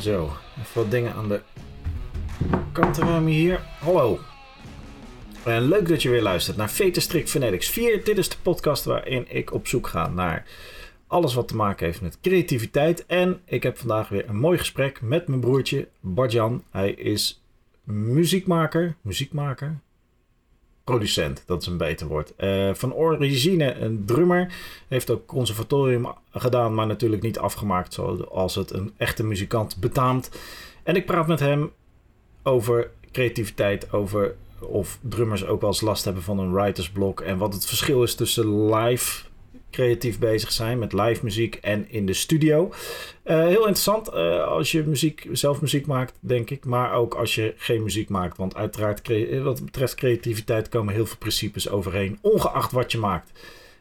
Zo, 0.00 0.32
even 0.58 0.74
wat 0.74 0.90
dingen 0.90 1.14
aan 1.14 1.28
de 1.28 1.40
kant 2.72 2.98
ruimen 2.98 3.32
hier. 3.32 3.60
Hallo. 3.80 4.18
En 5.44 5.62
leuk 5.62 5.88
dat 5.88 6.02
je 6.02 6.08
weer 6.08 6.22
luistert 6.22 6.56
naar 6.56 6.70
Veter 6.70 7.02
Strict 7.02 7.30
Fanatics 7.30 7.68
4. 7.68 8.04
Dit 8.04 8.18
is 8.18 8.28
de 8.28 8.36
podcast 8.42 8.84
waarin 8.84 9.26
ik 9.28 9.52
op 9.52 9.66
zoek 9.66 9.86
ga 9.86 10.08
naar 10.08 10.46
alles 11.06 11.34
wat 11.34 11.48
te 11.48 11.56
maken 11.56 11.86
heeft 11.86 12.00
met 12.00 12.20
creativiteit. 12.20 13.06
En 13.06 13.40
ik 13.44 13.62
heb 13.62 13.78
vandaag 13.78 14.08
weer 14.08 14.28
een 14.28 14.38
mooi 14.38 14.58
gesprek 14.58 15.00
met 15.02 15.28
mijn 15.28 15.40
broertje 15.40 15.88
Barjan. 16.00 16.64
Hij 16.70 16.90
is 16.90 17.42
muziekmaker, 17.84 18.96
muziekmaker, 19.00 19.80
producent, 20.88 21.42
dat 21.46 21.60
is 21.60 21.66
een 21.66 21.76
beter 21.76 22.06
woord. 22.06 22.32
Uh, 22.38 22.74
van 22.74 22.94
origine 22.94 23.74
een 23.74 24.02
drummer. 24.06 24.52
Heeft 24.88 25.10
ook 25.10 25.26
conservatorium 25.26 26.06
gedaan, 26.30 26.74
maar 26.74 26.86
natuurlijk 26.86 27.22
niet 27.22 27.38
afgemaakt 27.38 27.92
zoals 27.94 28.54
het 28.54 28.72
een 28.72 28.92
echte 28.96 29.24
muzikant 29.24 29.76
betaamt. 29.76 30.30
En 30.82 30.96
ik 30.96 31.06
praat 31.06 31.26
met 31.26 31.40
hem 31.40 31.70
over 32.42 32.90
creativiteit, 33.12 33.92
over 33.92 34.34
of 34.60 34.98
drummers 35.00 35.46
ook 35.46 35.60
wel 35.60 35.70
eens 35.70 35.80
last 35.80 36.04
hebben 36.04 36.22
van 36.22 36.38
een 36.38 36.52
writersblok 36.52 37.20
en 37.20 37.38
wat 37.38 37.54
het 37.54 37.66
verschil 37.66 38.02
is 38.02 38.14
tussen 38.14 38.74
live 38.74 39.22
creatief 39.70 40.18
bezig 40.18 40.52
zijn 40.52 40.78
met 40.78 40.92
live 40.92 41.24
muziek 41.24 41.54
en 41.54 41.90
in 41.90 42.06
de 42.06 42.12
studio. 42.12 42.72
Uh, 43.24 43.46
heel 43.46 43.58
interessant 43.58 44.08
uh, 44.08 44.44
als 44.44 44.72
je 44.72 44.82
muziek, 44.82 45.28
zelf 45.32 45.60
muziek 45.60 45.86
maakt, 45.86 46.14
denk 46.20 46.50
ik. 46.50 46.64
Maar 46.64 46.92
ook 46.92 47.14
als 47.14 47.34
je 47.34 47.54
geen 47.56 47.82
muziek 47.82 48.08
maakt. 48.08 48.36
Want 48.36 48.56
uiteraard, 48.56 49.08
wat 49.42 49.64
betreft 49.64 49.94
creativiteit, 49.94 50.68
komen 50.68 50.94
heel 50.94 51.06
veel 51.06 51.18
principes 51.18 51.68
overeen. 51.68 52.18
Ongeacht 52.20 52.72
wat 52.72 52.92
je 52.92 52.98
maakt. 52.98 53.40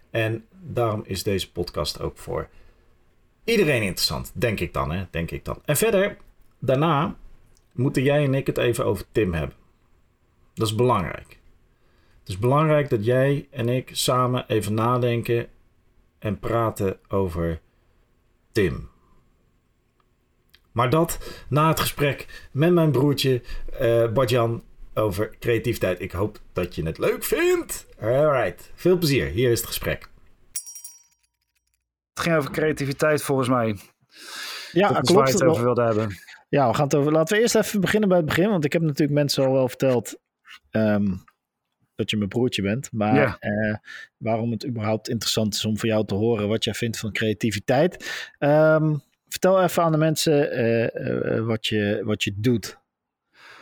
En 0.09 0.45
daarom 0.63 1.01
is 1.05 1.23
deze 1.23 1.51
podcast 1.51 2.01
ook 2.01 2.17
voor 2.17 2.49
iedereen 3.43 3.81
interessant. 3.81 4.31
Denk 4.33 4.59
ik 4.59 4.73
dan, 4.73 4.91
hè? 4.91 5.03
Denk 5.11 5.31
ik 5.31 5.45
dan. 5.45 5.61
En 5.65 5.77
verder, 5.77 6.17
daarna 6.59 7.15
moeten 7.71 8.03
jij 8.03 8.23
en 8.23 8.33
ik 8.33 8.47
het 8.47 8.57
even 8.57 8.85
over 8.85 9.05
Tim 9.11 9.33
hebben. 9.33 9.55
Dat 10.53 10.67
is 10.67 10.75
belangrijk. 10.75 11.37
Het 12.19 12.35
is 12.35 12.39
belangrijk 12.39 12.89
dat 12.89 13.05
jij 13.05 13.47
en 13.51 13.69
ik 13.69 13.89
samen 13.93 14.45
even 14.47 14.73
nadenken 14.73 15.47
en 16.19 16.39
praten 16.39 16.99
over 17.07 17.61
Tim. 18.51 18.89
Maar 20.71 20.89
dat 20.89 21.19
na 21.49 21.67
het 21.67 21.79
gesprek 21.79 22.47
met 22.51 22.73
mijn 22.73 22.91
broertje 22.91 23.41
uh, 23.81 24.11
Badjan 24.11 24.63
over 24.93 25.35
creativiteit. 25.39 26.01
Ik 26.01 26.11
hoop 26.11 26.39
dat 26.53 26.75
je 26.75 26.85
het 26.85 26.97
leuk 26.97 27.23
vindt. 27.23 27.87
Alright, 28.01 28.71
veel 28.75 28.97
plezier. 28.97 29.27
Hier 29.27 29.51
is 29.51 29.59
het 29.59 29.67
gesprek. 29.67 30.09
Het 32.13 32.25
ging 32.25 32.35
over 32.35 32.51
creativiteit 32.51 33.23
volgens 33.23 33.49
mij. 33.49 33.77
Ja, 34.71 34.91
dat 34.91 35.05
klopt. 35.05 35.31
het 35.31 35.43
over 35.43 35.63
wilde 35.63 35.83
hebben. 35.83 36.09
Ja, 36.49 36.67
we 36.67 36.73
gaan 36.73 36.83
het 36.83 36.95
over. 36.95 37.11
Laten 37.11 37.35
we 37.35 37.41
eerst 37.41 37.55
even 37.55 37.81
beginnen 37.81 38.09
bij 38.09 38.17
het 38.17 38.27
begin. 38.27 38.49
Want 38.49 38.65
ik 38.65 38.73
heb 38.73 38.81
natuurlijk 38.81 39.17
mensen 39.17 39.45
al 39.45 39.51
wel 39.51 39.67
verteld 39.67 40.17
um, 40.71 41.23
dat 41.97 42.09
je 42.09 42.17
mijn 42.17 42.29
broertje 42.29 42.61
bent. 42.61 42.89
Maar 42.91 43.15
Ja. 43.15 43.37
eh, 43.39 43.75
waarom 44.17 44.51
het 44.51 44.65
überhaupt 44.65 45.09
interessant 45.09 45.53
is 45.53 45.65
om 45.65 45.77
voor 45.77 45.89
jou 45.89 46.05
te 46.05 46.13
horen 46.15 46.47
wat 46.47 46.63
jij 46.63 46.73
vindt 46.73 46.99
van 46.99 47.11
creativiteit. 47.11 48.25
Ehm, 48.39 48.95
vertel 49.27 49.63
even 49.63 49.83
aan 49.83 49.91
de 49.91 49.97
mensen 49.97 50.51
eh, 50.51 51.35
eh, 51.35 51.45
wat, 51.45 51.67
je, 51.67 52.01
wat 52.03 52.23
je 52.23 52.33
doet 52.35 52.77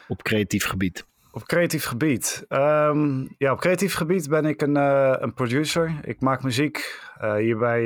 op 0.08 0.24
creatief 0.24 0.66
gebied. 0.66 1.06
Op 1.32 1.44
creatief 1.46 1.84
gebied. 1.86 2.46
Ehm, 2.48 3.26
ja, 3.38 3.52
op 3.52 3.60
creatief 3.60 3.94
gebied 3.94 4.30
ben 4.30 4.46
ik 4.46 4.62
een, 4.62 4.76
een 5.24 5.34
producer. 5.34 5.94
Ik 6.04 6.20
maak 6.22 6.44
muziek. 6.44 7.00
Hierbij 7.38 7.84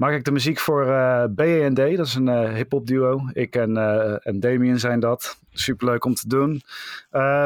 maak 0.00 0.12
ik 0.12 0.24
de 0.24 0.32
muziek 0.32 0.58
voor 0.58 0.86
eh 0.86 1.24
BND. 1.30 1.96
Dat 1.96 2.06
is 2.06 2.14
een 2.14 2.28
eh 2.28 2.52
hip-hop 2.52 2.86
duo. 2.86 3.20
Ik 3.32 3.56
en, 3.56 3.76
eh, 3.76 4.26
en 4.26 4.40
Damien 4.40 4.78
zijn 4.78 5.00
dat. 5.00 5.40
Superleuk 5.52 6.04
om 6.04 6.14
te 6.14 6.28
doen. 6.28 6.62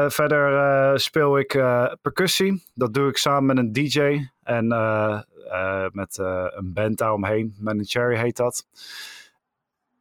Verder 0.07 0.99
speel 0.99 1.39
ik 1.39 1.47
percussie. 2.01 2.63
Dat 2.73 2.93
doe 2.93 3.09
ik 3.09 3.17
samen 3.17 3.45
met 3.45 3.57
een 3.57 3.73
DJ. 3.73 4.27
En 4.43 4.67
met 5.91 6.17
een 6.17 6.73
band 6.73 6.97
daaromheen. 6.97 7.55
Man 7.59 7.83
Cherry 7.83 8.17
heet 8.17 8.37
dat. 8.37 8.65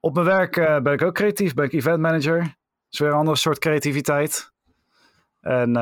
Op 0.01 0.15
mijn 0.15 0.27
werk 0.27 0.83
ben 0.83 0.93
ik 0.93 1.03
ook 1.03 1.15
creatief. 1.15 1.55
Ben 1.55 1.65
ik 1.65 1.73
event 1.73 2.01
manager. 2.01 2.39
Dat 2.39 2.53
is 2.91 2.99
weer 2.99 3.09
een 3.09 3.15
andere 3.15 3.37
soort 3.37 3.59
creativiteit. 3.59 4.53
En 5.41 5.73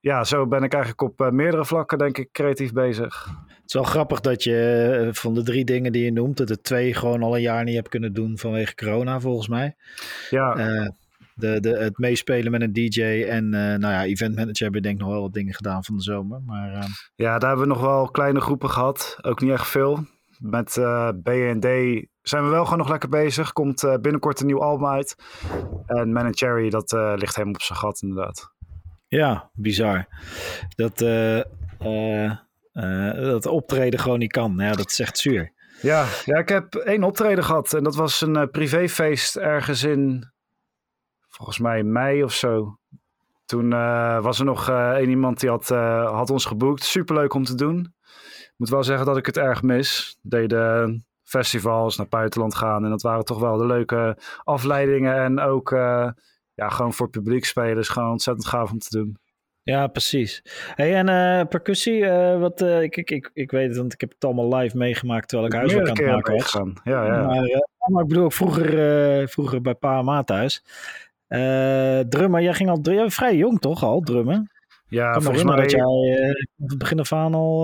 ja, 0.00 0.24
zo 0.24 0.46
ben 0.46 0.62
ik 0.62 0.72
eigenlijk 0.72 1.02
op 1.02 1.30
meerdere 1.30 1.64
vlakken, 1.64 1.98
denk 1.98 2.18
ik, 2.18 2.32
creatief 2.32 2.72
bezig. 2.72 3.28
Het 3.62 3.74
is 3.74 3.80
wel 3.80 3.82
grappig 3.82 4.20
dat 4.20 4.42
je 4.44 4.88
eh, 5.06 5.14
van 5.14 5.34
de 5.34 5.42
drie 5.42 5.64
dingen 5.64 5.92
die 5.92 6.04
je 6.04 6.12
noemt, 6.12 6.36
dat 6.36 6.50
er 6.50 6.62
twee 6.62 6.94
gewoon 6.94 7.22
al 7.22 7.34
een 7.36 7.42
jaar 7.42 7.64
niet 7.64 7.74
hebt 7.74 7.88
kunnen 7.88 8.12
doen 8.12 8.38
vanwege 8.38 8.74
corona, 8.74 9.20
volgens 9.20 9.48
mij. 9.48 9.74
Ja, 10.30 10.54
Eh, 10.56 10.88
de, 11.34 11.60
de, 11.60 11.76
het 11.78 11.98
meespelen 11.98 12.50
met 12.50 12.62
een 12.62 12.72
DJ 12.72 13.02
en 13.28 13.44
eh, 13.54 13.60
nou 13.60 13.92
ja, 13.92 14.04
event 14.04 14.34
manager 14.34 14.62
hebben 14.62 14.82
denk 14.82 14.94
ik 14.94 15.00
nog 15.00 15.10
wel 15.10 15.20
wat 15.20 15.32
dingen 15.32 15.54
gedaan 15.54 15.84
van 15.84 15.96
de 15.96 16.02
zomer. 16.02 16.40
Maar 16.46 16.86
ja, 17.14 17.38
daar 17.38 17.48
hebben 17.48 17.68
we 17.68 17.72
nog 17.74 17.82
wel 17.82 18.10
kleine 18.10 18.40
groepen 18.40 18.70
gehad. 18.70 19.18
Ook 19.22 19.40
niet 19.40 19.50
echt 19.50 19.68
veel. 19.68 20.04
Met 20.38 20.76
eh 20.76 21.08
B&D 21.08 21.66
zijn 22.22 22.44
we 22.44 22.48
wel 22.50 22.62
gewoon 22.64 22.78
nog 22.78 22.88
lekker 22.88 23.08
bezig. 23.08 23.52
Komt 23.52 23.80
binnenkort 24.00 24.40
een 24.40 24.46
nieuw 24.46 24.62
album 24.62 24.86
uit. 24.86 25.14
En 25.86 26.12
Man 26.12 26.34
Cherry, 26.36 26.70
dat 26.70 26.92
ligt 26.92 27.34
helemaal 27.34 27.54
op 27.54 27.62
zijn 27.62 27.78
gat 27.78 28.02
inderdaad. 28.02 28.52
ja, 29.08 29.50
bizar. 29.52 30.06
Dat, 30.76 31.04
eh, 32.72 33.12
dat 33.14 33.46
optreden 33.46 34.00
gewoon 34.00 34.18
niet 34.18 34.32
kan. 34.32 34.54
Ja, 34.56 34.72
dat 34.72 34.98
echt 34.98 35.18
zuur. 35.18 35.52
Ja, 35.80 36.06
ja, 36.24 36.38
ik 36.38 36.48
heb 36.48 36.74
één 36.74 37.02
optreden 37.02 37.44
gehad. 37.44 37.72
En 37.72 37.82
dat 37.84 37.94
was 37.94 38.20
een 38.20 38.36
eh, 38.36 38.48
privéfeest 38.50 39.36
ergens 39.36 39.82
in, 39.82 40.30
volgens 41.28 41.58
mij 41.58 41.82
mei 41.82 42.22
of 42.24 42.32
zo. 42.32 42.76
Toen 43.44 43.72
eh, 43.72 44.22
was 44.22 44.38
er 44.38 44.44
nog 44.44 44.68
één 44.68 45.08
iemand 45.08 45.40
die 45.40 45.50
had, 45.50 45.68
had 45.68 46.30
ons 46.30 46.44
geboekt. 46.44 46.82
Superleuk 46.82 47.34
om 47.34 47.44
te 47.44 47.54
doen. 47.54 47.94
Ik 48.38 48.54
moet 48.56 48.68
wel 48.68 48.84
zeggen 48.84 49.06
dat 49.06 49.16
ik 49.16 49.26
het 49.26 49.36
erg 49.36 49.62
mis. 49.62 50.18
Deden 50.22 51.06
festivals 51.22 51.96
naar 51.96 52.08
buitenland 52.08 52.54
gaan. 52.54 52.84
En 52.84 52.90
dat 52.90 53.02
waren 53.02 53.24
toch 53.24 53.38
wel 53.38 53.56
de 53.56 53.66
leuke 53.66 54.18
afleidingen. 54.44 55.16
En 55.16 55.40
ook 55.40 55.70
ja, 56.54 56.68
gewoon 56.68 56.92
voor 56.92 57.08
publiek 57.08 57.44
spelen. 57.44 57.78
is 57.78 57.88
gewoon 57.88 58.10
ontzettend 58.10 58.46
gaaf 58.46 58.70
om 58.70 58.78
te 58.78 58.96
doen. 58.98 59.18
Ja, 59.64 59.86
precies. 59.86 60.42
Hey, 60.74 60.94
en 60.94 61.08
eh, 61.08 61.46
percussie, 61.48 62.06
eh, 62.06 62.38
wat, 62.40 62.60
eh, 62.60 62.82
ik, 62.82 62.96
ik, 62.96 63.10
ik, 63.10 63.30
ik 63.34 63.50
weet 63.50 63.68
het, 63.68 63.76
want 63.76 63.92
ik 63.92 64.00
heb 64.00 64.12
het 64.12 64.24
allemaal 64.24 64.54
live 64.54 64.76
meegemaakt 64.76 65.28
terwijl 65.28 65.48
ik 65.48 65.56
huiswerk 65.56 65.88
aan 65.88 65.96
het 65.96 66.14
maken 66.14 66.34
was. 66.34 66.52
Ja, 66.84 67.06
ja. 67.06 67.26
Maar, 67.26 67.90
maar 67.90 68.02
ik 68.02 68.08
bedoel 68.08 68.24
ook 68.24 68.32
vroeger, 68.32 69.28
vroeger 69.28 69.60
bij 69.60 69.74
pa 69.74 69.98
en 69.98 70.04
ma 70.04 70.22
thuis. 70.22 70.64
Drummen, 72.08 72.42
jij 72.42 72.54
ging 72.54 72.70
al 72.70 72.80
jij 72.82 73.10
vrij 73.10 73.36
jong 73.36 73.60
toch 73.60 73.82
al, 73.82 74.00
drummen? 74.00 74.50
ja 74.88 75.14
ik 75.14 75.22
volgens 75.22 75.44
mij... 75.44 75.56
dat 75.56 75.70
jij 75.70 75.84
op 75.84 76.68
het 76.68 76.78
begin 76.78 77.00
af 77.00 77.12
aan 77.12 77.34
al 77.34 77.58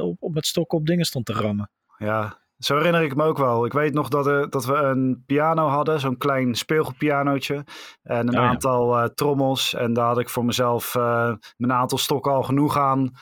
op, 0.00 0.16
op 0.22 0.34
met 0.34 0.46
stokken 0.46 0.78
op 0.78 0.86
dingen 0.86 1.04
stond 1.04 1.26
te 1.26 1.32
rammen. 1.32 1.70
Ja, 1.98 2.38
zo 2.64 2.76
herinner 2.76 3.02
ik 3.02 3.16
me 3.16 3.24
ook 3.24 3.38
wel. 3.38 3.64
Ik 3.64 3.72
weet 3.72 3.94
nog 3.94 4.08
dat, 4.08 4.26
er, 4.26 4.50
dat 4.50 4.64
we 4.64 4.74
een 4.74 5.22
piano 5.26 5.66
hadden, 5.66 6.00
zo'n 6.00 6.16
klein 6.16 6.54
speelgoedpianootje. 6.54 7.64
En 8.02 8.18
een 8.18 8.28
Oh 8.28 8.32
ja. 8.42 8.48
aantal 8.48 8.98
eh, 8.98 9.04
trommels. 9.14 9.74
En 9.74 9.92
daar 9.92 10.06
had 10.06 10.18
ik 10.18 10.28
voor 10.28 10.44
mezelf 10.44 10.94
eh 10.94 11.32
mijn 11.56 11.72
aantal 11.72 11.98
stokken 11.98 12.32
al 12.32 12.42
genoeg 12.42 12.78
aan 12.78 13.12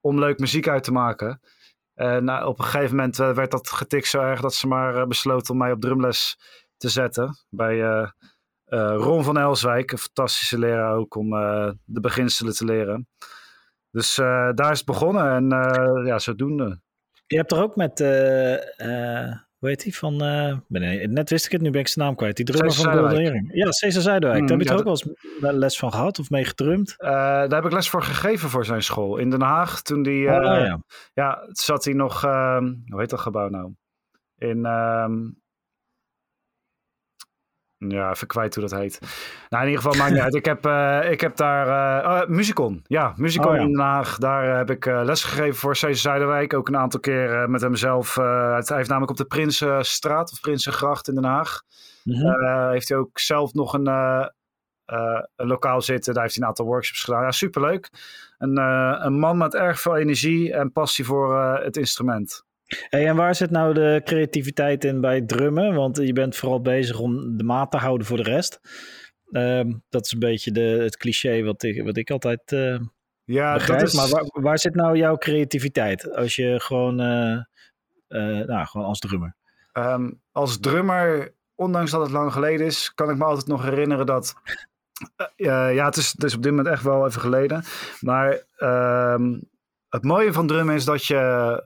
om 0.00 0.18
leuk 0.18 0.38
muziek 0.38 0.68
uit 0.68 0.84
te 0.84 0.92
maken. 0.92 1.40
En 1.94 2.24
nou, 2.24 2.46
op 2.46 2.58
een 2.58 2.64
gegeven 2.64 2.96
moment 2.96 3.18
eh, 3.18 3.32
werd 3.32 3.50
dat 3.50 3.68
getikt 3.70 4.06
zo 4.06 4.20
erg 4.20 4.40
dat 4.40 4.54
ze 4.54 4.66
maar 4.66 4.96
eh, 4.96 5.06
besloten 5.06 5.52
om 5.52 5.58
mij 5.58 5.72
op 5.72 5.80
drumles 5.80 6.38
te 6.76 6.88
zetten. 6.88 7.36
Bij 7.50 7.82
eh, 7.82 8.08
eh, 8.64 8.94
Ron 8.96 9.24
van 9.24 9.36
Elswijk, 9.38 9.92
een 9.92 9.98
fantastische 9.98 10.58
leraar 10.58 10.94
ook 10.96 11.14
om 11.14 11.32
eh, 11.36 11.70
de 11.84 12.00
beginselen 12.00 12.54
te 12.54 12.64
leren. 12.64 13.08
Dus 13.90 14.18
eh, 14.18 14.50
daar 14.54 14.70
is 14.70 14.78
het 14.78 14.86
begonnen 14.86 15.30
en 15.30 15.52
eh, 15.52 16.06
ja, 16.06 16.18
zodoende. 16.18 16.80
Je 17.26 17.36
hebt 17.36 17.52
er 17.52 17.62
ook 17.62 17.76
met, 17.76 18.00
eh, 18.00 18.54
eh, 19.24 19.32
hoe 19.58 19.68
heet 19.68 19.82
die 19.82 19.96
van, 19.96 20.12
eh, 20.22 20.56
ben- 20.68 20.80
nee, 20.80 21.08
net 21.08 21.30
wist 21.30 21.46
ik 21.46 21.52
het, 21.52 21.60
nu 21.60 21.70
ben 21.70 21.80
ik 21.80 21.88
zijn 21.88 22.04
naam 22.06 22.14
kwijt. 22.14 22.36
Die 22.36 22.44
drummer 22.44 22.70
Cesar 22.70 22.84
van 22.84 22.92
Golden 22.92 23.10
Zuidwijk. 23.16 23.42
Earring. 23.44 23.64
Ja, 23.64 23.72
Cesar 23.72 24.02
Zuidwijk. 24.02 24.36
Hmm, 24.38 24.46
Daar 24.46 24.56
heb 24.56 24.66
je 24.66 24.72
ja, 24.72 24.80
er 24.80 24.86
ook 24.86 25.00
wel 25.02 25.10
eens 25.50 25.58
les 25.60 25.78
van 25.78 25.92
gehad 25.92 26.18
of 26.18 26.30
mee 26.30 26.44
gedrumd? 26.44 26.94
Eh, 26.98 27.08
daar 27.10 27.50
heb 27.54 27.64
ik 27.64 27.72
les 27.72 27.88
voor 27.90 28.02
gegeven 28.02 28.48
voor 28.50 28.64
zijn 28.64 28.82
school 28.82 29.16
in 29.16 29.30
Den 29.30 29.42
Haag. 29.42 29.82
Toen 29.82 30.02
die, 30.02 30.28
Oh, 30.28 30.36
eh, 30.36 30.66
ja. 30.66 30.82
ja, 31.14 31.46
zat 31.48 31.84
hij 31.84 31.94
nog, 31.94 32.24
ehm, 32.24 32.74
hoe 32.86 33.00
heet 33.00 33.10
dat 33.10 33.20
gebouw 33.20 33.48
nou? 33.48 33.72
In, 34.38 34.64
ehm, 34.64 35.12
ja, 37.78 38.10
even 38.10 38.26
kwijt 38.26 38.54
hoe 38.54 38.68
dat 38.68 38.78
heet. 38.78 38.98
Nou, 39.48 39.64
in 39.64 39.70
ieder 39.70 39.84
geval 39.84 39.98
maakt 39.98 40.12
niet 40.12 40.22
uit. 40.22 40.34
Ik 40.34 40.44
heb, 40.44 40.66
eh, 40.66 41.10
ik 41.10 41.20
heb 41.20 41.36
daar, 41.36 41.66
oh, 42.04 42.28
Musicon. 42.28 42.80
Ja, 42.86 43.12
Musicon 43.16 43.50
Oh, 43.50 43.56
ja. 43.56 43.62
in 43.62 43.72
Den 43.72 43.80
Haag. 43.80 44.18
Daar 44.18 44.50
eh, 44.50 44.56
heb 44.56 44.70
ik 44.70 44.84
les 44.84 45.24
gegeven 45.24 45.54
voor 45.54 45.76
Cesar 45.76 45.94
Zuiderwijk. 45.94 46.54
Ook 46.54 46.68
een 46.68 46.76
aantal 46.76 47.00
keer 47.00 47.50
met 47.50 47.60
hemzelf. 47.60 48.14
hij 48.14 48.62
heeft 48.66 48.88
namelijk 48.88 49.10
op 49.10 49.16
de 49.16 49.24
Prinsenstraat 49.24 50.32
of 50.32 50.40
Prinsengracht 50.40 51.08
in 51.08 51.14
Den 51.14 51.24
Haag. 51.24 51.62
Eh, 52.04 52.68
heeft 52.70 52.88
hij 52.88 52.98
ook 52.98 53.18
zelf 53.18 53.52
nog 53.52 53.72
een, 53.72 53.86
een 55.36 55.46
lokaal 55.46 55.82
zitten. 55.82 56.14
Daar 56.14 56.22
heeft 56.22 56.34
hij 56.34 56.42
een 56.42 56.48
aantal 56.48 56.66
workshops 56.66 57.02
gedaan. 57.02 57.22
Ja, 57.22 57.30
superleuk. 57.30 57.90
Een, 58.38 58.56
een 59.06 59.18
man 59.18 59.36
met 59.36 59.54
erg 59.54 59.80
veel 59.80 59.96
energie 59.96 60.52
en 60.52 60.72
passie 60.72 61.04
voor 61.04 61.40
het 61.40 61.76
instrument. 61.76 62.45
Hey, 62.66 63.06
en 63.06 63.16
waar 63.16 63.34
zit 63.34 63.50
nou 63.50 63.74
de 63.74 64.00
creativiteit 64.04 64.84
in 64.84 65.00
bij 65.00 65.20
drummen? 65.20 65.74
Want 65.74 65.96
je 65.96 66.12
bent 66.12 66.36
vooral 66.36 66.60
bezig 66.60 66.98
om 66.98 67.36
de 67.36 67.44
maat 67.44 67.70
te 67.70 67.76
houden 67.76 68.06
voor 68.06 68.16
de 68.16 68.22
rest. 68.22 68.60
Ehm, 69.30 69.72
dat 69.88 70.04
is 70.04 70.12
een 70.12 70.18
beetje 70.18 70.52
de, 70.52 70.60
het 70.60 70.96
cliché 70.96 71.42
wat 71.42 71.62
ik, 71.62 71.84
wat 71.84 71.96
ik 71.96 72.10
altijd 72.10 72.52
uh, 72.52 72.78
ja, 73.24 73.54
begrijp. 73.54 73.80
Dat 73.80 73.88
is... 73.88 73.94
Maar 73.94 74.08
waar, 74.08 74.42
waar, 74.42 74.58
zit 74.58 74.74
nou 74.74 74.96
jouw 74.96 75.16
creativiteit 75.16 76.14
als 76.14 76.36
je 76.36 76.60
gewoon, 76.60 77.00
uh, 77.00 77.40
nou, 78.46 78.66
gewoon 78.66 78.86
als 78.86 78.98
drummer? 78.98 79.36
Um, 79.72 80.20
als 80.32 80.58
drummer, 80.60 81.34
ondanks 81.54 81.90
dat 81.90 82.00
het 82.00 82.10
lang 82.10 82.32
geleden 82.32 82.66
is, 82.66 82.94
kan 82.94 83.10
ik 83.10 83.16
me 83.16 83.24
altijd 83.24 83.46
nog 83.46 83.62
herinneren 83.62 84.06
dat 84.06 84.34
ja, 85.36 85.84
het 85.84 85.96
is, 85.96 86.12
het 86.12 86.22
is 86.22 86.34
op 86.34 86.42
dit 86.42 86.50
moment 86.50 86.68
echt 86.68 86.82
wel 86.82 87.06
even 87.06 87.20
geleden. 87.20 87.64
Maar 88.00 88.42
um, 88.58 89.48
het 89.88 90.04
mooie 90.04 90.32
van 90.32 90.46
drummen 90.46 90.74
is 90.74 90.84
dat 90.84 91.04
je, 91.04 91.14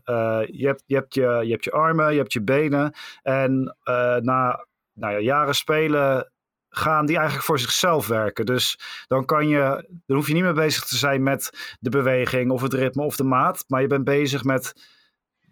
uh, 0.05 0.40
je, 0.58 0.67
hebt, 0.67 0.82
je, 0.87 0.94
hebt 0.94 1.14
je, 1.14 1.40
je 1.43 1.50
hebt 1.50 1.64
je 1.64 1.72
armen, 1.72 2.12
je 2.12 2.19
hebt 2.19 2.32
je 2.32 2.43
benen. 2.43 2.94
En 3.22 3.76
uh, 3.84 4.17
na 4.17 4.67
nou 4.94 5.12
ja, 5.12 5.19
jaren 5.19 5.55
spelen 5.55 6.32
gaan 6.69 7.06
die 7.06 7.17
eigenlijk 7.17 7.46
voor 7.46 7.58
zichzelf 7.58 8.06
werken. 8.06 8.46
Dus 8.46 8.78
dan 9.06 9.25
kan 9.25 9.49
je, 9.49 9.88
dan 10.06 10.17
hoef 10.17 10.26
je 10.26 10.34
niet 10.34 10.43
meer 10.43 10.55
bezig 10.55 10.84
te 10.84 10.96
zijn 10.96 11.22
met 11.22 11.76
de 11.81 11.90
beweging 11.90 12.50
of 12.50 12.62
het 12.62 12.75
ritme 12.75 13.02
of 13.02 13.17
de 13.17 13.25
maat. 13.25 13.64
Maar 13.69 13.81
je 13.81 13.87
bent 13.87 14.05
bezig 14.05 14.44
met 14.44 14.75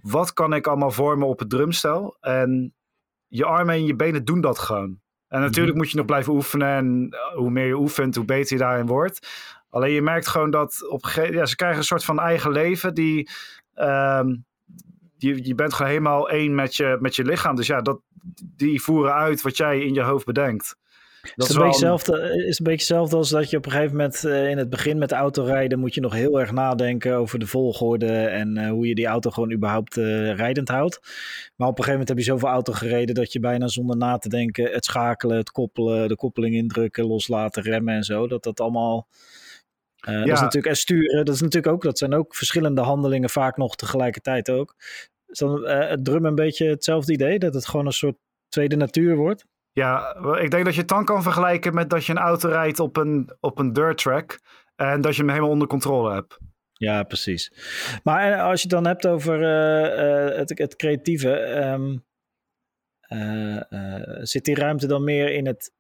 wat 0.00 0.32
kan 0.32 0.52
ik 0.52 0.66
allemaal 0.66 0.90
vormen 0.90 1.28
op 1.28 1.38
het 1.38 1.50
drumstel. 1.50 2.16
En 2.20 2.74
je 3.26 3.44
armen 3.44 3.74
en 3.74 3.86
je 3.86 3.96
benen 3.96 4.24
doen 4.24 4.40
dat 4.40 4.58
gewoon. 4.58 5.00
En 5.28 5.40
natuurlijk 5.40 5.68
mhm. 5.68 5.76
moet 5.76 5.90
je 5.90 5.96
nog 5.96 6.06
blijven 6.06 6.32
oefenen. 6.32 6.68
En 6.68 7.16
hoe 7.34 7.50
meer 7.50 7.66
je 7.66 7.78
oefent, 7.78 8.16
hoe 8.16 8.24
beter 8.24 8.56
je 8.56 8.62
daarin 8.62 8.86
wordt. 8.86 9.28
Alleen 9.70 9.92
je 9.92 10.02
merkt 10.02 10.26
gewoon 10.26 10.50
dat 10.50 10.88
op 10.88 11.04
een 11.16 11.32
ja, 11.32 11.46
ze 11.46 11.56
krijgen 11.56 11.78
een 11.78 11.84
soort 11.84 12.04
van 12.04 12.20
eigen 12.20 12.52
leven 12.52 12.94
die. 12.94 13.30
Um, 13.74 14.46
je, 15.16 15.44
je 15.44 15.54
bent 15.54 15.74
gewoon 15.74 15.90
helemaal 15.90 16.30
één 16.30 16.54
met 16.54 16.76
je, 16.76 16.96
met 17.00 17.16
je 17.16 17.24
lichaam. 17.24 17.56
Dus 17.56 17.66
ja, 17.66 17.80
dat, 17.80 18.00
die 18.56 18.82
voeren 18.82 19.14
uit 19.14 19.42
wat 19.42 19.56
jij 19.56 19.80
in 19.80 19.94
je 19.94 20.02
hoofd 20.02 20.24
bedenkt. 20.24 20.76
Dat 21.34 21.48
is, 21.48 21.54
een 21.54 21.62
beetje 21.62 21.86
hetzelfde, 21.86 22.44
is 22.46 22.58
een 22.58 22.64
beetje 22.64 22.94
hetzelfde 22.94 23.16
als 23.16 23.30
dat 23.30 23.50
je 23.50 23.56
op 23.56 23.64
een 23.64 23.70
gegeven 23.70 23.96
moment 23.96 24.24
uh, 24.24 24.50
in 24.50 24.58
het 24.58 24.70
begin 24.70 24.98
met 24.98 25.12
autorijden 25.12 25.78
moet 25.78 25.94
je 25.94 26.00
nog 26.00 26.12
heel 26.12 26.40
erg 26.40 26.52
nadenken 26.52 27.16
over 27.16 27.38
de 27.38 27.46
volgorde 27.46 28.12
en 28.12 28.58
uh, 28.58 28.70
hoe 28.70 28.86
je 28.86 28.94
die 28.94 29.06
auto 29.06 29.30
gewoon 29.30 29.52
überhaupt 29.52 29.96
uh, 29.96 30.34
rijdend 30.34 30.68
houdt. 30.68 31.00
Maar 31.56 31.68
op 31.68 31.78
een 31.78 31.84
gegeven 31.84 31.90
moment 31.90 32.08
heb 32.08 32.18
je 32.18 32.24
zoveel 32.24 32.48
auto 32.48 32.72
gereden 32.72 33.14
dat 33.14 33.32
je 33.32 33.40
bijna 33.40 33.68
zonder 33.68 33.96
na 33.96 34.18
te 34.18 34.28
denken 34.28 34.70
het 34.72 34.84
schakelen, 34.84 35.36
het 35.36 35.50
koppelen, 35.50 36.08
de 36.08 36.16
koppeling 36.16 36.54
indrukken, 36.54 37.06
loslaten, 37.06 37.62
remmen 37.62 37.94
en 37.94 38.04
zo, 38.04 38.26
dat 38.26 38.42
dat 38.42 38.60
allemaal 38.60 39.08
uh, 40.08 40.14
ja. 40.14 40.25
Dat 40.25 40.34
is 40.34 40.40
natuurlijk, 40.40 40.66
en 40.66 40.76
sturen, 40.76 41.25
dat 41.25 41.34
is 41.34 41.40
natuurlijk 41.40 41.72
ook, 41.72 41.82
dat 41.82 41.99
zijn 41.99 42.14
ook 42.14 42.34
verschillende 42.34 42.81
handelingen, 42.81 43.31
vaak 43.31 43.56
nog 43.56 43.76
tegelijkertijd 43.76 44.50
ook. 44.50 44.75
Is 45.26 45.38
dan 45.38 45.60
uh, 45.60 45.88
het 45.88 46.05
drum 46.05 46.25
een 46.25 46.34
beetje 46.34 46.69
hetzelfde 46.69 47.12
idee, 47.12 47.38
dat 47.38 47.55
het 47.55 47.66
gewoon 47.66 47.87
een 47.87 47.93
soort 47.93 48.16
tweede 48.49 48.76
natuur 48.76 49.16
wordt? 49.16 49.46
Ja, 49.72 50.16
ik 50.40 50.50
denk 50.50 50.64
dat 50.64 50.75
je 50.75 50.81
het 50.81 50.88
dan 50.88 51.05
kan 51.05 51.22
vergelijken 51.22 51.75
met 51.75 51.90
dat 51.90 52.05
je 52.05 52.12
een 52.12 52.19
auto 52.19 52.49
rijdt 52.49 52.81
op 52.81 52.96
een, 52.96 53.37
op 53.40 53.58
een 53.58 53.72
dirt 53.72 53.99
track 53.99 54.40
en 54.76 55.00
dat 55.00 55.16
je 55.16 55.20
hem 55.20 55.31
helemaal 55.31 55.50
onder 55.50 55.69
controle 55.69 56.14
hebt. 56.14 56.38
Ja, 56.72 57.02
precies. 57.02 57.52
Maar 58.02 58.32
eh, 58.32 58.43
als 58.43 58.62
je 58.62 58.69
het 58.69 58.76
dan 58.76 58.87
hebt 58.87 59.06
over 59.06 59.40
uh, 59.40 60.37
het, 60.37 60.58
het, 60.58 60.76
creatieve, 60.76 61.56
um, 61.56 62.06
zit 64.22 64.44
die 64.44 64.54
ruimte 64.54 64.87
dan 64.87 65.04
meer 65.04 65.32
in 65.32 65.46
het 65.46 65.72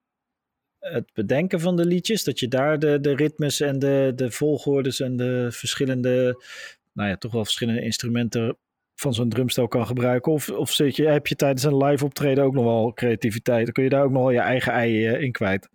het 0.78 1.10
bedenken 1.14 1.60
van 1.60 1.76
de 1.76 1.86
liedjes, 1.86 2.24
dat 2.24 2.38
je 2.38 2.48
daar 2.48 2.78
de, 2.78 3.00
de 3.00 3.14
ritmes 3.14 3.60
en 3.60 3.78
de, 3.78 4.12
de 4.14 4.30
volgordes 4.30 5.00
en 5.00 5.16
de 5.16 5.48
verschillende, 5.50 6.42
nou 6.92 7.08
ja, 7.08 7.16
toch 7.16 7.32
wel 7.32 7.44
verschillende 7.44 7.82
instrumenten 7.82 8.56
van 8.94 9.14
zo'n 9.14 9.28
drumstel 9.28 9.68
kan 9.68 9.86
gebruiken? 9.86 10.32
Of, 10.32 10.50
of 10.50 10.70
zit 10.70 10.96
je, 10.96 11.06
heb 11.06 11.26
je 11.26 11.36
tijdens 11.36 11.64
een 11.64 11.76
live 11.76 12.04
optreden 12.04 12.44
ook 12.44 12.54
nog 12.54 12.64
wel 12.64 12.92
creativiteit? 12.92 13.64
Dan 13.64 13.72
kun 13.72 13.84
je 13.84 13.90
daar 13.90 14.04
ook 14.04 14.12
nog 14.12 14.22
wel 14.22 14.30
je 14.30 14.40
eigen 14.40 14.72
ei 14.72 15.06
eh, 15.06 15.22
in 15.22 15.32
kwijt. 15.32 15.68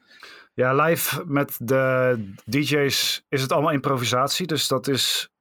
Ja, 0.53 0.75
live 0.75 1.23
met 1.25 1.57
de 1.59 2.15
DJ's 2.45 3.25
is 3.29 3.41
het 3.41 3.51
allemaal 3.51 3.71
improvisatie. 3.71 4.47
Dus 4.47 4.67
dat 4.67 4.87
is 4.87 5.31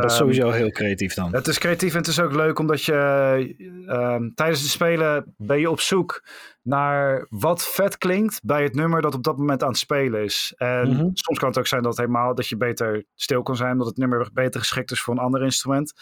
dat 0.00 0.10
is 0.10 0.16
sowieso 0.16 0.50
heel 0.50 0.70
creatief 0.70 1.14
dan. 1.14 1.34
Het 1.34 1.46
is 1.46 1.58
creatief 1.58 1.92
en 1.92 1.98
het 1.98 2.06
is 2.06 2.20
ook 2.20 2.34
leuk 2.34 2.58
omdat 2.58 2.84
je 2.84 3.54
uh, 3.86 4.16
tijdens 4.34 4.62
de 4.62 4.68
spelen 4.68 5.34
ben 5.36 5.58
je 5.58 5.70
op 5.70 5.80
zoek 5.80 6.22
naar 6.62 7.26
wat 7.28 7.68
vet 7.68 7.98
klinkt 7.98 8.40
bij 8.42 8.62
het 8.62 8.74
nummer 8.74 9.02
dat 9.02 9.14
op 9.14 9.22
dat 9.22 9.38
moment 9.38 9.62
aan 9.62 9.68
het 9.68 9.78
spelen 9.78 10.22
is. 10.24 10.52
En 10.56 10.88
mhm. 10.88 11.08
soms 11.12 11.38
kan 11.38 11.48
het 11.48 11.58
ook 11.58 11.66
zijn 11.66 11.82
dat, 11.82 11.96
helemaal, 11.96 12.34
dat 12.34 12.48
je 12.48 12.56
beter 12.56 13.04
stil 13.14 13.42
kan 13.42 13.56
zijn, 13.56 13.78
dat 13.78 13.86
het 13.86 13.96
nummer 13.96 14.28
beter 14.32 14.60
geschikt 14.60 14.90
is 14.90 15.00
voor 15.00 15.14
een 15.14 15.20
ander 15.20 15.42
instrument. 15.42 15.92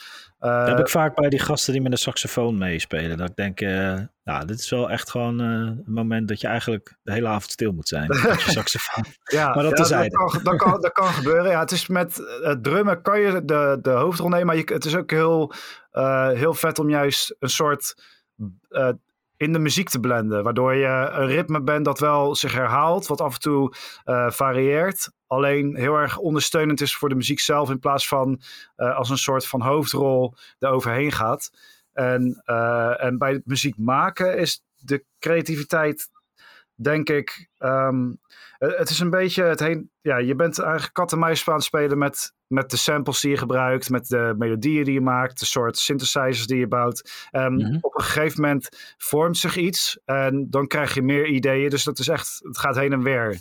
Uh, 0.40 0.58
dat 0.58 0.68
heb 0.68 0.78
ik 0.78 0.88
vaak 0.88 1.14
bij 1.14 1.28
die 1.28 1.38
gasten 1.38 1.72
die 1.72 1.82
met 1.82 1.92
een 1.92 1.98
saxofoon 1.98 2.58
meespelen. 2.58 3.16
Dat 3.16 3.28
ik 3.28 3.36
denk, 3.36 3.60
uh, 3.60 3.98
nou, 4.24 4.46
dit 4.46 4.58
is 4.58 4.70
wel 4.70 4.90
echt 4.90 5.10
gewoon 5.10 5.40
uh, 5.40 5.46
een 5.46 5.82
moment 5.86 6.28
dat 6.28 6.40
je 6.40 6.46
eigenlijk 6.46 6.98
de 7.02 7.12
hele 7.12 7.28
avond 7.28 7.50
stil 7.50 7.72
moet 7.72 7.88
zijn. 7.88 8.06
met 8.06 8.42
je 8.42 8.50
saxofoon. 8.60 9.04
ja, 9.22 9.54
maar 9.54 9.62
dat, 9.62 9.88
ja, 9.88 10.02
dat, 10.02 10.12
kan, 10.12 10.42
dat, 10.42 10.56
kan, 10.56 10.80
dat 10.80 10.92
kan 10.92 11.06
gebeuren. 11.06 11.50
Ja, 11.50 11.60
het 11.60 11.70
is 11.70 11.88
met 11.88 12.14
drummen 12.62 13.02
kan 13.02 13.20
je 13.20 13.44
de, 13.44 13.78
de 13.82 13.90
hoofdrol 13.90 14.28
nemen, 14.28 14.46
maar 14.46 14.56
je, 14.56 14.64
het 14.72 14.84
is 14.84 14.96
ook 14.96 15.10
heel, 15.10 15.52
heel 16.34 16.54
vet 16.54 16.78
om 16.78 16.90
juist 16.90 17.36
een 17.38 17.48
soort 17.50 17.94
in 19.40 19.52
de 19.52 19.58
muziek 19.58 19.88
te 19.88 20.00
blenden. 20.00 20.42
Waardoor 20.42 20.74
je 20.74 21.08
een 21.12 21.26
ritme 21.26 21.62
bent 21.62 21.84
dat 21.84 21.98
wel 21.98 22.34
zich 22.34 22.52
herhaalt, 22.52 23.06
wat 23.06 23.20
af 23.20 23.34
en 23.34 23.40
toe 23.40 23.74
uh, 24.04 24.30
varieert. 24.30 25.10
Alleen 25.26 25.76
heel 25.76 25.94
erg 25.94 26.18
ondersteunend 26.18 26.80
is 26.80 26.96
voor 26.96 27.08
de 27.08 27.14
muziek 27.14 27.40
zelf, 27.40 27.70
in 27.70 27.78
plaats 27.78 28.08
van 28.08 28.40
uh, 28.76 28.96
als 28.96 29.10
een 29.10 29.18
soort 29.18 29.46
van 29.46 29.62
hoofdrol 29.62 30.34
eroverheen 30.58 31.12
gaat. 31.12 31.50
En, 31.92 32.42
uh, 32.46 33.04
en 33.04 33.18
bij 33.18 33.32
het 33.32 33.46
muziek 33.46 33.78
maken 33.78 34.38
is 34.38 34.62
de 34.76 35.04
creativiteit, 35.18 36.08
denk 36.82 37.08
ik. 37.08 37.48
Um, 37.58 38.20
het 38.58 38.90
is 38.90 39.00
een 39.00 39.10
beetje 39.10 39.42
het 39.42 39.60
heen. 39.60 39.90
Ja, 40.00 40.16
je 40.18 40.34
bent 40.34 40.58
eigenlijk 40.58 40.94
kat 40.94 41.12
en 41.12 41.18
muis 41.18 41.48
aan 41.48 41.54
het 41.54 41.64
spelen 41.64 41.98
met 41.98 42.32
met 42.46 42.70
de 42.70 42.76
samples 42.76 43.20
die 43.20 43.30
je 43.30 43.36
gebruikt, 43.36 43.90
met 43.90 44.08
de 44.08 44.34
melodieën 44.38 44.84
die 44.84 44.94
je 44.94 45.00
maakt, 45.00 45.38
de 45.38 45.44
soort 45.44 45.78
synthesizers 45.78 46.46
die 46.46 46.58
je 46.58 46.68
bouwt. 46.68 47.28
Um, 47.32 47.78
Op 47.80 47.94
een 47.94 48.04
gegeven 48.04 48.40
moment 48.40 48.94
vormt 48.98 49.36
zich 49.36 49.56
iets 49.56 50.00
en 50.04 50.46
dan 50.50 50.66
krijg 50.66 50.94
je 50.94 51.02
meer 51.02 51.26
ideeën. 51.26 51.70
Dus 51.70 51.84
dat 51.84 51.98
is 51.98 52.08
echt, 52.08 52.40
het 52.42 52.58
gaat 52.58 52.76
heen 52.76 52.92
en 52.92 53.02
weer. 53.02 53.40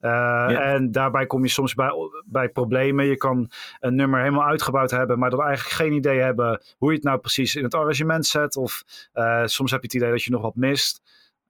Uh, 0.00 0.72
En 0.72 0.90
daarbij 0.92 1.26
kom 1.26 1.42
je 1.42 1.48
soms 1.48 1.74
bij, 1.74 1.90
bij 2.24 2.48
problemen. 2.48 3.06
Je 3.06 3.16
kan 3.16 3.50
een 3.80 3.94
nummer 3.94 4.20
helemaal 4.20 4.46
uitgebouwd 4.46 4.90
hebben, 4.90 5.18
maar 5.18 5.30
dan 5.30 5.42
eigenlijk 5.42 5.76
geen 5.76 5.92
idee 5.92 6.20
hebben 6.20 6.62
hoe 6.78 6.90
je 6.90 6.96
het 6.96 7.04
nou 7.04 7.18
precies 7.18 7.54
in 7.54 7.64
het 7.64 7.74
arrangement 7.74 8.26
zet. 8.26 8.56
Of 8.56 8.82
uh, 9.14 9.42
soms 9.44 9.70
heb 9.70 9.80
je 9.80 9.86
het 9.86 9.96
idee 9.96 10.10
dat 10.10 10.22
je 10.22 10.30
nog 10.30 10.42
wat 10.42 10.56
mist. 10.56 11.02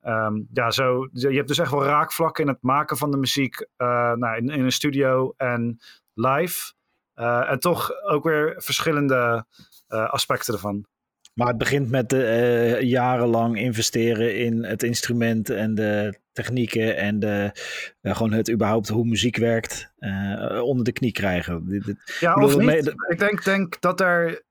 Um, 0.03 0.49
ja, 0.53 0.71
zo, 0.71 1.09
je 1.13 1.29
hebt 1.29 1.49
dus 1.49 1.59
echt 1.59 1.71
wel 1.71 1.85
raakvlakken 1.85 2.45
in 2.45 2.51
het 2.51 2.63
maken 2.63 2.97
van 2.97 3.11
de 3.11 3.17
muziek 3.17 3.61
uh, 3.61 4.13
nou, 4.13 4.37
in, 4.37 4.49
in, 4.49 4.65
een 4.65 4.73
studio 4.73 5.35
en 5.37 5.81
live. 6.15 6.73
Uh, 7.17 7.51
en 7.51 7.59
toch 7.59 7.91
ook 8.03 8.25
weer 8.25 8.55
verschillende 8.57 9.47
uh, 9.89 10.11
aspecten 10.11 10.55
ervan. 10.55 10.87
Maar 11.35 11.49
het 11.49 11.59
begint 11.59 11.91
met 11.91 12.13
uh, 12.13 12.81
jarenlang 12.81 13.59
investeren 13.59 14.37
in 14.39 14.65
het 14.65 14.83
instrument 14.83 15.51
en 15.51 15.75
de 15.75 16.19
technieken 16.33 16.97
en 16.97 17.19
de, 17.19 17.51
gewoon 18.03 18.33
het 18.33 18.51
überhaupt 18.51 18.89
hoe 18.89 19.05
muziek 19.05 19.37
werkt 19.37 19.93
onder 20.63 20.85
de 20.85 20.93
knie 20.93 21.13
krijgen. 21.13 21.83
Ja, 22.21 22.35
of 22.35 22.57
niet. 22.57 22.95
Ik 23.09 23.19
denk, 23.19 23.45
denk 23.45 23.81
dat 23.81 24.01
er 24.01 24.43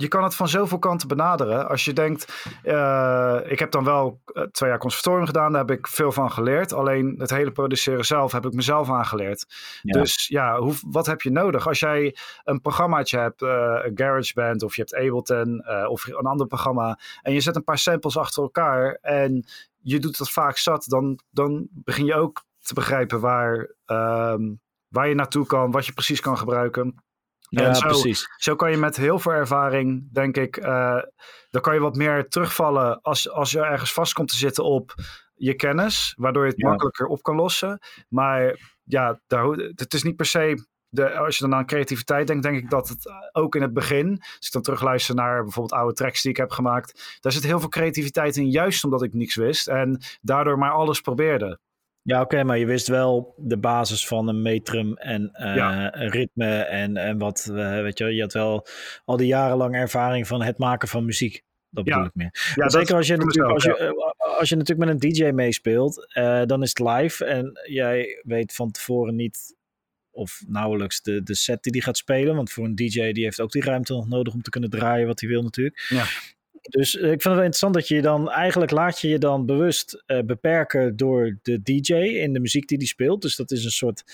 je 0.00 0.08
kan 0.08 0.22
het 0.22 0.34
van 0.34 0.48
zoveel 0.48 0.78
kanten 0.78 1.08
benaderen. 1.08 1.68
Als 1.68 1.84
je 1.84 1.92
denkt, 1.92 2.46
uh, 2.64 3.38
ik 3.44 3.58
heb 3.58 3.70
dan 3.70 3.84
wel 3.84 4.20
eh, 4.24 4.42
twee 4.42 4.70
jaar 4.70 4.78
conservatorium 4.78 5.26
gedaan, 5.26 5.52
daar 5.52 5.66
heb 5.66 5.78
ik 5.78 5.86
veel 5.86 6.12
van 6.12 6.30
geleerd. 6.30 6.72
Alleen 6.72 7.14
het 7.18 7.30
hele 7.30 7.52
produceren 7.52 8.04
zelf 8.04 8.32
heb 8.32 8.46
ik 8.46 8.52
mezelf 8.52 8.90
aangeleerd. 8.90 9.46
Dus 9.82 10.26
ja, 10.28 10.58
hoe, 10.58 10.74
wat 10.86 11.06
heb 11.06 11.22
je 11.22 11.30
nodig? 11.30 11.68
Als 11.68 11.80
jij 11.80 12.16
een 12.44 12.60
programmaatje 12.60 13.18
hebt, 13.18 13.42
uh, 13.42 13.48
GarageBand 13.94 14.62
of 14.62 14.76
je 14.76 14.80
hebt 14.80 14.94
Ableton 14.94 15.64
uh, 15.66 15.88
of 15.88 16.06
een 16.06 16.26
ander 16.26 16.46
programma, 16.46 16.98
en 17.22 17.32
je 17.32 17.40
zet 17.40 17.56
een 17.56 17.64
paar 17.64 17.78
samples 17.78 18.16
achter 18.16 18.42
elkaar 18.42 18.98
en 19.00 19.44
je 19.78 19.98
doet 19.98 20.18
dat 20.18 20.30
vaak 20.30 20.56
zat, 20.56 20.84
dan, 20.88 21.18
dan 21.30 21.68
begin 21.70 22.04
je 22.04 22.14
ook 22.14 22.44
te 22.62 22.74
begrijpen 22.74 23.20
waar, 23.20 23.74
um, 23.86 24.60
waar 24.88 25.08
je 25.08 25.14
naartoe 25.14 25.46
kan, 25.46 25.70
wat 25.70 25.86
je 25.86 25.92
precies 25.92 26.20
kan 26.20 26.38
gebruiken. 26.38 27.02
Ja, 27.50 27.74
zo, 27.74 27.86
precies. 27.86 28.26
Zo 28.36 28.56
kan 28.56 28.70
je 28.70 28.76
met 28.76 28.96
heel 28.96 29.18
veel 29.18 29.32
ervaring, 29.32 30.12
denk 30.12 30.36
ik, 30.36 30.56
uh, 30.56 31.02
dan 31.50 31.60
kan 31.60 31.74
je 31.74 31.80
wat 31.80 31.96
meer 31.96 32.28
terugvallen 32.28 33.00
als, 33.00 33.30
als 33.30 33.50
je 33.50 33.60
ergens 33.60 33.92
vast 33.92 34.12
komt 34.12 34.28
te 34.28 34.36
zitten 34.36 34.64
op 34.64 34.94
je 35.34 35.54
kennis, 35.54 36.14
waardoor 36.16 36.44
je 36.44 36.50
het 36.50 36.62
makkelijker 36.62 37.06
op 37.06 37.22
kan 37.22 37.36
lossen. 37.36 37.78
Maar 38.08 38.58
ja, 38.84 39.20
daar, 39.26 39.44
het 39.74 39.94
is 39.94 40.02
niet 40.02 40.16
per 40.16 40.26
se 40.26 40.68
de, 40.88 41.18
als 41.18 41.36
je 41.36 41.44
dan 41.44 41.54
aan 41.54 41.66
creativiteit 41.66 42.26
denkt, 42.26 42.42
denk 42.42 42.56
ik 42.56 42.70
dat 42.70 42.88
het 42.88 43.10
ook 43.32 43.54
in 43.54 43.62
het 43.62 43.72
begin, 43.72 44.18
als 44.18 44.46
ik 44.46 44.52
dan 44.52 44.62
terugluister 44.62 45.14
naar 45.14 45.42
bijvoorbeeld 45.42 45.80
oude 45.80 45.94
tracks 45.94 46.22
die 46.22 46.30
ik 46.30 46.36
heb 46.36 46.50
gemaakt, 46.50 47.18
daar 47.20 47.32
zit 47.32 47.42
heel 47.42 47.60
veel 47.60 47.68
creativiteit 47.68 48.36
in, 48.36 48.50
juist 48.50 48.84
omdat 48.84 49.02
ik 49.02 49.14
niks 49.14 49.34
wist 49.34 49.68
en 49.68 50.02
daardoor 50.20 50.58
maar 50.58 50.72
alles 50.72 51.00
probeerde. 51.00 51.58
Ja, 52.02 52.20
oké, 52.20 52.44
maar 52.44 52.58
je 52.58 52.66
wist 52.66 52.88
wel 52.88 53.34
de 53.36 53.58
basis 53.58 54.06
van 54.06 54.28
een 54.28 54.42
metrum 54.42 54.94
en 54.96 55.22
uh, 55.32 55.54
Ja. 55.56 55.96
een 55.96 56.08
ritme 56.10 56.56
en, 56.60 56.96
en 56.96 57.18
wat, 57.18 57.46
eh, 57.54 57.80
weet 57.80 57.98
je, 57.98 58.04
je 58.14 58.20
had 58.20 58.32
wel 58.32 58.66
al 59.04 59.16
die 59.16 59.26
jarenlange 59.26 59.76
ervaring 59.76 60.26
van 60.26 60.42
het 60.42 60.58
maken 60.58 60.88
van 60.88 61.04
muziek. 61.04 61.42
Dat 61.70 61.86
Ja. 61.86 61.92
bedoel 61.92 62.08
ik 62.08 62.14
meer. 62.14 62.52
Ja, 62.54 62.68
Zeker 62.68 62.94
als 62.94 63.06
je, 63.06 63.16
natuurlijk, 63.16 63.54
als, 63.54 63.64
je, 63.64 63.76
eh, 63.76 64.38
als 64.38 64.48
je 64.48 64.56
natuurlijk 64.56 64.90
met 64.90 65.02
een 65.02 65.10
DJ 65.10 65.30
meespeelt, 65.30 66.12
eh, 66.14 66.42
dan 66.44 66.62
is 66.62 66.68
het 66.68 66.78
live 66.88 67.24
en 67.24 67.60
jij 67.68 68.20
weet 68.22 68.54
van 68.54 68.70
tevoren 68.70 69.14
niet 69.14 69.56
of 70.10 70.42
nauwelijks 70.46 71.02
de, 71.02 71.22
de 71.22 71.34
set 71.34 71.62
die 71.62 71.72
die 71.72 71.82
gaat 71.82 71.96
spelen. 71.96 72.34
Want 72.36 72.50
voor 72.50 72.64
een 72.64 72.74
DJ 72.74 73.12
die 73.12 73.24
heeft 73.24 73.40
ook 73.40 73.50
die 73.50 73.62
ruimte 73.64 73.92
nog 73.92 74.08
nodig 74.08 74.34
om 74.34 74.42
te 74.42 74.50
kunnen 74.50 74.70
draaien 74.70 75.06
wat 75.06 75.20
hij 75.20 75.28
wil 75.28 75.42
natuurlijk. 75.42 75.86
Ja. 75.88 76.04
Dus 76.70 76.96
eh, 76.96 77.02
ik 77.02 77.08
vind 77.08 77.24
het 77.24 77.32
wel 77.32 77.34
interessant 77.34 77.74
dat 77.74 77.88
je 77.88 77.94
je 77.94 78.02
dan 78.02 78.30
eigenlijk 78.30 78.70
laat 78.70 79.00
je 79.00 79.08
je 79.08 79.18
dan 79.18 79.46
bewust 79.46 80.02
eh, 80.06 80.20
beperken 80.22 80.96
door 80.96 81.38
de 81.42 81.62
DJ 81.62 81.94
in 81.94 82.32
de 82.32 82.40
muziek 82.40 82.68
die 82.68 82.78
die 82.78 82.88
speelt. 82.88 83.22
Dus 83.22 83.36
dat 83.36 83.50
is 83.50 83.64
een 83.64 83.70
soort. 83.70 84.04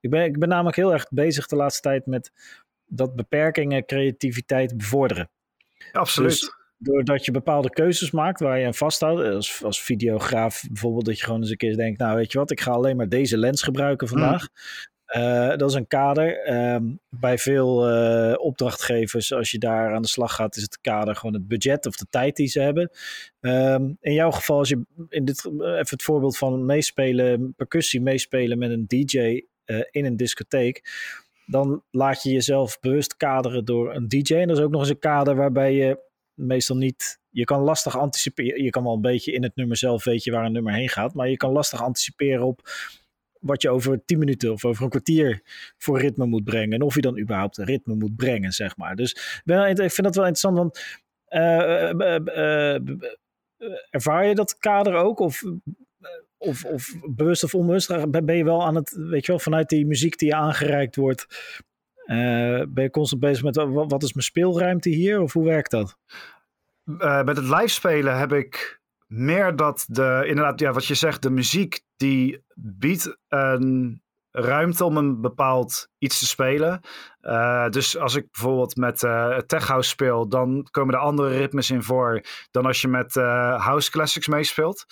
Ik 0.00 0.10
ben, 0.10 0.24
ik 0.24 0.38
ben 0.38 0.48
namelijk 0.48 0.76
heel 0.76 0.92
erg 0.92 1.06
bezig 1.10 1.46
de 1.46 1.56
laatste 1.56 1.80
tijd 1.80 2.06
met 2.06 2.32
dat 2.86 3.16
beperkingen 3.16 3.86
creativiteit 3.86 4.76
bevorderen. 4.76 5.30
Absoluut. 5.92 6.30
Dus 6.30 6.52
doordat 6.78 7.24
je 7.24 7.30
bepaalde 7.30 7.70
keuzes 7.70 8.10
maakt 8.10 8.40
waar 8.40 8.58
je 8.58 8.66
aan 8.66 8.74
vasthoudt, 8.74 9.34
als, 9.34 9.64
als 9.64 9.82
videograaf 9.82 10.64
bijvoorbeeld, 10.68 11.04
dat 11.04 11.18
je 11.18 11.24
gewoon 11.24 11.40
eens 11.40 11.50
een 11.50 11.56
keer 11.56 11.76
denkt, 11.76 11.98
nou 11.98 12.16
weet 12.16 12.32
je 12.32 12.38
wat, 12.38 12.50
ik 12.50 12.60
ga 12.60 12.70
alleen 12.70 12.96
maar 12.96 13.08
deze 13.08 13.38
lens 13.38 13.62
gebruiken 13.62 14.08
vandaag. 14.08 14.48
Eh, 15.14 15.56
dat 15.56 15.70
is 15.70 15.74
een 15.74 15.86
kader. 15.86 16.38
Ehm, 16.44 16.84
bij 17.08 17.38
veel 17.38 17.88
eh, 17.88 18.34
opdrachtgevers, 18.38 19.32
als 19.32 19.50
je 19.50 19.58
daar 19.58 19.94
aan 19.94 20.02
de 20.02 20.08
slag 20.08 20.34
gaat, 20.34 20.56
is 20.56 20.62
het 20.62 20.80
kader 20.80 21.16
gewoon 21.16 21.34
het 21.34 21.48
budget 21.48 21.86
of 21.86 21.96
de 21.96 22.06
tijd 22.10 22.36
die 22.36 22.46
ze 22.46 22.60
hebben. 22.60 22.90
Ehm, 23.40 23.92
in 24.00 24.12
jouw 24.12 24.30
geval, 24.30 24.58
als 24.58 24.68
je 24.68 24.82
in 25.08 25.24
dit, 25.24 25.44
even 25.44 25.86
het 25.88 26.02
voorbeeld 26.02 26.36
van 26.36 26.66
meespelen, 26.66 27.54
percussie 27.56 28.00
meespelen 28.00 28.58
met 28.58 28.70
een 28.70 28.86
DJ 28.86 29.40
eh, 29.64 29.80
in 29.90 30.04
een 30.04 30.16
discotheek, 30.16 30.90
dan 31.46 31.82
laat 31.90 32.22
je 32.22 32.32
jezelf 32.32 32.80
bewust 32.80 33.16
kaderen 33.16 33.64
door 33.64 33.94
een 33.94 34.08
DJ. 34.08 34.34
En 34.34 34.48
dat 34.48 34.58
is 34.58 34.64
ook 34.64 34.70
nog 34.70 34.80
eens 34.80 34.90
een 34.90 34.98
kader 34.98 35.36
waarbij 35.36 35.74
je 35.74 35.98
meestal 36.34 36.76
niet. 36.76 37.18
Je 37.30 37.44
kan 37.44 37.60
lastig 37.60 37.98
anticiperen. 37.98 38.62
Je 38.62 38.70
kan 38.70 38.82
wel 38.82 38.94
een 38.94 39.00
beetje 39.00 39.32
in 39.32 39.42
het 39.42 39.56
nummer 39.56 39.76
zelf 39.76 40.04
weet 40.04 40.24
je 40.24 40.30
waar 40.30 40.44
een 40.44 40.52
nummer 40.52 40.74
heen 40.74 40.88
gaat. 40.88 41.14
Maar 41.14 41.28
je 41.28 41.36
kan 41.36 41.52
lastig 41.52 41.82
anticiperen 41.82 42.46
op 42.46 42.60
wat 43.44 43.62
je 43.62 43.70
over 43.70 44.04
10 44.04 44.18
minuten 44.18 44.52
of 44.52 44.64
over 44.64 44.84
een 44.84 44.90
kwartier 44.90 45.42
voor 45.78 46.00
ritme 46.00 46.26
moet 46.26 46.44
brengen. 46.44 46.72
En 46.72 46.82
of 46.82 46.94
je 46.94 47.00
dan 47.00 47.18
überhaupt 47.18 47.58
een 47.58 47.64
ritme 47.64 47.94
moet 47.94 48.16
brengen, 48.16 48.52
zeg 48.52 48.76
maar. 48.76 48.96
Dus 48.96 49.40
ik 49.44 49.76
vind 49.76 50.02
dat 50.02 50.14
wel 50.14 50.26
interessant, 50.26 50.56
want 50.56 51.02
eh, 51.24 51.90
eh, 51.90 52.74
eh, 52.74 52.80
ervaar 53.90 54.26
je 54.26 54.34
dat 54.34 54.58
kader 54.58 54.94
ook? 54.94 55.18
Of, 55.18 55.42
of, 56.36 56.64
of 56.64 56.94
bewust 57.14 57.44
of 57.44 57.54
onbewust 57.54 58.10
ben 58.24 58.36
je 58.36 58.44
wel 58.44 58.64
aan 58.64 58.74
het, 58.74 58.90
weet 58.96 59.26
je 59.26 59.32
wel, 59.32 59.40
vanuit 59.40 59.68
die 59.68 59.86
muziek 59.86 60.18
die 60.18 60.28
je 60.28 60.34
aangereikt 60.34 60.96
wordt, 60.96 61.26
ben 62.68 62.82
je 62.82 62.90
constant 62.90 63.20
bezig 63.20 63.42
met 63.44 63.56
wa- 63.56 63.86
wat 63.86 64.02
is 64.02 64.12
mijn 64.12 64.24
speelruimte 64.26 64.88
hier? 64.88 65.20
Of 65.20 65.32
hoe 65.32 65.44
werkt 65.44 65.70
dat? 65.70 65.98
Eh, 66.84 67.22
met 67.24 67.36
het 67.36 67.46
live 67.46 67.68
spelen 67.68 68.18
heb 68.18 68.32
ik 68.32 68.80
meer 69.14 69.56
dat 69.56 69.84
de, 69.88 70.24
inderdaad, 70.26 70.60
ja, 70.60 70.72
wat 70.72 70.86
je 70.86 70.94
zegt, 70.94 71.22
de 71.22 71.30
muziek 71.30 71.80
die 71.96 72.44
biedt 72.54 73.18
een 73.28 74.02
ruimte 74.30 74.84
om 74.84 74.96
een 74.96 75.20
bepaald 75.20 75.88
iets 75.98 76.18
te 76.18 76.26
spelen. 76.26 76.80
Eh, 77.20 77.68
dus 77.68 77.98
als 77.98 78.14
ik 78.14 78.30
bijvoorbeeld 78.30 78.76
met 78.76 79.02
eh 79.02 79.36
tech 79.36 79.66
house 79.66 79.88
speel, 79.88 80.28
dan 80.28 80.68
komen 80.70 80.94
er 80.94 81.00
andere 81.00 81.36
ritmes 81.36 81.70
in 81.70 81.82
voor 81.82 82.20
dan 82.50 82.66
als 82.66 82.80
je 82.80 82.88
met 82.88 83.16
eh, 83.16 83.64
house 83.64 83.90
classics 83.90 84.28
meespeelt. 84.28 84.84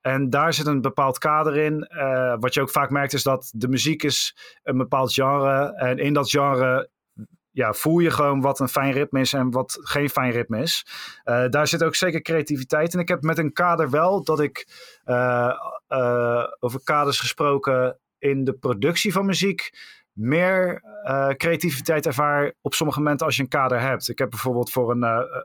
En 0.00 0.30
daar 0.30 0.52
zit 0.52 0.66
een 0.66 0.80
bepaald 0.80 1.18
kader 1.18 1.56
in. 1.56 1.78
Wat 2.40 2.54
je 2.54 2.60
ook 2.60 2.70
vaak 2.70 2.90
merkt 2.90 3.12
is 3.12 3.22
dat 3.22 3.50
de 3.54 3.68
muziek 3.68 4.02
is 4.02 4.36
een 4.62 4.76
bepaald 4.76 5.12
genre. 5.12 5.74
En 5.74 5.98
in 5.98 6.12
dat 6.12 6.30
genre 6.30 6.90
ja, 7.58 7.72
voel 7.72 7.98
je 7.98 8.10
gewoon 8.10 8.40
wat 8.40 8.60
een 8.60 8.68
fijn 8.68 8.92
ritme 8.92 9.20
is 9.20 9.32
en 9.32 9.50
wat 9.50 9.78
geen 9.80 10.10
fijn 10.10 10.30
ritme 10.30 10.60
is. 10.60 10.86
Eh, 11.24 11.48
daar 11.48 11.66
zit 11.66 11.84
ook 11.84 11.94
zeker 11.94 12.22
creativiteit 12.22 12.94
in. 12.94 13.00
Ik 13.00 13.08
heb 13.08 13.22
met 13.22 13.38
een 13.38 13.52
kader 13.52 13.90
wel 13.90 14.24
dat 14.24 14.40
ik 14.40 14.68
eh, 15.04 15.52
eh, 15.86 16.44
over 16.60 16.80
kaders 16.84 17.20
gesproken 17.20 17.98
in 18.18 18.44
de 18.44 18.52
productie 18.52 19.12
van 19.12 19.26
muziek 19.26 19.70
meer 20.12 20.82
creativiteit 21.36 22.06
ervaar 22.06 22.52
op 22.60 22.74
sommige 22.74 22.98
momenten 22.98 23.26
als 23.26 23.36
je 23.36 23.42
een 23.42 23.48
kader 23.48 23.80
hebt. 23.80 24.08
Ik 24.08 24.18
heb 24.18 24.30
bijvoorbeeld 24.30 24.70
voor 24.70 24.90
een, 24.90 25.02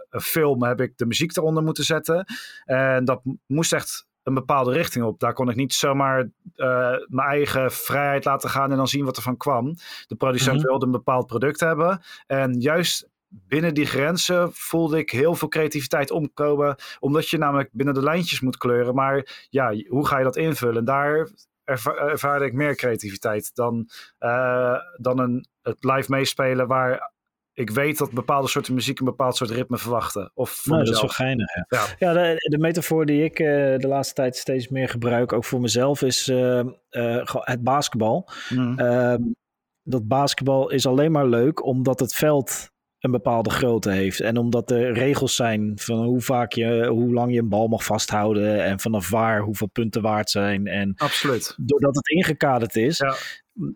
een 0.09 0.21
film 0.21 0.63
heb 0.63 0.81
ik 0.81 0.97
de 0.97 1.05
muziek 1.05 1.37
eronder 1.37 1.63
moeten 1.63 1.83
zetten. 1.83 2.25
En 2.65 3.05
dat 3.05 3.21
moest 3.47 3.73
echt 3.73 4.07
een 4.23 4.33
bepaalde 4.33 4.71
richting 4.71 5.05
op. 5.05 5.19
Daar 5.19 5.33
kon 5.33 5.49
ik 5.49 5.55
niet 5.55 5.73
zomaar 5.73 6.19
eh, 6.55 6.89
mijn 7.07 7.27
eigen 7.27 7.71
vrijheid 7.71 8.25
laten 8.25 8.49
gaan 8.49 8.71
en 8.71 8.77
dan 8.77 8.87
zien 8.87 9.05
wat 9.05 9.17
er 9.17 9.23
van 9.23 9.37
kwam. 9.37 9.75
De 10.07 10.15
producent 10.15 10.57
Mhm. 10.57 10.65
wilde 10.65 10.85
een 10.85 10.91
bepaald 10.91 11.27
product 11.27 11.59
hebben. 11.59 12.01
En 12.27 12.59
juist 12.59 13.09
binnen 13.27 13.73
die 13.73 13.85
grenzen 13.85 14.49
voelde 14.53 14.97
ik 14.97 15.09
heel 15.09 15.35
veel 15.35 15.47
creativiteit 15.47 16.11
omkomen. 16.11 16.75
Omdat 16.99 17.29
je 17.29 17.37
namelijk 17.37 17.69
binnen 17.71 17.93
de 17.93 18.03
lijntjes 18.03 18.41
moet 18.41 18.57
kleuren. 18.57 18.95
Maar 18.95 19.47
ja, 19.49 19.73
hoe 19.87 20.07
ga 20.07 20.17
je 20.17 20.23
dat 20.23 20.35
invullen? 20.35 20.85
Daar 20.85 21.29
erva- 21.63 21.95
ervaarde 21.95 22.45
ik 22.45 22.53
meer 22.53 22.75
creativiteit 22.75 23.55
dan, 23.55 23.89
eh, 24.17 24.75
dan 24.97 25.19
een, 25.19 25.45
het 25.61 25.83
live 25.83 26.11
meespelen 26.11 26.67
waar 26.67 27.11
ik 27.53 27.69
weet 27.69 27.97
dat 27.97 28.11
bepaalde 28.11 28.47
soorten 28.47 28.73
muziek 28.73 28.99
een 28.99 29.05
bepaald 29.05 29.35
soort 29.35 29.49
ritme 29.49 29.77
verwachten. 29.77 30.31
Of 30.33 30.49
voor 30.49 30.73
Nou, 30.73 30.85
dat 30.85 30.93
is 30.93 31.01
wel 31.01 31.09
mezelf. 31.09 31.27
geinig. 31.27 31.47
Ja, 31.69 31.85
Ja. 31.99 32.13
de, 32.13 32.35
de 32.49 32.57
metafoor 32.57 33.05
die 33.05 33.23
ik 33.23 33.39
eh, 33.39 33.45
de 33.77 33.87
laatste 33.87 34.13
tijd 34.13 34.35
steeds 34.35 34.67
meer 34.67 34.89
gebruik, 34.89 35.33
ook 35.33 35.45
voor 35.45 35.61
mezelf, 35.61 36.01
is 36.01 36.27
eh, 36.27 36.59
eh, 36.89 37.25
het 37.29 37.63
basketbal. 37.63 38.29
Mhm. 38.49 38.79
Ehm, 38.79 39.21
dat 39.83 40.07
basketbal 40.07 40.69
is 40.69 40.85
alleen 40.85 41.11
maar 41.11 41.27
leuk 41.27 41.65
omdat 41.65 41.99
het 41.99 42.13
veld 42.15 42.71
een 42.99 43.11
bepaalde 43.11 43.49
grootte 43.49 43.91
heeft. 43.91 44.19
En 44.19 44.37
omdat 44.37 44.71
er 44.71 44.93
regels 44.93 45.35
zijn 45.35 45.71
van 45.75 46.03
hoe 46.03 46.21
vaak 46.21 46.51
je, 46.53 46.87
hoe 46.87 47.13
lang 47.13 47.33
je 47.33 47.39
een 47.39 47.49
bal 47.49 47.67
mag 47.67 47.83
vasthouden. 47.83 48.63
En 48.63 48.79
vanaf 48.79 49.09
waar 49.09 49.39
hoeveel 49.41 49.67
punten 49.69 50.01
waard 50.01 50.29
zijn. 50.29 50.67
En 50.67 50.93
Absoluut. 50.97 51.55
doordat 51.61 51.95
het 51.95 52.07
ingekaderd 52.09 52.75
is, 52.75 52.97
Ja. 52.97 53.15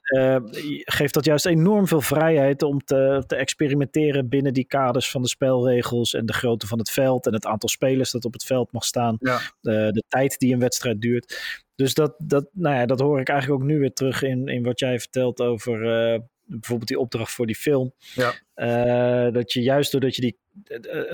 Eh, 0.02 0.38
geeft 0.84 1.14
dat 1.14 1.26
juist 1.26 1.46
enorm 1.46 1.88
veel 1.88 2.02
vrijheid 2.02 2.64
om 2.64 2.84
te, 2.84 3.24
te 3.28 3.36
experimenteren 3.36 4.30
binnen 4.30 4.54
die 4.54 4.66
kaders 4.66 5.12
van 5.12 5.22
de 5.22 5.28
spelregels 5.28 6.14
en 6.14 6.26
de 6.26 6.34
grootte 6.34 6.68
van 6.68 6.78
het 6.78 6.90
veld 6.90 7.26
en 7.26 7.34
het 7.34 7.46
aantal 7.46 7.70
spelers 7.70 8.12
dat 8.12 8.26
op 8.26 8.34
het 8.34 8.44
veld 8.44 8.72
mag 8.72 8.84
staan, 8.84 9.18
Ja. 9.20 9.40
de 9.62 10.04
tijd 10.08 10.40
die 10.40 10.54
een 10.54 10.60
wedstrijd 10.60 11.02
duurt. 11.02 11.66
Dus 11.76 11.94
dat, 11.94 12.16
dat, 12.18 12.48
nou 12.52 12.76
ja, 12.76 12.86
dat 12.86 13.00
hoor 13.00 13.20
ik 13.20 13.30
eigenlijk 13.30 13.62
ook 13.62 13.68
nu 13.68 13.80
weer 13.80 13.94
terug 13.94 14.22
in, 14.22 14.48
in 14.48 14.64
wat 14.64 14.80
jij 14.80 15.00
vertelt 15.00 15.42
over 15.42 15.74
eh, 15.74 16.20
bijvoorbeeld 16.44 16.88
die 16.88 17.00
opdracht 17.00 17.32
voor 17.32 17.46
die 17.46 17.56
film. 17.56 17.94
Ja. 18.16 18.34
Eh, 18.54 19.34
dat 19.34 19.54
je 19.54 19.62
juist 19.62 19.92
doordat 19.92 20.16
je 20.16 20.22
die 20.22 20.38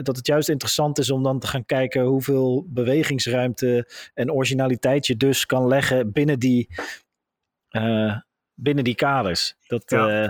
dat 0.03 0.15
het 0.15 0.27
juist 0.27 0.49
interessant 0.49 0.97
is 0.99 1.11
om 1.11 1.23
dan 1.23 1.39
te 1.39 1.47
gaan 1.47 1.65
kijken 1.65 2.03
hoeveel 2.03 2.65
bewegingsruimte 2.69 3.89
en 4.13 4.31
originaliteit 4.31 5.07
je 5.07 5.17
dus 5.17 5.45
kan 5.45 5.67
leggen 5.67 6.11
binnen 6.11 6.39
die, 6.39 6.67
binnen 8.53 8.83
die 8.83 8.95
kaders. 8.95 9.55
Dat, 9.67 9.83
Ja. 9.85 10.23
eh, 10.23 10.29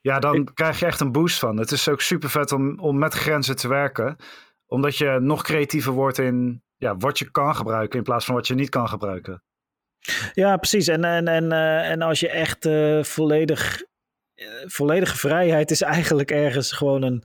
Ja, 0.00 0.18
dan 0.18 0.54
krijg 0.54 0.78
je 0.78 0.86
echt 0.86 1.00
een 1.00 1.12
boost 1.12 1.38
van. 1.38 1.56
Het 1.56 1.70
is 1.70 1.88
ook 1.88 2.00
super 2.00 2.30
vet 2.30 2.52
om, 2.52 2.78
om 2.78 2.98
met 2.98 3.14
grenzen 3.14 3.56
te 3.56 3.68
werken. 3.68 4.16
Omdat 4.66 4.96
je 4.96 5.18
nog 5.20 5.42
creatiever 5.42 5.92
wordt 5.92 6.18
in 6.18 6.62
ja, 6.76 6.96
wat 6.96 7.18
je 7.18 7.30
kan 7.30 7.56
gebruiken 7.56 7.98
in 7.98 8.04
plaats 8.04 8.24
van 8.24 8.34
wat 8.34 8.46
je 8.46 8.54
niet 8.54 8.68
kan 8.68 8.88
gebruiken. 8.88 9.42
Ja, 10.32 10.56
precies. 10.56 10.88
En, 10.88 11.04
en, 11.04 11.28
en, 11.28 11.52
eh, 11.52 11.90
en 11.90 12.02
als 12.02 12.20
je 12.20 12.28
echt 12.28 12.66
eh, 12.66 13.02
volledig, 13.02 13.82
volledige 14.64 15.16
vrijheid 15.16 15.70
is 15.70 15.82
eigenlijk 15.82 16.30
ergens 16.30 16.72
gewoon 16.72 17.02
een, 17.02 17.24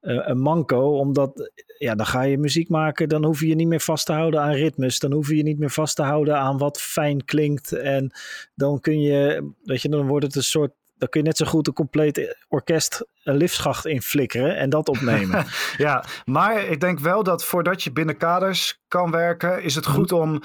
een 0.00 0.38
manco. 0.38 0.98
Omdat 0.98 1.50
ja, 1.78 1.94
dan 1.94 2.06
ga 2.06 2.22
je 2.22 2.38
muziek 2.38 2.68
maken, 2.68 3.08
dan 3.08 3.24
hoef 3.24 3.40
je 3.40 3.46
je 3.46 3.54
niet 3.54 3.68
meer 3.68 3.80
vast 3.80 4.06
te 4.06 4.12
houden 4.12 4.40
aan 4.40 4.52
ritmes. 4.52 4.98
Dan 4.98 5.12
hoef 5.12 5.28
je 5.28 5.36
je 5.36 5.42
niet 5.42 5.58
meer 5.58 5.70
vast 5.70 5.96
te 5.96 6.02
houden 6.02 6.36
aan 6.36 6.58
wat 6.58 6.80
fijn 6.80 7.24
klinkt. 7.24 7.72
En 7.72 8.12
dan 8.54 8.80
kun 8.80 9.00
je, 9.00 9.50
weet 9.62 9.82
je, 9.82 9.88
dan 9.88 10.06
wordt 10.06 10.26
het 10.26 10.34
een 10.34 10.42
soort. 10.42 10.72
Dan 10.98 11.08
kun 11.08 11.20
je 11.20 11.26
net 11.26 11.36
zo 11.36 11.46
goed 11.46 11.66
een 11.66 11.72
compleet 11.72 12.36
orkest 12.48 13.06
een 13.24 13.36
liftschacht 13.36 13.86
in 13.86 14.02
flikkeren 14.02 14.56
en 14.56 14.70
dat 14.70 14.88
opnemen. 14.88 15.46
Ja, 15.76 16.04
maar 16.24 16.64
ik 16.64 16.80
denk 16.80 16.98
wel 16.98 17.22
dat 17.22 17.44
voordat 17.44 17.82
je 17.82 17.92
binnen 17.92 18.16
kaders 18.16 18.82
kan 18.88 19.10
werken, 19.10 19.62
is 19.62 19.74
het 19.74 19.86
goed 19.86 20.12
om 20.12 20.42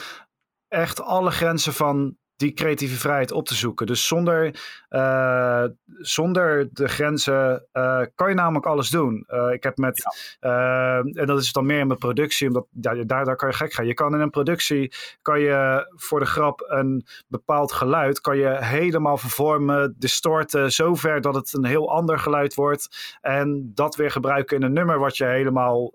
echt 0.68 1.02
alle 1.02 1.32
grenzen 1.32 1.74
van 1.74 2.18
die 2.36 2.54
creatieve 2.54 3.00
vrijheid 3.00 3.32
op 3.32 3.46
te 3.46 3.56
zoeken. 3.56 3.86
Dus 3.86 4.08
zonder, 4.08 4.60
eh, 4.90 5.64
zonder 5.86 6.70
de 6.72 6.88
grenzen 6.88 7.68
eh, 7.72 8.02
kan 8.16 8.30
je 8.30 8.36
namelijk 8.36 8.66
alles 8.66 8.90
doen. 8.90 9.24
Eh, 9.28 9.52
ik 9.52 9.64
heb 9.64 9.78
met, 9.78 10.04
en 10.40 11.26
dat 11.26 11.40
is 11.40 11.52
dan 11.52 11.66
meer 11.66 11.80
in 11.80 11.88
mijn 11.88 12.00
productie, 12.00 12.48
omdat 12.48 12.66
ja, 12.82 13.04
daar, 13.04 13.26
daar 13.26 13.36
kan 13.36 13.50
je 13.50 13.56
gek 13.56 13.74
gaan. 13.74 13.86
Je 13.86 13.94
kan 13.94 14.14
in 14.14 14.20
een 14.20 14.30
productie, 14.30 14.94
kan 15.22 15.40
je 15.40 15.88
voor 15.96 16.20
de 16.20 16.26
grap 16.26 16.66
een 16.68 17.06
bepaald 17.28 17.72
geluid, 17.72 18.22
kan 18.22 18.38
je 18.38 18.58
helemaal 18.64 19.18
vervormen, 19.18 19.96
distorten, 19.98 20.72
zover 20.72 21.22
dat 21.22 21.36
het 21.36 21.54
een 21.54 21.66
heel 21.66 21.92
ander 21.92 22.20
geluid 22.20 22.54
wordt. 22.54 23.18
En 23.22 23.72
dat 23.74 23.96
weer 23.96 24.12
gebruiken 24.12 24.58
in 24.58 24.64
een 24.64 24.74
nummer 24.74 25.00
wat 25.00 25.18
je 25.18 25.26
helemaal 25.26 25.94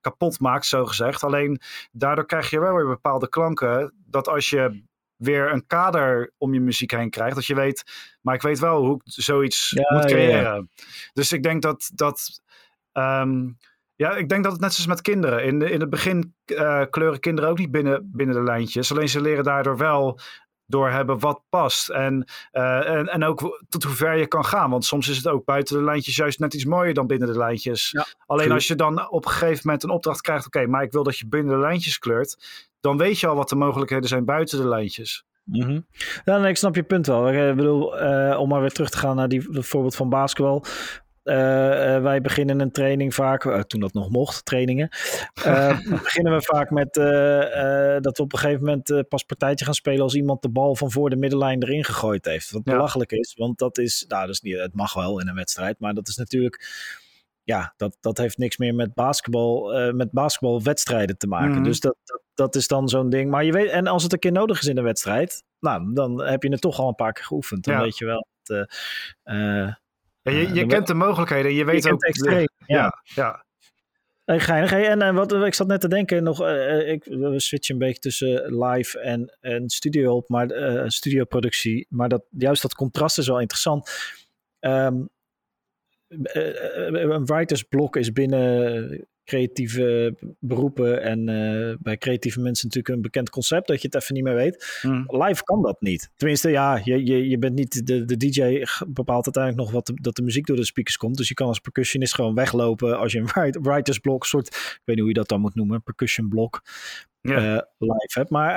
kapot 0.00 0.40
maakt, 0.40 0.66
zo 0.66 0.86
gezegd. 0.86 1.24
Alleen 1.24 1.60
daardoor 1.92 2.26
krijg 2.26 2.50
je 2.50 2.60
wel 2.60 2.74
weer 2.74 2.86
bepaalde 2.86 3.28
klanken, 3.28 3.94
dat 4.06 4.28
als 4.28 4.50
je 4.50 4.86
weer 5.18 5.52
een 5.52 5.66
kader 5.66 6.32
om 6.36 6.54
je 6.54 6.60
muziek 6.60 6.90
heen 6.90 7.10
krijgt. 7.10 7.34
Dat 7.34 7.46
je 7.46 7.54
weet, 7.54 7.84
maar 8.20 8.34
ik 8.34 8.42
weet 8.42 8.58
wel 8.58 8.84
hoe 8.84 8.94
ik 8.94 9.00
zoiets 9.04 9.70
Ja, 9.70 9.94
moet 9.94 10.02
ja, 10.02 10.08
creëren. 10.16 10.70
Dus 11.12 11.32
ik 11.32 11.42
denk 11.42 11.62
dat 11.62 11.90
dat. 11.94 12.40
ehm, 12.92 13.48
ja, 13.94 14.16
ik 14.16 14.28
denk 14.28 14.42
dat 14.42 14.52
het 14.52 14.60
net 14.60 14.72
zoals 14.72 14.88
met 14.88 15.00
kinderen. 15.02 15.44
In, 15.44 15.58
de, 15.58 15.70
in 15.70 15.80
het 15.80 15.90
begin 15.90 16.34
eh, 16.44 16.82
kleuren 16.90 17.20
kinderen 17.20 17.50
ook 17.50 17.58
niet 17.58 17.70
binnen, 17.70 18.10
binnen 18.12 18.36
de 18.36 18.42
lijntjes. 18.42 18.90
Alleen 18.92 19.08
ze 19.08 19.20
leren 19.20 19.44
daardoor 19.44 19.76
wel 19.76 20.20
door 20.68 20.90
hebben 20.90 21.18
wat 21.18 21.42
past. 21.48 21.88
En, 21.88 22.24
eh, 22.50 22.88
en, 22.88 23.06
en 23.06 23.24
ook 23.24 23.64
tot 23.68 23.82
hoe 23.82 23.94
ver 23.94 24.16
je 24.16 24.26
kan 24.26 24.44
gaan. 24.44 24.70
Want 24.70 24.84
soms 24.84 25.08
is 25.08 25.16
het 25.16 25.28
ook 25.28 25.44
buiten 25.44 25.76
de 25.76 25.84
lijntjes 25.84 26.16
juist 26.16 26.38
net 26.38 26.54
iets 26.54 26.64
mooier 26.64 26.94
dan 26.94 27.06
binnen 27.06 27.28
de 27.28 27.38
lijntjes. 27.38 27.90
Ja, 27.90 28.06
Alleen 28.26 28.44
true. 28.44 28.54
als 28.56 28.66
je 28.66 28.74
dan 28.74 29.10
op 29.10 29.24
een 29.24 29.30
gegeven 29.30 29.60
moment 29.64 29.82
een 29.82 29.90
opdracht 29.90 30.20
krijgt. 30.20 30.46
Oké, 30.46 30.66
maar 30.66 30.82
ik 30.82 30.92
wil 30.92 31.02
dat 31.02 31.18
je 31.18 31.28
binnen 31.28 31.54
de 31.54 31.60
lijntjes 31.60 31.98
kleurt. 31.98 32.36
Dan 32.80 32.96
weet 32.96 33.20
je 33.20 33.26
al 33.26 33.36
wat 33.36 33.48
de 33.48 33.56
mogelijkheden 33.56 34.08
zijn 34.08 34.24
buiten 34.24 34.58
de 34.58 34.68
lijntjes. 34.68 35.24
Mhm. 35.44 35.80
Ja, 36.24 36.38
nee, 36.38 36.50
ik 36.50 36.56
snap 36.56 36.74
je 36.74 36.82
punt 36.82 37.06
wel. 37.06 37.28
Ik 37.28 37.56
bedoel, 37.56 37.98
eh, 37.98 38.40
om 38.40 38.48
maar 38.48 38.60
weer 38.60 38.72
terug 38.72 38.90
te 38.90 38.98
gaan 38.98 39.16
naar 39.16 39.28
die, 39.28 39.52
dat 39.52 39.66
voorbeeld 39.66 39.96
van 39.96 40.08
basketbal. 40.08 40.64
Eh, 41.28 41.94
eh, 41.94 42.02
wij 42.02 42.20
beginnen 42.20 42.60
een 42.60 42.70
training 42.70 43.14
vaak, 43.14 43.44
eh, 43.44 43.60
toen 43.60 43.80
dat 43.80 43.92
nog 43.92 44.10
mocht, 44.10 44.44
trainingen. 44.44 44.88
beginnen 46.02 46.32
we 46.32 46.42
vaak 46.42 46.70
met 46.70 46.94
dat 48.02 48.16
we 48.16 48.22
op 48.22 48.32
een 48.32 48.38
gegeven 48.38 48.64
moment 48.64 49.08
pas 49.08 49.22
partijtje 49.22 49.64
gaan 49.64 49.74
spelen 49.74 50.02
als 50.02 50.14
iemand 50.14 50.42
de 50.42 50.48
bal 50.48 50.76
van 50.76 50.90
voor 50.90 51.10
de 51.10 51.16
middenlijn 51.16 51.62
erin 51.62 51.84
gegooid 51.84 52.24
heeft. 52.24 52.50
Wat 52.50 52.62
belachelijk 52.62 53.12
is, 53.12 53.34
want 53.36 53.58
dat 53.58 53.78
is, 53.78 54.04
nou, 54.08 54.26
dat 54.26 54.34
is 54.34 54.40
niet, 54.40 54.58
het 54.58 54.74
mag 54.74 54.94
wel 54.94 55.20
in 55.20 55.28
een 55.28 55.34
wedstrijd, 55.34 55.78
maar 55.78 55.94
dat 55.94 56.08
is 56.08 56.16
natuurlijk, 56.16 56.68
ja, 57.42 57.74
dat, 57.76 57.96
dat 58.00 58.18
heeft 58.18 58.38
niks 58.38 58.56
meer 58.56 58.74
met 58.74 58.94
basketbal, 58.94 59.74
eh, 59.74 59.92
met 59.92 60.10
basketbalwedstrijden 60.10 61.18
te 61.18 61.26
maken. 61.26 61.54
Mhm. 61.54 61.62
Dus 61.62 61.80
dat, 61.80 61.96
dat, 62.04 62.22
dat 62.34 62.54
is 62.54 62.66
dan 62.66 62.88
zo'n 62.88 63.10
ding. 63.10 63.30
Maar 63.30 63.44
je 63.44 63.52
weet, 63.52 63.70
en 63.70 63.86
als 63.86 64.02
het 64.02 64.12
een 64.12 64.18
keer 64.18 64.32
nodig 64.32 64.60
is 64.60 64.66
in 64.66 64.76
een 64.76 64.84
wedstrijd, 64.84 65.44
nou, 65.60 65.92
dan 65.94 66.22
heb 66.22 66.42
je 66.42 66.50
het 66.50 66.60
toch 66.60 66.78
al 66.78 66.88
een 66.88 66.94
paar 66.94 67.12
keer 67.12 67.24
geoefend. 67.24 67.64
Dan 67.64 67.74
Ja. 67.74 67.80
weet 67.80 67.98
je 67.98 68.04
wel. 68.04 68.26
Dat, 68.42 68.74
Ja, 70.30 70.38
je 70.38 70.46
Eh, 70.46 70.54
je 70.54 70.66
kent 70.66 70.86
de 70.86 70.94
mogelijkheden. 70.94 71.54
Je 71.54 71.64
weet 71.64 71.84
je 71.84 71.92
ook. 71.92 72.00
kent 72.00 72.16
extreem, 72.16 72.48
ja. 72.66 72.76
ja, 72.76 73.02
ja. 73.14 73.46
Hey, 74.24 74.40
geinig. 74.40 74.70
Hey, 74.70 74.88
en 74.88 75.02
eh, 75.02 75.14
wat, 75.14 75.32
ik 75.32 75.54
zat 75.54 75.66
net 75.66 75.80
te 75.80 75.88
denken, 75.88 76.22
nog, 76.22 76.42
eh, 76.42 76.88
ik, 76.88 77.04
we 77.04 77.40
switchen 77.40 77.74
een 77.74 77.80
beetje 77.80 78.00
tussen 78.00 78.64
live 78.64 79.00
en, 79.00 79.36
en 79.40 79.68
studio 79.68 80.14
op, 80.14 80.28
maar 80.28 80.50
eh 80.50 80.82
studioproductie. 80.86 81.86
Maar 81.88 82.08
dat, 82.08 82.24
juist 82.30 82.62
dat 82.62 82.74
contrast 82.74 83.18
is 83.18 83.26
wel 83.26 83.40
interessant. 83.40 83.90
Eh, 84.58 84.86
eh, 86.86 87.10
een 87.10 87.26
writersblok 87.26 87.96
is 87.96 88.12
binnen 88.12 89.08
creatieve 89.28 90.16
beroepen 90.40 91.02
en 91.02 91.28
eh, 91.28 91.76
bij 91.80 91.96
creatieve 91.98 92.40
mensen 92.40 92.66
natuurlijk 92.66 92.94
een 92.94 93.02
bekend 93.02 93.30
concept 93.30 93.66
dat 93.68 93.80
je 93.82 93.86
het 93.90 94.02
even 94.02 94.14
niet 94.14 94.24
meer 94.24 94.34
weet. 94.34 94.78
Hm. 94.80 95.16
Live 95.22 95.42
kan 95.44 95.62
dat 95.62 95.80
niet. 95.80 96.10
Tenminste, 96.16 96.50
ja, 96.50 96.80
je, 96.84 97.04
je, 97.04 97.28
je 97.28 97.38
bent 97.38 97.54
niet 97.54 97.86
de, 97.86 98.04
de 98.04 98.16
DJ 98.16 98.64
bepaalt 98.88 99.24
uiteindelijk 99.24 99.64
nog 99.64 99.72
wat 99.72 99.86
de, 99.86 99.92
dat 100.02 100.16
de 100.16 100.22
muziek 100.22 100.46
door 100.46 100.56
de 100.56 100.64
speakers 100.64 100.96
komt. 100.96 101.16
Dus 101.16 101.28
je 101.28 101.34
kan 101.34 101.46
als 101.46 101.58
percussionist 101.58 102.14
gewoon 102.14 102.34
weglopen 102.34 102.98
als 102.98 103.12
je 103.12 103.18
een 103.18 103.26
write- 103.26 103.60
writersblok, 103.60 104.26
soort, 104.26 104.46
ik 104.46 104.80
weet 104.84 104.96
niet 104.96 104.98
hoe 104.98 105.08
je 105.08 105.14
dat 105.14 105.28
dan 105.28 105.40
moet 105.40 105.54
noemen, 105.54 105.82
percussion 105.82 106.28
blok 106.28 106.62
Ja. 107.20 107.36
eh, 107.36 107.62
live 107.78 108.18
hebt. 108.18 108.30
Maar 108.30 108.50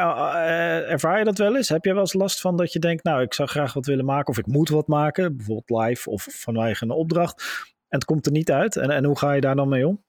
eh, 0.45 0.91
ervaar 0.91 1.17
je 1.17 1.25
dat 1.25 1.37
wel 1.37 1.55
eens? 1.55 1.69
Heb 1.69 1.85
je 1.85 1.91
wel 1.91 2.01
eens 2.01 2.13
last 2.13 2.41
van 2.41 2.57
dat 2.57 2.73
je 2.73 2.79
denkt, 2.79 3.03
nou, 3.03 3.21
ik 3.21 3.33
zou 3.33 3.49
graag 3.49 3.73
wat 3.73 3.85
willen 3.85 4.05
maken 4.05 4.27
of 4.29 4.37
ik 4.37 4.47
moet 4.47 4.69
wat 4.69 4.87
maken, 4.87 5.37
bijvoorbeeld 5.37 5.81
live 5.85 6.09
of 6.09 6.27
vanwege 6.29 6.83
een 6.83 6.91
opdracht 6.91 7.41
en 7.87 7.97
het 7.97 8.05
komt 8.05 8.25
er 8.25 8.31
niet 8.31 8.51
uit? 8.51 8.75
En, 8.75 8.89
en 8.89 9.05
hoe 9.05 9.17
ga 9.17 9.33
je 9.33 9.41
daar 9.41 9.55
dan 9.55 9.69
mee 9.69 9.87
om? 9.87 10.03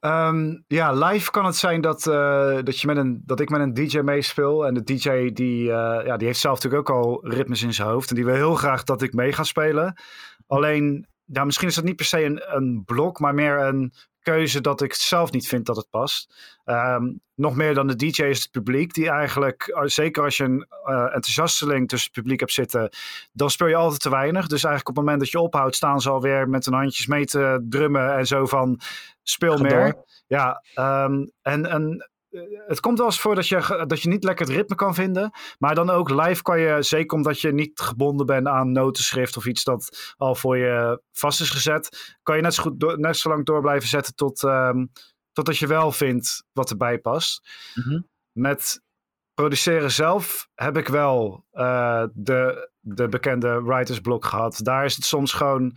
Ehm, 0.00 0.56
ja, 0.66 0.92
live 0.92 1.30
kan 1.30 1.44
het 1.44 1.56
zijn 1.56 1.80
dat, 1.80 2.06
eh, 2.06 2.58
dat, 2.62 2.80
je 2.80 2.86
met 2.86 2.96
een, 2.96 3.22
dat 3.24 3.40
ik 3.40 3.50
met 3.50 3.60
een 3.60 3.74
DJ 3.74 3.98
meespeel. 3.98 4.66
En 4.66 4.74
de 4.74 4.84
DJ 4.84 5.32
die, 5.32 5.72
eh, 5.72 6.06
ja, 6.06 6.16
die 6.16 6.26
heeft 6.26 6.40
zelf 6.40 6.54
natuurlijk 6.54 6.90
ook 6.90 7.04
al 7.04 7.28
ritmes 7.28 7.62
in 7.62 7.72
zijn 7.72 7.88
hoofd. 7.88 8.08
En 8.08 8.16
die 8.16 8.24
wil 8.24 8.34
heel 8.34 8.54
graag 8.54 8.84
dat 8.84 9.02
ik 9.02 9.12
mee 9.12 9.32
ga 9.32 9.42
spelen. 9.42 10.00
Alleen, 10.46 11.06
ja, 11.24 11.44
misschien 11.44 11.68
is 11.68 11.74
dat 11.74 11.84
niet 11.84 11.96
per 11.96 12.04
se 12.04 12.24
een, 12.24 12.42
een 12.56 12.82
blok, 12.84 13.18
maar 13.18 13.34
meer 13.34 13.60
een 13.60 13.92
keuze 14.22 14.60
dat 14.60 14.82
ik 14.82 14.94
zelf 14.94 15.32
niet 15.32 15.48
vind 15.48 15.66
dat 15.66 15.76
het 15.76 15.90
past. 15.90 16.34
Ehm, 16.64 17.12
nog 17.34 17.56
meer 17.56 17.74
dan 17.74 17.86
de 17.86 17.96
DJ 17.96 18.22
is 18.22 18.42
het 18.42 18.50
publiek, 18.50 18.94
die 18.94 19.08
eigenlijk, 19.08 19.62
eh, 19.62 19.82
zeker 19.84 20.22
als 20.22 20.36
je 20.36 20.44
een 20.44 20.66
eh 20.84 21.02
enthousiasteling 21.02 21.88
tussen 21.88 22.10
het 22.12 22.20
publiek 22.20 22.40
hebt 22.40 22.52
zitten, 22.52 22.90
dan 23.32 23.50
speel 23.50 23.66
je 23.66 23.74
altijd 23.74 24.00
te 24.00 24.10
weinig. 24.10 24.46
Dus 24.46 24.64
eigenlijk 24.64 24.88
op 24.88 24.96
het 24.96 25.04
moment 25.04 25.20
dat 25.20 25.30
je 25.30 25.40
ophoudt, 25.40 25.76
staan 25.76 26.00
ze 26.00 26.10
alweer 26.10 26.48
met 26.48 26.64
hun 26.64 26.74
handjes 26.74 27.06
mee 27.06 27.24
te 27.24 27.66
drummen 27.68 28.16
en 28.16 28.26
zo 28.26 28.46
van 28.46 28.80
speel 29.22 29.58
meer. 29.58 29.96
Ja, 30.26 30.62
ehm, 30.74 31.26
en, 31.42 31.66
en 31.66 32.10
het 32.66 32.80
komt 32.80 32.98
wel 32.98 33.06
eens 33.06 33.20
voor 33.20 33.34
dat 33.34 33.48
je, 33.48 33.84
dat 33.86 34.02
je 34.02 34.08
niet 34.08 34.24
lekker 34.24 34.46
het 34.46 34.54
ritme 34.54 34.74
kan 34.74 34.94
vinden. 34.94 35.30
Maar 35.58 35.74
dan 35.74 35.90
ook 35.90 36.10
live 36.10 36.42
kan 36.42 36.60
je, 36.60 36.82
zeker 36.82 37.16
omdat 37.16 37.40
je 37.40 37.52
niet 37.52 37.80
gebonden 37.80 38.26
bent 38.26 38.46
aan 38.46 38.72
notenschrift 38.72 39.36
of 39.36 39.46
iets 39.46 39.64
dat 39.64 40.14
al 40.16 40.34
voor 40.34 40.56
je 40.56 41.02
vast 41.12 41.40
is 41.40 41.50
gezet, 41.50 42.16
kan 42.22 42.36
je 42.36 42.42
net 42.42 42.54
zo, 42.54 42.62
goed 42.62 42.80
door, 42.80 42.98
net 43.00 43.16
zo 43.16 43.28
lang 43.28 43.44
door 43.44 43.60
blijven 43.60 43.88
zetten 43.88 44.14
tot, 44.14 44.44
ehm, 44.44 44.86
totdat 45.32 45.58
je 45.58 45.66
wel 45.66 45.92
vindt 45.92 46.44
wat 46.52 46.70
erbij 46.70 46.98
past. 46.98 47.48
Mhm. 47.74 48.00
Met 48.32 48.82
produceren 49.34 49.90
zelf 49.90 50.48
heb 50.54 50.76
ik 50.76 50.88
wel 50.88 51.44
eh, 51.50 52.04
de, 52.12 52.70
de 52.80 53.08
bekende 53.08 53.62
writersblok 53.62 54.24
gehad. 54.24 54.60
Daar 54.62 54.84
is 54.84 54.96
het 54.96 55.04
soms 55.04 55.32
gewoon, 55.32 55.76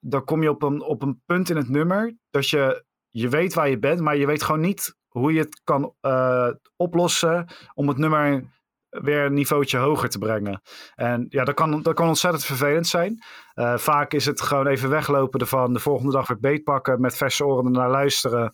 dan 0.00 0.24
kom 0.24 0.42
je 0.42 0.50
op 0.50 0.62
een, 0.62 0.82
op 0.82 1.02
een 1.02 1.22
punt 1.26 1.50
in 1.50 1.56
het 1.56 1.68
nummer 1.68 2.16
dat 2.30 2.48
je, 2.48 2.84
je 3.08 3.28
weet 3.28 3.54
waar 3.54 3.68
je 3.68 3.78
bent, 3.78 4.00
maar 4.00 4.16
je 4.16 4.26
weet 4.26 4.42
gewoon 4.42 4.60
niet 4.60 4.96
hoe 5.08 5.32
je 5.32 5.38
het 5.38 5.60
kan 5.64 5.94
eh, 6.00 6.48
oplossen 6.76 7.46
om 7.74 7.88
het 7.88 7.98
nummer 7.98 8.44
weer 8.88 9.24
een 9.24 9.34
niveautje 9.34 9.78
hoger 9.78 10.08
te 10.08 10.18
brengen. 10.18 10.62
En 10.94 11.26
ja, 11.28 11.44
dat 11.44 11.54
kan, 11.54 11.82
dat 11.82 11.94
kan 11.94 12.08
ontzettend 12.08 12.44
vervelend 12.44 12.86
zijn. 12.86 13.22
Eh, 13.54 13.76
vaak 13.76 14.12
is 14.12 14.26
het 14.26 14.40
gewoon 14.40 14.66
even 14.66 14.88
weglopen 14.90 15.40
ervan, 15.40 15.72
de 15.72 15.78
volgende 15.78 16.12
dag 16.12 16.28
weer 16.28 16.40
beetpakken, 16.40 17.00
met 17.00 17.16
verse 17.16 17.46
oren 17.46 17.64
ernaar 17.64 17.90
luisteren, 17.90 18.52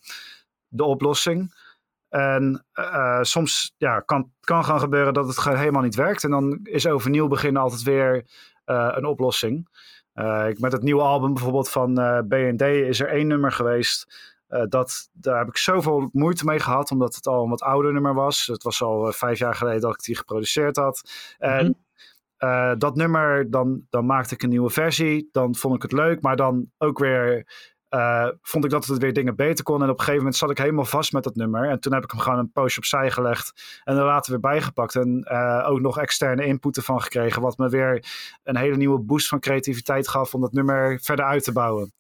de 0.69 0.85
oplossing. 0.85 1.62
En 2.09 2.64
eh, 2.73 3.23
soms 3.23 3.75
ja, 3.77 4.01
kan 4.01 4.33
kan 4.40 4.64
gaan 4.64 4.81
gebeuren 4.81 5.14
dat 5.14 5.27
het 5.27 5.38
gewoon 5.38 5.59
helemaal 5.59 5.83
niet 5.83 5.95
werkt. 5.95 6.25
En 6.25 6.31
dan 6.31 6.61
is 6.62 6.87
overnieuw 6.87 7.29
beginnen 7.29 7.62
altijd 7.62 7.83
weer 7.83 8.27
een 8.64 9.05
oplossing. 9.05 9.69
Met 10.59 10.73
het 10.73 10.83
nieuwe 10.83 11.03
album 11.03 11.35
bijvoorbeeld 11.35 11.71
van 11.71 11.95
B&D 12.29 12.62
is 12.62 13.01
er 13.01 13.09
één 13.09 13.27
nummer 13.27 13.53
geweest. 13.53 14.34
Eh, 14.55 14.62
dat, 14.69 15.09
daar 15.12 15.38
heb 15.38 15.49
ik 15.49 15.57
zoveel 15.57 16.09
moeite 16.12 16.45
mee 16.45 16.59
gehad, 16.59 16.90
omdat 16.90 17.14
het 17.14 17.27
al 17.27 17.43
een 17.43 17.51
wat 17.51 17.62
ouder 17.62 17.93
nummer 17.93 18.14
was. 18.14 18.47
Het 18.47 18.62
was 18.62 18.83
al 18.83 19.07
eh, 19.07 19.12
vijf 19.12 19.38
jaar 19.38 19.55
geleden 19.55 19.81
dat 19.81 19.95
ik 19.95 20.03
die 20.03 20.17
geproduceerd 20.17 20.77
had. 20.77 21.11
En 21.38 21.64
Mhm. 21.64 21.73
eh, 22.37 22.73
dat 22.79 22.97
nummer, 22.97 23.51
dan, 23.51 23.87
dan 23.90 24.07
maakte 24.07 24.35
ik 24.35 24.43
een 24.43 24.49
nieuwe 24.49 24.71
versie. 24.71 25.29
Dan 25.33 25.55
vond 25.55 25.75
ik 25.75 25.83
het 25.83 25.93
leuk, 25.93 26.21
maar 26.21 26.37
dan 26.37 26.71
ook 26.79 26.99
weer 26.99 27.47
vond 28.43 28.64
ik 28.64 28.71
dat 28.71 28.85
het 28.85 28.99
weer 28.99 29.12
dingen 29.12 29.37
beter 29.37 29.64
kon. 29.64 29.83
En 29.83 29.88
op 29.88 29.90
een 29.90 29.99
gegeven 29.99 30.19
moment 30.19 30.37
zat 30.37 30.51
ik 30.51 30.59
helemaal 30.59 30.85
vast 30.85 31.12
met 31.12 31.25
dat 31.25 31.35
nummer. 31.35 31.69
En 31.69 31.81
toen 31.81 31.93
heb 31.93 32.05
ik 32.05 32.11
hem 32.11 32.21
gewoon 32.21 32.38
een 32.38 32.53
poosje 32.53 32.79
opzij 32.79 33.11
gelegd. 33.11 33.81
En 33.85 33.97
er 33.97 34.05
later 34.05 34.31
weer 34.31 34.40
bijgepakt. 34.40 34.95
En 34.97 35.29
ook 35.64 35.81
nog 35.81 35.99
externe 35.99 36.45
input 36.45 36.77
ervan 36.77 37.03
gekregen. 37.03 37.43
Wat 37.43 37.59
me 37.59 37.69
weer 37.69 38.05
een 38.43 38.57
hele 38.57 38.77
nieuwe 38.77 38.99
boost 38.99 39.29
van 39.29 39.40
creativiteit 39.40 40.09
gaf 40.09 40.35
om 40.35 40.40
dat 40.40 40.53
nummer 40.53 40.99
verder 41.03 41.25
uit 41.25 41.45
te 41.45 41.53
bouwen. 41.53 41.93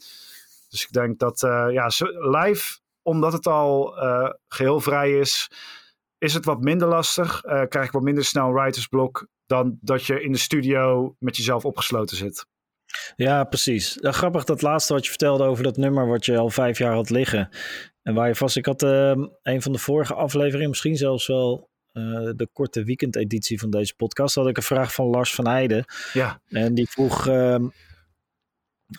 Dus 0.74 0.82
ik 0.82 0.92
denk 0.92 1.18
dat 1.18 1.42
eh, 1.42 1.66
ja, 1.70 1.90
live, 2.18 2.78
omdat 3.02 3.32
het 3.32 3.46
al 3.46 3.98
eh, 3.98 4.30
geheel 4.48 4.80
vrij 4.80 5.18
is, 5.18 5.50
is 6.18 6.34
het 6.34 6.44
wat 6.44 6.60
minder 6.60 6.88
lastig. 6.88 7.42
Eh, 7.42 7.62
krijg 7.68 7.86
ik 7.86 7.92
wat 7.92 8.02
minder 8.02 8.24
snel 8.24 8.46
een 8.46 8.52
writersblok 8.54 9.26
dan 9.46 9.78
dat 9.80 10.04
je 10.04 10.22
in 10.22 10.32
de 10.32 10.38
studio 10.38 11.14
met 11.18 11.36
jezelf 11.36 11.64
opgesloten 11.64 12.16
zit. 12.16 12.46
Ja, 13.16 13.44
precies. 13.44 13.98
Ja, 14.00 14.12
grappig 14.12 14.44
dat 14.44 14.62
laatste 14.62 14.92
wat 14.92 15.04
je 15.04 15.10
vertelde 15.10 15.44
over 15.44 15.64
dat 15.64 15.76
nummer 15.76 16.06
wat 16.06 16.24
je 16.24 16.36
al 16.36 16.50
vijf 16.50 16.78
jaar 16.78 16.94
had 16.94 17.10
liggen. 17.10 17.48
En 18.02 18.14
waar 18.14 18.28
je 18.28 18.34
vast... 18.34 18.56
Ik 18.56 18.66
had 18.66 18.82
ehm, 18.82 19.26
een 19.42 19.62
van 19.62 19.72
de 19.72 19.78
vorige 19.78 20.14
afleveringen, 20.14 20.68
misschien 20.68 20.96
zelfs 20.96 21.26
wel 21.26 21.72
de 22.36 22.48
korte 22.52 22.84
weekendeditie 22.84 23.58
van 23.60 23.70
deze 23.70 23.94
podcast, 23.94 24.34
had 24.34 24.48
ik 24.48 24.56
een 24.56 24.62
vraag 24.62 24.94
van 24.94 25.06
Lars 25.06 25.34
van 25.34 25.48
Heijden. 25.48 25.84
Ja, 26.12 26.40
En 26.48 26.74
die 26.74 26.88
vroeg... 26.88 27.26
ehm, 27.26 27.34
eh, 27.34 27.54
eh, 27.54 27.70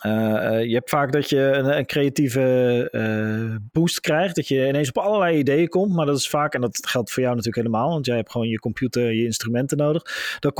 je 0.02 0.74
hebt 0.74 0.90
vaak 0.90 1.12
dat 1.12 1.30
je 1.30 1.40
een, 1.40 1.78
een 1.78 1.86
creatieve 1.86 2.88
eh, 2.92 3.56
boost 3.72 4.00
krijgt. 4.00 4.36
Dat 4.36 4.48
je 4.48 4.68
ineens 4.68 4.88
op 4.88 4.98
allerlei 4.98 5.38
ideeën 5.38 5.68
komt. 5.68 5.94
Maar 5.94 6.06
dat 6.06 6.18
is 6.18 6.30
vaak, 6.30 6.54
en 6.54 6.62
dat 6.62 6.88
geldt 6.88 7.12
voor 7.12 7.24
jou 7.24 7.36
natuurlijk 7.36 7.68
helemaal. 7.68 7.90
Want 7.90 8.06
jij 8.06 8.16
hebt 8.16 8.32
gewoon 8.32 8.48
je 8.48 8.60
computer, 8.60 9.14
je 9.14 9.24
instrumenten 9.24 9.78
nodig. 9.78 10.02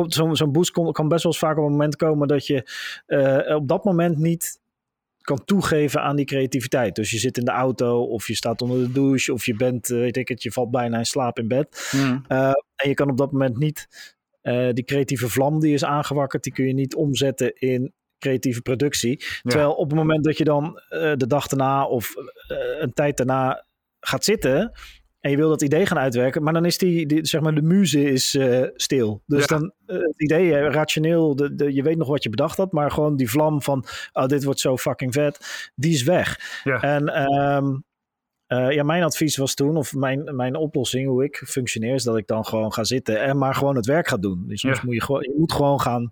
Zo'n 0.08 0.36
zo'n 0.36 0.52
boost 0.52 0.72
kom- 0.72 0.92
kan 0.92 1.08
best 1.08 1.24
wel 1.24 1.32
eens 1.32 1.42
vaak 1.42 1.58
op 1.58 1.66
een 1.66 1.72
moment 1.72 1.96
komen 1.96 2.28
dat 2.28 2.48
je 2.48 2.70
eh, 3.06 3.56
op 3.56 3.68
dat 3.68 3.84
moment 3.84 4.18
niet 4.18 4.64
kan 5.22 5.46
toegeven 5.46 6.02
aan 6.02 6.16
die 6.16 6.26
creativiteit. 6.26 6.96
Dus 6.96 7.12
je 7.12 7.18
zit 7.18 7.38
in 7.38 7.46
de 7.46 7.52
auto 7.52 8.02
of 8.02 8.28
je 8.28 8.36
staat 8.36 8.62
onder 8.62 8.78
de 8.78 8.92
douche 8.92 9.34
of 9.34 9.46
je 9.46 9.56
bent, 9.56 9.90
eh, 9.90 9.98
weet 9.98 10.18
ik 10.18 10.28
het, 10.28 10.44
je 10.44 10.52
valt 10.52 10.72
bijna 10.72 10.98
in 10.98 11.06
slaap 11.06 11.40
in 11.40 11.48
bed. 11.48 11.92
Mm. 11.92 12.26
Uh, 12.28 12.52
en 12.76 12.90
je 12.90 12.94
kan 12.94 13.10
op 13.10 13.18
dat 13.18 13.32
moment 13.32 13.58
niet 13.58 13.88
uh, 14.44 14.70
die 14.74 14.84
creatieve 14.84 15.30
vlam 15.30 15.60
die 15.60 15.74
is 15.74 15.84
aangewakkerd, 15.84 16.44
die 16.44 16.54
kun 16.54 16.68
je 16.68 16.74
niet 16.74 16.96
omzetten 16.96 17.56
in 17.56 17.94
creatieve 18.26 18.62
productie. 18.62 19.24
Terwijl 19.42 19.74
op 19.74 19.90
het 19.90 19.98
moment 20.00 20.24
dat 20.24 20.38
je 20.38 20.44
dan 20.44 20.64
uh, 20.90 21.14
de 21.16 21.28
dag 21.28 21.48
daarna 21.48 21.86
of 21.86 22.14
uh, 22.18 22.58
een 22.82 22.94
tijd 22.94 23.18
daarna 23.18 23.66
gaat 24.00 24.24
zitten 24.24 24.72
en 25.20 25.32
je 25.32 25.38
wil 25.38 25.50
dat 25.50 25.62
idee 25.62 25.86
gaan 25.86 25.98
uitwerken, 25.98 26.44
maar 26.44 26.54
dan 26.54 26.66
is 26.66 26.78
die, 26.78 27.06
die 27.06 27.26
zeg 27.26 27.42
maar, 27.42 27.56
de 27.56 27.62
muze 27.62 28.04
is 28.04 28.36
eh, 28.36 28.64
stil. 28.76 29.22
Dus 29.26 29.40
Ja. 29.46 29.46
dan 29.58 29.74
eh, 29.86 29.98
het 29.98 30.22
idee, 30.22 30.56
eh, 30.56 30.72
rationeel, 30.74 31.36
de, 31.36 31.56
de, 31.56 31.74
je 31.74 31.84
weet 31.84 31.98
nog 31.98 32.08
wat 32.08 32.24
je 32.24 32.30
bedacht 32.30 32.58
had, 32.58 32.72
maar 32.72 32.92
gewoon 32.92 33.16
die 33.16 33.30
vlam 33.30 33.62
van, 33.62 33.86
oh, 34.14 34.26
dit 34.26 34.44
wordt 34.44 34.60
zo 34.60 34.78
fucking 34.78 35.14
vet, 35.14 35.70
die 35.76 35.94
is 35.94 36.04
weg. 36.04 36.60
Ja. 36.64 36.82
En 36.82 37.08
ehm, 37.08 37.66
eh, 38.48 38.72
ja, 38.72 38.84
mijn 38.84 39.04
advies 39.04 39.38
was 39.38 39.54
toen, 39.54 39.78
of 39.78 39.94
mijn, 39.94 40.36
mijn 40.36 40.56
oplossing, 40.56 41.08
hoe 41.08 41.24
ik 41.24 41.44
functioneer, 41.48 41.94
is 41.94 42.04
dat 42.04 42.18
ik 42.18 42.28
dan 42.28 42.46
gewoon 42.46 42.74
ga 42.74 42.84
zitten 42.84 43.22
en 43.22 43.38
maar 43.38 43.56
gewoon 43.56 43.76
het 43.76 43.86
werk 43.86 44.08
ga 44.08 44.18
doen. 44.18 44.44
Dus 44.48 44.60
soms 44.60 44.76
Ja. 44.78 44.82
moet 44.86 44.94
je 44.96 45.02
gewoon, 45.02 45.22
je 45.22 45.34
moet 45.38 45.54
gewoon 45.54 45.82
gaan, 45.82 46.12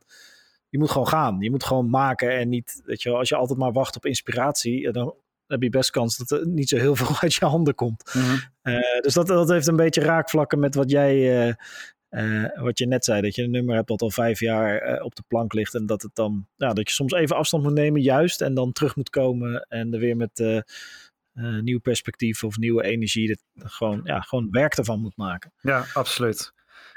je 0.74 0.80
moet 0.80 0.92
gewoon 0.92 1.08
gaan. 1.08 1.40
Je 1.40 1.52
moet 1.52 1.64
gewoon 1.64 1.90
maken 1.90 2.32
en 2.38 2.50
niet, 2.50 2.82
weet 2.86 3.02
je 3.02 3.10
wel, 3.10 3.18
als 3.18 3.30
je 3.30 3.36
altijd 3.36 3.60
maar 3.60 3.72
wacht 3.72 3.96
op 3.96 4.06
inspiratie, 4.06 4.92
dan 4.92 5.16
heb 5.48 5.62
je 5.62 5.70
best 5.70 5.90
kans 5.90 6.18
dat 6.18 6.32
er 6.32 6.48
niet 6.48 6.70
zo 6.70 6.78
heel 6.78 6.96
veel 7.02 7.16
uit 7.20 7.34
je 7.34 7.46
handen 7.46 7.76
komt. 7.76 8.14
Mhm. 8.14 8.38
Eh, 8.62 9.02
dus 9.02 9.14
dat, 9.14 9.28
dat 9.28 9.50
heeft 9.50 9.68
een 9.68 9.76
beetje 9.76 10.02
raakvlakken 10.02 10.60
met 10.60 10.76
wat 10.76 10.90
jij, 10.90 11.16
eh, 11.16 11.56
eh, 12.44 12.62
wat 12.64 12.78
je 12.78 12.88
net 12.88 13.06
zei. 13.06 13.22
Dat 13.22 13.36
je 13.36 13.44
een 13.44 13.52
nummer 13.52 13.76
hebt 13.76 13.88
dat 13.88 14.02
al 14.02 14.10
vijf 14.12 14.40
jaar 14.40 15.02
op 15.02 15.16
de 15.16 15.24
plank 15.28 15.54
ligt. 15.54 15.74
En 15.76 15.86
dat 15.86 16.02
het 16.02 16.16
dan, 16.16 16.48
ja, 16.56 16.74
dat 16.74 16.88
je 16.88 16.94
soms 16.94 17.14
even 17.14 17.36
afstand 17.36 17.64
moet 17.64 17.74
nemen, 17.74 18.02
juist. 18.02 18.42
En 18.42 18.54
dan 18.54 18.72
terug 18.72 18.96
moet 18.96 19.10
komen 19.10 19.66
en 19.70 19.94
er 19.94 20.00
weer 20.00 20.16
met 20.18 20.64
nieuw 21.62 21.80
perspectief 21.80 22.44
of 22.44 22.58
nieuwe 22.58 22.84
energie. 22.84 23.28
Dat, 23.28 23.72
gewoon, 23.72 24.02
ja, 24.04 24.20
gewoon 24.22 24.48
werk 24.52 24.74
ervan 24.78 25.00
moet 25.00 25.18
maken. 25.18 25.54
Ja, 25.62 25.86
absoluut. 25.94 26.54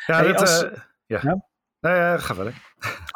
Ja, 0.06 0.16
Hey, 0.16 0.26
dit, 0.26 0.40
als- 0.40 0.66
ja. 1.06 1.20
Ja? 1.22 1.44
Nee, 1.86 1.94
eh, 1.94 2.18
ga 2.18 2.34
verder. 2.34 2.54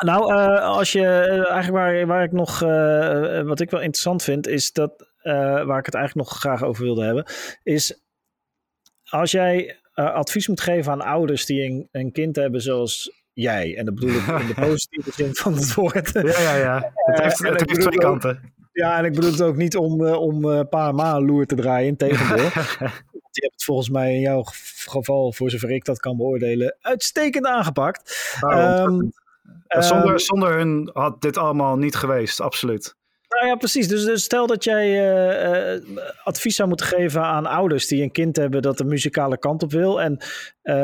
Nou, 0.05 0.35
eh, 0.35 0.61
als 0.61 0.93
je 0.93 1.01
eh, 1.07 1.51
eigenlijk 1.53 1.71
waar, 1.71 2.07
waar 2.07 2.23
ik 2.23 2.33
nog, 2.33 2.63
eh, 2.63 3.43
wat 3.43 3.61
ik 3.61 3.71
wel 3.71 3.81
interessant 3.81 4.23
vind, 4.23 4.47
is 4.47 4.73
dat 4.73 5.09
eh, 5.23 5.33
waar 5.65 5.79
ik 5.79 5.87
het 5.87 5.95
eigenlijk 5.95 6.29
nog 6.29 6.39
graag 6.39 6.63
over 6.63 6.85
wilde 6.85 7.05
hebben, 7.05 7.25
is 7.63 8.01
als 9.05 9.31
jij 9.31 9.79
advies 9.95 10.49
moet 10.49 10.61
geven 10.61 10.93
aan 10.93 11.01
ouders 11.01 11.47
die 11.47 11.63
een, 11.65 11.89
een 11.91 12.13
kind 12.13 12.37
hebben 12.37 12.61
zoals 12.63 13.25
jij, 13.33 13.77
en 13.77 13.85
dat 13.85 13.95
bedoel 13.95 14.11
ik 14.17 14.27
in 14.41 14.47
de 14.47 14.55
positieve 14.69 15.13
zin 15.13 15.35
van 15.35 15.55
het 15.55 15.75
woord. 15.75 16.11
Ja, 16.13 16.41
ja, 16.41 16.55
ja. 16.57 16.93
Het 16.95 17.21
heeft, 17.23 17.39
het 17.39 17.69
heeft 17.71 17.81
twee 17.81 17.95
ook- 17.95 18.01
kanten. 18.01 18.53
Ja, 18.73 18.99
en 18.99 19.05
ik 19.05 19.15
bedoel 19.15 19.31
het 19.31 19.43
ook 19.43 19.57
niet 19.57 19.77
om, 19.77 20.07
om 20.07 20.69
pa 20.69 20.89
en 20.89 20.95
ma 20.95 21.15
een 21.15 21.25
loer 21.25 21.47
te 21.47 21.55
draaien, 21.55 21.89
integendeel. 21.89 22.49
Die 23.31 23.43
hebt 23.43 23.55
het 23.55 23.65
volgens 23.65 23.89
mij 23.89 24.15
in 24.15 24.21
jouw 24.21 24.43
geval, 24.87 25.33
voor 25.33 25.51
zover 25.51 25.71
ik 25.71 25.85
dat 25.85 26.01
kan 26.01 26.17
beoordelen, 26.17 26.77
uitstekend 26.81 27.47
aangepakt. 27.47 28.31
Ehm. 28.41 29.01
Eh, 29.67 29.83
zonder, 29.83 30.09
ehm, 30.09 30.19
zonder 30.19 30.57
hun 30.57 30.91
had 30.93 31.21
dit 31.23 31.37
allemaal 31.37 31.77
niet 31.77 31.95
geweest, 31.95 32.41
absoluut. 32.41 32.97
Nou 33.31 33.47
ja, 33.47 33.55
precies. 33.55 33.89
Dus, 33.89 34.05
dus 34.05 34.23
stel 34.23 34.47
dat 34.47 34.65
jij 34.65 34.87
eh, 34.87 35.75
eh, 35.75 35.83
advies 36.25 36.57
zou 36.57 36.69
moeten 36.69 36.87
geven 36.87 37.23
aan 37.23 37.47
ouders 37.47 37.87
die 37.87 38.03
een 38.03 38.13
kind 38.13 38.37
hebben 38.37 38.63
dat 38.63 38.79
de 38.79 38.85
muzikale 38.85 39.39
kant 39.39 39.63
op 39.63 39.71
wil. 39.71 40.01
En 40.01 40.19
eh, 40.63 40.75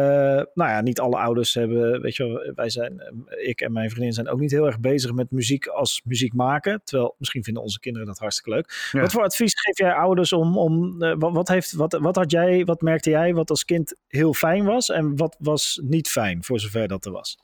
nou 0.54 0.70
ja, 0.70 0.80
niet 0.80 1.00
alle 1.00 1.16
ouders 1.16 1.54
hebben, 1.54 2.00
weet 2.00 2.16
je 2.16 2.26
wel, 2.26 2.52
wij 2.54 2.70
zijn, 2.70 3.02
ik 3.44 3.61
en 3.61 3.72
mijn 3.72 3.90
vriendin 3.90 4.12
zijn 4.12 4.28
ook 4.28 4.38
niet 4.38 4.50
heel 4.50 4.66
erg 4.66 4.80
bezig 4.80 5.12
met 5.12 5.30
muziek 5.30 5.66
als 5.66 6.02
muziek 6.04 6.35
maken. 6.35 6.80
Terwijl 6.85 7.14
misschien 7.18 7.44
vinden 7.44 7.62
onze 7.62 7.80
kinderen 7.80 8.09
dat 8.09 8.18
hartstikke 8.18 8.50
leuk. 8.50 8.88
Ja. 8.92 9.00
Wat 9.00 9.12
voor 9.12 9.22
advies 9.22 9.61
geef 9.61 9.78
jij 9.78 9.94
ouders 9.94 10.32
om, 10.32 10.59
om 10.59 10.98
wat, 10.98 11.32
wat, 11.32 11.48
heeft, 11.48 11.72
wat, 11.72 11.92
wat 11.92 12.16
had 12.16 12.30
jij, 12.30 12.64
wat 12.64 12.80
merkte 12.80 13.11
jij 13.11 13.35
wat 13.35 13.50
als 13.50 13.64
kind 13.64 13.94
heel 14.09 14.35
fijn 14.35 14.64
was 14.64 14.88
en 14.88 15.16
wat 15.16 15.37
was 15.38 15.80
niet 15.82 16.09
fijn 16.09 16.44
voor 16.44 16.61
zover 16.61 16.88
dat 16.88 17.04
er 17.04 17.12
was? 17.12 17.38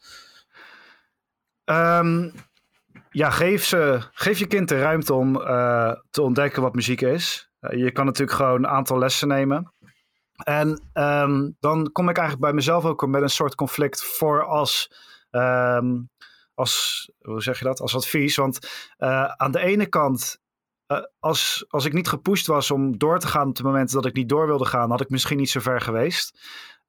Ehm, 1.64 2.28
ja, 3.12 3.30
geef, 3.30 3.64
ze, 3.64 4.00
geef 4.12 4.38
je 4.38 4.46
kind 4.46 4.68
de 4.68 4.78
ruimte 4.78 5.14
om 5.14 5.40
eh, 5.40 5.92
te 6.10 6.22
ontdekken 6.22 6.62
wat 6.62 6.74
muziek 6.74 7.00
is. 7.00 7.50
Eh, 7.60 7.78
je 7.78 7.90
kan 7.90 8.04
natuurlijk 8.04 8.36
gewoon 8.36 8.64
een 8.64 8.70
aantal 8.70 8.98
lessen 8.98 9.28
nemen. 9.28 9.72
En 10.44 10.82
ehm, 10.92 11.50
dan 11.60 11.92
kom 11.92 12.08
ik 12.08 12.16
eigenlijk 12.16 12.46
bij 12.46 12.52
mezelf 12.52 12.84
ook 12.84 13.06
met 13.06 13.22
een 13.22 13.30
soort 13.30 13.54
conflict 13.54 14.02
voor 14.02 14.44
als, 14.44 14.92
ehm, 15.30 16.00
als 16.54 17.10
hoe 17.20 17.42
zeg 17.42 17.58
je 17.58 17.64
dat, 17.64 17.80
als 17.80 17.94
advies. 17.94 18.36
Want 18.36 18.58
eh, 18.96 19.24
aan 19.24 19.52
de 19.52 19.60
ene 19.60 19.86
kant, 19.86 20.40
als, 21.20 21.64
als 21.68 21.84
ik 21.84 21.92
niet 21.92 22.08
gepusht 22.08 22.46
was 22.46 22.70
om 22.70 22.98
door 22.98 23.18
te 23.18 23.26
gaan 23.26 23.48
op 23.48 23.56
het 23.56 23.66
moment 23.66 23.92
dat 23.92 24.06
ik 24.06 24.14
niet 24.14 24.28
door 24.28 24.46
wilde 24.46 24.64
gaan, 24.64 24.90
had 24.90 25.00
ik 25.00 25.10
misschien 25.10 25.36
niet 25.36 25.50
zo 25.50 25.60
ver 25.60 25.80
geweest. 25.80 26.38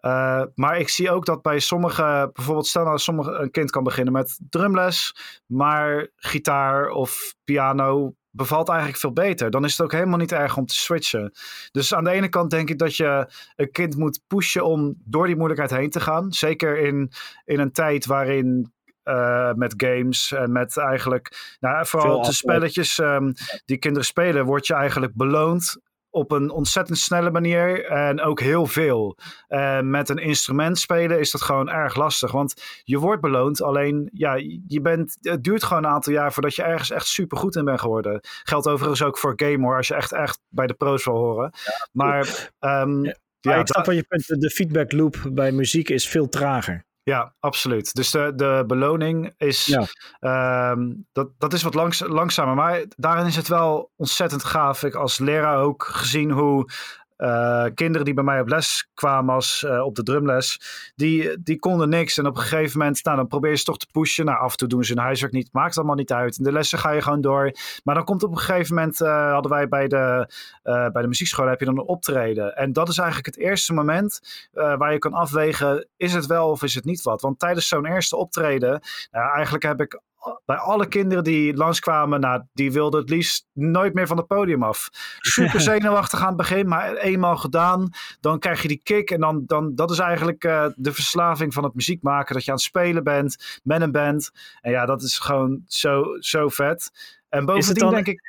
Uh, 0.05 0.43
maar 0.55 0.79
ik 0.79 0.89
zie 0.89 1.11
ook 1.11 1.25
dat 1.25 1.41
bij 1.41 1.59
sommige, 1.59 2.29
bijvoorbeeld 2.33 2.67
stel 2.67 2.83
nou 2.83 2.97
sommige, 2.97 3.31
een 3.31 3.51
kind 3.51 3.71
kan 3.71 3.83
beginnen 3.83 4.13
met 4.13 4.39
drumles, 4.49 5.15
maar 5.45 6.07
gitaar 6.15 6.89
of 6.89 7.33
piano 7.43 8.15
bevalt 8.29 8.69
eigenlijk 8.69 8.99
veel 8.99 9.13
beter. 9.13 9.49
Dan 9.51 9.63
is 9.63 9.71
het 9.71 9.81
ook 9.81 9.91
helemaal 9.91 10.17
niet 10.17 10.31
erg 10.31 10.57
om 10.57 10.65
te 10.65 10.75
switchen. 10.75 11.31
Dus 11.71 11.93
aan 11.93 12.03
de 12.03 12.11
ene 12.11 12.29
kant 12.29 12.49
denk 12.49 12.69
ik 12.69 12.77
dat 12.79 12.95
je 12.95 13.27
een 13.55 13.71
kind 13.71 13.97
moet 13.97 14.21
pushen 14.27 14.65
om 14.65 14.95
door 15.03 15.25
die 15.25 15.35
moeilijkheid 15.35 15.71
heen 15.71 15.89
te 15.89 15.99
gaan. 15.99 16.31
Zeker 16.31 16.77
in, 16.77 17.11
in 17.45 17.59
een 17.59 17.71
tijd 17.71 18.05
waarin 18.05 18.73
uh, 19.03 19.53
met 19.53 19.73
games 19.77 20.31
en 20.31 20.51
met 20.51 20.77
eigenlijk, 20.77 21.57
nou, 21.59 21.85
vooral 21.85 22.21
de 22.21 22.33
spelletjes 22.33 22.97
um, 22.97 23.33
die 23.65 23.77
kinderen 23.77 24.07
spelen, 24.07 24.45
word 24.45 24.67
je 24.67 24.73
eigenlijk 24.73 25.13
beloond 25.15 25.77
op 26.13 26.31
een 26.31 26.51
ontzettend 26.51 26.97
snelle 26.97 27.31
manier 27.31 27.85
en 27.85 28.21
ook 28.21 28.39
heel 28.39 28.65
veel. 28.65 29.17
Uh, 29.49 29.79
met 29.79 30.09
een 30.09 30.17
instrument 30.17 30.79
spelen 30.79 31.19
is 31.19 31.31
dat 31.31 31.41
gewoon 31.41 31.69
erg 31.69 31.95
lastig, 31.95 32.31
want 32.31 32.81
je 32.83 32.99
wordt 32.99 33.21
beloond, 33.21 33.61
alleen 33.61 34.09
ja, 34.13 34.35
je 34.67 34.81
bent, 34.81 35.17
het 35.21 35.43
duurt 35.43 35.63
gewoon 35.63 35.83
een 35.83 35.89
aantal 35.89 36.13
jaar 36.13 36.33
voordat 36.33 36.55
je 36.55 36.63
ergens 36.63 36.91
echt 36.91 37.07
super 37.07 37.37
goed 37.37 37.55
in 37.55 37.65
bent 37.65 37.79
geworden. 37.79 38.19
Geldt 38.43 38.67
overigens 38.67 39.03
ook 39.03 39.17
voor 39.17 39.33
game 39.35 39.65
hoor, 39.65 39.77
als 39.77 39.87
je 39.87 39.95
echt, 39.95 40.11
echt 40.11 40.39
bij 40.49 40.67
de 40.67 40.73
pro's 40.73 41.05
wil 41.05 41.15
horen. 41.15 41.53
Ja, 41.65 41.87
maar 41.91 42.51
um, 42.59 43.03
ja, 43.03 43.13
ja, 43.39 43.55
ik 43.55 43.67
snap 43.67 43.85
wat 43.85 43.95
je 43.95 44.03
punt, 44.03 44.41
de 44.41 44.49
feedback 44.49 44.91
loop 44.91 45.15
bij 45.31 45.51
muziek 45.51 45.89
is 45.89 46.07
veel 46.09 46.29
trager. 46.29 46.85
Ja, 47.03 47.33
absoluut. 47.39 47.93
Dus 47.93 48.11
de, 48.11 48.31
de 48.35 48.63
beloning 48.67 49.33
is, 49.37 49.65
ja. 49.65 50.71
um, 50.71 51.07
dat, 51.11 51.29
dat 51.37 51.53
is 51.53 51.61
wat 51.61 51.73
langs, 51.73 51.99
langzamer. 51.99 52.55
Maar 52.55 52.83
daarin 52.95 53.25
is 53.25 53.35
het 53.35 53.47
wel 53.47 53.91
ontzettend 53.95 54.43
gaaf. 54.43 54.83
Ik 54.83 54.95
als 54.95 55.19
leraar 55.19 55.57
ook 55.57 55.83
gezien 55.83 56.31
hoe 56.31 56.69
uh, 57.17 57.65
kinderen 57.73 58.05
die 58.05 58.13
bij 58.13 58.23
mij 58.23 58.39
op 58.39 58.47
les 58.47 58.89
kwamen 58.93 59.33
als 59.33 59.63
uh, 59.67 59.85
op 59.85 59.95
de 59.95 60.03
drumles, 60.03 60.59
die, 60.95 61.43
die 61.43 61.59
konden 61.59 61.89
niks. 61.89 62.17
En 62.17 62.25
op 62.25 62.35
een 62.35 62.41
gegeven 62.41 62.79
moment, 62.79 63.03
nou 63.03 63.17
dan 63.17 63.27
probeer 63.27 63.49
je 63.49 63.57
ze 63.57 63.63
toch 63.63 63.77
te 63.77 63.87
pushen. 63.91 64.25
Nou 64.25 64.39
af 64.39 64.51
en 64.51 64.57
toe 64.57 64.67
doen 64.67 64.83
ze 64.83 64.93
hun 64.93 65.03
huiswerk 65.03 65.33
niet, 65.33 65.49
maakt 65.51 65.77
allemaal 65.77 65.95
niet 65.95 66.11
uit. 66.11 66.37
In 66.37 66.43
de 66.43 66.51
lessen 66.51 66.79
ga 66.79 66.91
je 66.91 67.01
gewoon 67.01 67.21
door. 67.21 67.51
Maar 67.83 67.95
dan 67.95 68.03
komt 68.03 68.23
op 68.23 68.31
een 68.31 68.37
gegeven 68.37 68.75
moment, 68.75 69.01
uh, 69.01 69.31
hadden 69.31 69.51
wij 69.51 69.67
bij 69.67 69.87
de, 69.87 70.27
bij 70.63 71.01
de 71.01 71.07
muziekschool, 71.07 71.47
heb 71.47 71.59
je 71.59 71.65
dan 71.65 71.77
een 71.77 71.87
optreden. 71.87 72.55
En 72.55 72.73
dat 72.73 72.89
is 72.89 72.97
eigenlijk 72.97 73.35
het 73.35 73.45
eerste 73.45 73.73
moment 73.73 74.19
waar 74.51 74.91
je 74.91 74.99
kan 74.99 75.13
afwegen, 75.13 75.87
is 75.97 76.13
het 76.13 76.25
wel 76.25 76.49
of 76.49 76.63
is 76.63 76.75
het 76.75 76.85
niet 76.85 77.01
wat? 77.01 77.21
Want 77.21 77.39
tijdens 77.39 77.67
zo'n 77.67 77.85
eerste 77.85 78.15
optreden, 78.15 78.81
nou, 79.11 79.31
eigenlijk 79.35 79.63
heb 79.63 79.81
ik 79.81 80.01
bij 80.45 80.55
alle 80.55 80.87
kinderen 80.87 81.23
die 81.23 81.55
langskwamen, 81.55 82.19
nou, 82.19 82.43
die 82.53 82.71
wilden 82.71 82.99
het 82.99 83.09
liefst 83.09 83.47
nooit 83.53 83.93
meer 83.93 84.07
van 84.07 84.17
het 84.17 84.27
podium 84.27 84.63
af. 84.63 84.89
Super 85.19 85.61
zenuwachtig 85.61 86.21
aan 86.21 86.27
het 86.27 86.37
begin, 86.37 86.67
maar 86.67 86.95
eenmaal 86.95 87.37
gedaan, 87.37 87.89
dan 88.19 88.39
krijg 88.39 88.61
je 88.61 88.67
die 88.67 88.81
kick. 88.83 89.11
En 89.11 89.19
dan, 89.19 89.43
dan 89.45 89.75
dat 89.75 89.91
is 89.91 89.99
eigenlijk 89.99 90.43
uh, 90.43 90.65
de 90.75 90.93
verslaving 90.93 91.53
van 91.53 91.63
het 91.63 91.73
muziek 91.73 92.01
maken. 92.01 92.33
Dat 92.33 92.43
je 92.43 92.51
aan 92.51 92.57
het 92.57 92.65
spelen 92.65 93.03
bent 93.03 93.61
met 93.63 93.81
een 93.81 93.91
band. 93.91 94.31
En 94.61 94.71
ja, 94.71 94.85
dat 94.85 95.01
is 95.01 95.17
gewoon 95.17 95.63
zo, 95.67 96.03
zo 96.19 96.49
vet. 96.49 96.91
En 97.29 97.45
bovendien 97.45 97.83
dan, 97.83 97.93
denk 97.93 98.07
ik... 98.07 98.21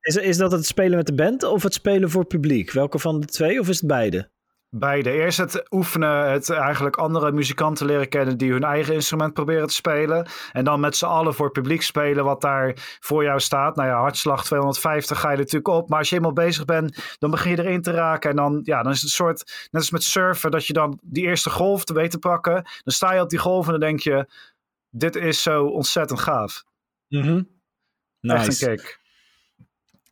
Is, 0.00 0.16
is 0.16 0.36
dat 0.36 0.52
het 0.52 0.66
spelen 0.66 0.96
met 0.96 1.06
de 1.06 1.14
band 1.14 1.42
of 1.42 1.62
het 1.62 1.74
spelen 1.74 2.10
voor 2.10 2.20
het 2.20 2.28
publiek? 2.28 2.72
Welke 2.72 2.98
van 2.98 3.20
de 3.20 3.26
twee 3.26 3.60
of 3.60 3.68
is 3.68 3.78
het 3.78 3.86
beide? 3.86 4.30
Beide. 4.70 5.10
Eerst 5.10 5.38
het 5.38 5.66
oefenen, 5.70 6.30
het 6.30 6.50
eigenlijk 6.50 6.96
andere 6.96 7.32
muzikanten 7.32 7.86
leren 7.86 8.08
kennen 8.08 8.38
die 8.38 8.52
hun 8.52 8.64
eigen 8.64 8.94
instrument 8.94 9.34
proberen 9.34 9.66
te 9.66 9.74
spelen. 9.74 10.26
En 10.52 10.64
dan 10.64 10.80
met 10.80 10.96
z'n 10.96 11.04
allen 11.04 11.34
voor 11.34 11.44
het 11.44 11.54
publiek 11.54 11.82
spelen 11.82 12.24
wat 12.24 12.40
daar 12.40 12.72
voor 13.00 13.22
jou 13.24 13.40
staat. 13.40 13.76
Nou 13.76 13.88
ja, 13.88 14.00
hartslag 14.00 14.44
250 14.44 15.20
ga 15.20 15.30
je 15.30 15.36
natuurlijk 15.36 15.68
op. 15.68 15.88
Maar 15.88 15.98
als 15.98 16.08
je 16.08 16.16
eenmaal 16.16 16.32
bezig 16.32 16.64
bent, 16.64 17.16
dan 17.18 17.30
begin 17.30 17.50
je 17.50 17.62
erin 17.62 17.82
te 17.82 17.90
raken. 17.90 18.30
En 18.30 18.36
dan, 18.36 18.60
ja, 18.62 18.82
dan 18.82 18.92
is 18.92 19.00
het 19.00 19.04
een 19.04 19.16
soort, 19.16 19.68
net 19.70 19.80
als 19.80 19.90
met 19.90 20.02
surfen, 20.02 20.50
dat 20.50 20.66
je 20.66 20.72
dan 20.72 20.98
die 21.02 21.24
eerste 21.24 21.50
golf 21.50 21.84
te 21.84 21.94
weten 21.94 22.18
pakken. 22.18 22.54
Dan 22.54 22.94
sta 22.94 23.12
je 23.12 23.20
op 23.20 23.30
die 23.30 23.38
golf 23.38 23.64
en 23.64 23.70
dan 23.70 23.80
denk 23.80 24.00
je, 24.00 24.26
dit 24.90 25.16
is 25.16 25.42
zo 25.42 25.64
ontzettend 25.66 26.20
gaaf. 26.20 26.64
Mm 27.08 27.22
-hmm. 27.22 27.48
nice. 28.20 28.36
Echt 28.36 28.62
een 28.62 28.76
kick. 28.76 28.98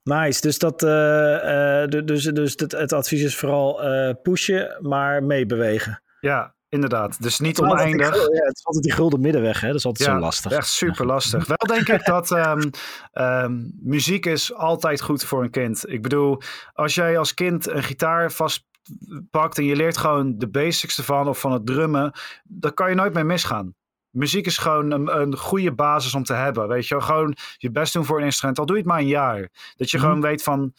Nice, 0.06 0.40
dus, 0.40 0.58
dat, 0.58 0.82
uh, 0.82 0.90
uh, 0.90 2.04
dus, 2.04 2.24
dus 2.24 2.52
het, 2.56 2.72
het, 2.72 2.92
advies 2.92 3.22
is 3.22 3.36
vooral 3.36 3.84
uh, 3.84 4.14
pushen, 4.22 4.78
maar 4.80 5.22
meebewegen. 5.22 6.02
Ja, 6.20 6.54
inderdaad. 6.68 7.22
Dus 7.22 7.40
niet 7.40 7.60
oneindig. 7.60 8.12
Die, 8.12 8.34
ja, 8.34 8.44
het 8.44 8.56
is 8.56 8.64
altijd 8.64 8.84
die 8.84 8.92
gulden 8.92 9.20
middenweg, 9.20 9.60
hè? 9.60 9.66
dat 9.66 9.76
is 9.76 9.86
altijd 9.86 10.08
ja, 10.08 10.14
zo 10.14 10.20
lastig. 10.20 10.52
echt 10.52 10.68
super 10.68 11.06
lastig. 11.06 11.46
Wel 11.56 11.76
denk 11.76 11.88
ik 11.88 12.04
dat 12.04 12.30
um, 12.30 12.70
um, 13.12 13.72
muziek 13.82 14.26
is 14.26 14.54
altijd 14.54 15.02
goed 15.02 15.24
voor 15.24 15.42
een 15.42 15.50
kind. 15.50 15.88
Ik 15.88 16.02
bedoel, 16.02 16.40
als 16.72 16.94
jij 16.94 17.18
als 17.18 17.34
kind 17.34 17.68
een 17.68 17.82
gitaar 17.82 18.32
vastpakt 18.32 19.58
en 19.58 19.64
je 19.64 19.76
leert 19.76 19.96
gewoon 19.96 20.38
de 20.38 20.48
basics 20.48 20.98
ervan 20.98 21.28
of 21.28 21.40
van 21.40 21.52
het 21.52 21.66
drummen, 21.66 22.12
dan 22.44 22.74
kan 22.74 22.88
je 22.88 22.94
nooit 22.94 23.14
meer 23.14 23.26
misgaan 23.26 23.74
muziek 24.16 24.46
is 24.46 24.58
gewoon 24.58 24.90
een, 24.90 25.20
een, 25.20 25.36
goede 25.36 25.72
basis 25.72 26.14
om 26.14 26.24
te 26.24 26.34
hebben. 26.34 26.68
Weet 26.68 26.86
je, 26.88 27.00
gewoon 27.00 27.36
je 27.56 27.70
best 27.70 27.92
doen 27.92 28.04
voor 28.04 28.18
een 28.18 28.24
instrument. 28.24 28.58
Al 28.58 28.66
doe 28.66 28.76
je 28.76 28.82
het 28.82 28.90
maar 28.90 29.00
een 29.00 29.06
jaar. 29.06 29.48
Dat 29.76 29.90
je 29.90 29.96
mm. 29.96 30.02
gewoon 30.02 30.20
weet 30.20 30.42
van. 30.42 30.72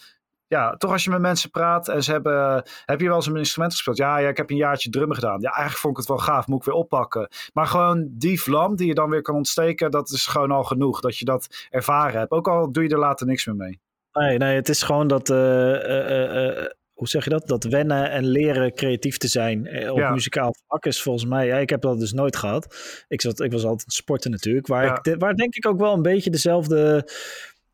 ja, 0.47 0.75
toch 0.77 0.91
als 0.91 1.03
je 1.03 1.09
met 1.09 1.21
mensen 1.21 1.49
praat 1.49 1.87
en 1.87 2.03
ze 2.03 2.11
hebben, 2.11 2.63
heb 2.85 2.99
je 3.01 3.07
wel 3.07 3.15
eens 3.15 3.25
een 3.25 3.35
instrument 3.35 3.71
gespeeld? 3.71 3.97
Ja, 3.97 4.17
ja, 4.17 4.29
ik 4.29 4.37
heb 4.37 4.49
een 4.49 4.55
jaartje 4.55 4.89
drummen 4.89 5.15
gedaan. 5.15 5.41
Ja, 5.41 5.49
eigenlijk 5.49 5.79
vond 5.79 5.93
ik 5.93 5.99
het 5.99 6.07
wel 6.07 6.17
gaaf, 6.17 6.47
moet 6.47 6.59
ik 6.59 6.65
weer 6.65 6.75
oppakken. 6.75 7.29
Maar 7.53 7.67
gewoon 7.67 8.07
die 8.11 8.41
vlam 8.41 8.75
die 8.75 8.87
je 8.87 8.93
dan 8.93 9.09
weer 9.09 9.21
kan 9.21 9.35
ontsteken, 9.35 9.91
dat 9.91 10.09
is 10.09 10.25
gewoon 10.25 10.51
al 10.51 10.63
genoeg. 10.63 10.99
Dat 10.99 11.17
je 11.17 11.25
dat 11.25 11.67
ervaren 11.69 12.19
hebt. 12.19 12.31
Ook 12.31 12.47
al 12.47 12.71
doe 12.71 12.83
je 12.83 12.89
er 12.89 12.99
later 12.99 13.27
niks 13.27 13.45
meer 13.45 13.55
mee. 13.55 13.79
Nee, 14.11 14.37
nee, 14.37 14.55
het 14.55 14.69
is 14.69 14.83
gewoon 14.83 15.07
dat, 15.07 15.29
uh, 15.29 15.37
uh, 15.37 16.65
hoe 16.97 17.07
zeg 17.07 17.23
je 17.23 17.29
dat? 17.29 17.47
Dat 17.47 17.63
wennen 17.63 18.11
en 18.11 18.25
leren 18.25 18.73
creatief 18.73 19.17
te 19.17 19.27
zijn 19.27 19.89
op 19.91 20.09
muzikaal 20.09 20.55
vlak 20.67 20.85
is 20.85 21.01
volgens 21.01 21.25
mij, 21.25 21.45
ja, 21.45 21.57
ik 21.57 21.69
heb 21.69 21.81
dat 21.81 21.99
dus 21.99 22.13
nooit 22.13 22.35
gehad. 22.35 22.75
Ik, 23.07 23.21
zat, 23.21 23.39
ik 23.39 23.51
was 23.51 23.63
altijd 23.63 23.93
sporten 23.93 24.31
natuurlijk, 24.31 24.67
waar, 24.67 24.99
ik, 25.01 25.15
waar 25.19 25.35
denk 25.35 25.55
ik 25.55 25.67
ook 25.67 25.79
wel 25.79 25.93
een 25.93 26.01
beetje 26.01 26.29
dezelfde 26.29 27.09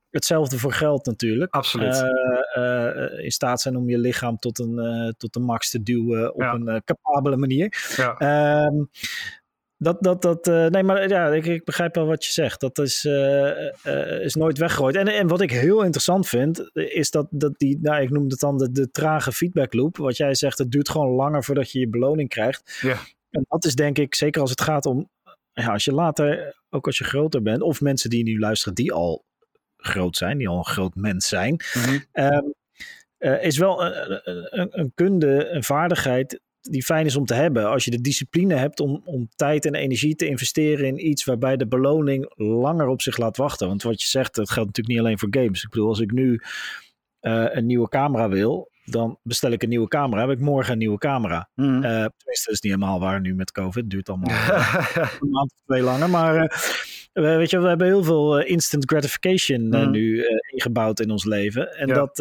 hetzelfde 0.10 0.58
voor 0.60 0.74
geld 0.74 1.06
natuurlijk. 1.06 1.54
Absoluut. 1.54 1.96
Uh, 2.58 2.64
uh, 2.64 3.24
in 3.24 3.32
staat 3.32 3.62
zijn 3.62 3.76
om 3.76 3.90
je 3.90 3.98
lichaam 3.98 4.38
tot 4.38 4.60
een, 4.60 4.74
uh, 4.74 5.12
tot 5.18 5.34
de 5.34 5.40
max 5.40 5.70
te 5.70 5.84
duwen 5.84 6.34
op 6.34 6.42
een 6.42 6.82
capabele 6.86 7.38
manier. 7.38 7.94
Ja. 7.96 8.18
Ehm, 8.18 8.84
dat, 9.78 10.04
dat, 10.04 10.22
dat, 10.22 10.46
nee, 10.46 10.84
maar 10.84 11.08
ja, 11.10 11.28
ik, 11.28 11.46
ik, 11.46 11.64
begrijp 11.64 11.96
wel 11.96 12.06
wat 12.06 12.26
je 12.26 12.32
zegt. 12.32 12.60
Dat 12.60 12.78
is, 12.80 13.06
is 14.22 14.36
nooit 14.36 14.58
weggegooid. 14.58 14.96
En, 14.96 15.08
en 15.08 15.28
wat 15.28 15.42
ik 15.42 15.52
heel 15.52 15.82
interessant 15.82 16.28
vind, 16.28 16.70
is 16.74 17.12
dat, 17.12 17.28
dat 17.30 17.54
die, 17.58 17.80
nou, 17.82 18.02
ik 18.02 18.10
noem 18.10 18.30
het 18.30 18.40
dan 18.40 18.58
de, 18.58 18.72
de 18.72 18.92
trage 18.92 19.32
feedback 19.32 19.74
loop. 19.74 19.98
Wat 19.98 20.18
jij 20.18 20.36
zegt, 20.36 20.58
het 20.58 20.72
duurt 20.72 20.90
gewoon 20.90 21.16
langer 21.16 21.44
voordat 21.44 21.72
je 21.72 21.80
je 21.80 21.90
beloning 21.90 22.30
krijgt. 22.30 22.80
Ja. 22.82 22.98
En 23.30 23.46
dat 23.48 23.66
is 23.66 23.76
denk 23.76 23.98
ik, 23.98 24.16
zeker 24.16 24.42
als 24.42 24.50
het 24.50 24.62
gaat 24.62 24.86
om, 24.86 25.10
ja, 25.54 25.72
als 25.72 25.86
je 25.86 25.94
later, 25.94 26.56
ook 26.70 26.86
als 26.86 26.98
je 26.98 27.04
groter 27.04 27.42
bent, 27.42 27.62
of 27.62 27.82
mensen 27.82 28.10
die 28.10 28.24
nu 28.24 28.40
luisteren 28.40 28.74
die 28.74 28.94
al 28.94 29.26
groot 29.78 30.18
zijn, 30.18 30.38
die 30.38 30.48
al 30.48 30.58
een 30.58 30.66
groot 30.66 30.96
mens 30.96 31.28
zijn, 31.28 31.62
mhm. 31.74 32.00
ehm, 32.12 32.46
eh, 33.18 33.44
is 33.44 33.58
wel 33.58 33.84
een, 33.86 34.22
een, 34.60 34.80
een, 34.80 34.92
kunde, 34.96 35.48
een 35.48 35.64
vaardigheid 35.64 36.40
die 36.70 36.84
fijn 36.84 37.06
is 37.06 37.16
om 37.16 37.26
te 37.26 37.34
hebben. 37.34 37.70
Als 37.70 37.86
je 37.86 37.92
de 37.92 38.02
discipline 38.02 38.56
hebt 38.56 38.80
om, 38.80 39.02
om 39.06 39.30
tijd 39.36 39.66
en 39.66 39.76
energie 39.76 40.16
te 40.16 40.28
investeren 40.28 40.86
in 40.86 41.08
iets 41.08 41.24
waarbij 41.24 41.58
de 41.58 41.68
beloning 41.68 42.32
langer 42.36 42.88
op 42.88 43.02
zich 43.02 43.18
laat 43.18 43.38
wachten. 43.38 43.68
Want 43.68 43.84
wat 43.84 44.02
je 44.02 44.08
zegt, 44.08 44.36
dat 44.36 44.50
geldt 44.50 44.68
natuurlijk 44.68 44.96
niet 44.96 45.06
alleen 45.06 45.20
voor 45.20 45.42
games. 45.42 45.64
Ik 45.64 45.70
bedoel, 45.70 45.88
als 45.88 46.00
ik 46.00 46.12
nu 46.12 46.42
eh, 47.20 47.46
een 47.50 47.66
nieuwe 47.66 47.90
camera 47.90 48.30
wil, 48.30 48.72
dan 48.86 49.20
bestel 49.24 49.52
ik 49.52 49.64
een 49.64 49.70
nieuwe 49.70 49.88
camera. 49.88 50.22
Heb 50.22 50.38
ik 50.38 50.40
morgen 50.40 50.72
een 50.72 50.78
nieuwe 50.78 50.98
camera. 50.98 51.50
Mm. 51.56 51.66
Uh, 51.66 51.82
tenminste, 51.82 52.46
dat 52.46 52.54
is 52.54 52.62
niet 52.62 52.74
helemaal 52.74 53.00
waar 53.00 53.22
nu 53.22 53.36
met 53.36 53.52
COVID. 53.52 53.76
Het 53.76 53.90
duurt 53.90 54.10
allemaal 54.10 54.30
een 55.20 55.30
maand 55.30 55.52
of 55.52 55.62
twee 55.66 55.82
langer. 55.82 56.10
Maar 56.10 56.36
weet 57.14 57.50
je, 57.50 57.60
we 57.60 57.68
hebben 57.68 57.88
heel 57.88 58.04
veel 58.04 58.40
eh, 58.40 58.50
instant 58.50 58.90
gratification 58.90 59.74
eh, 59.74 59.82
mhm. 59.82 59.92
nu 59.92 60.20
eh, 60.20 60.38
ingebouwd 60.46 61.00
in 61.00 61.12
ons 61.12 61.26
leven. 61.26 61.76
En 61.78 61.88
dat 61.88 62.18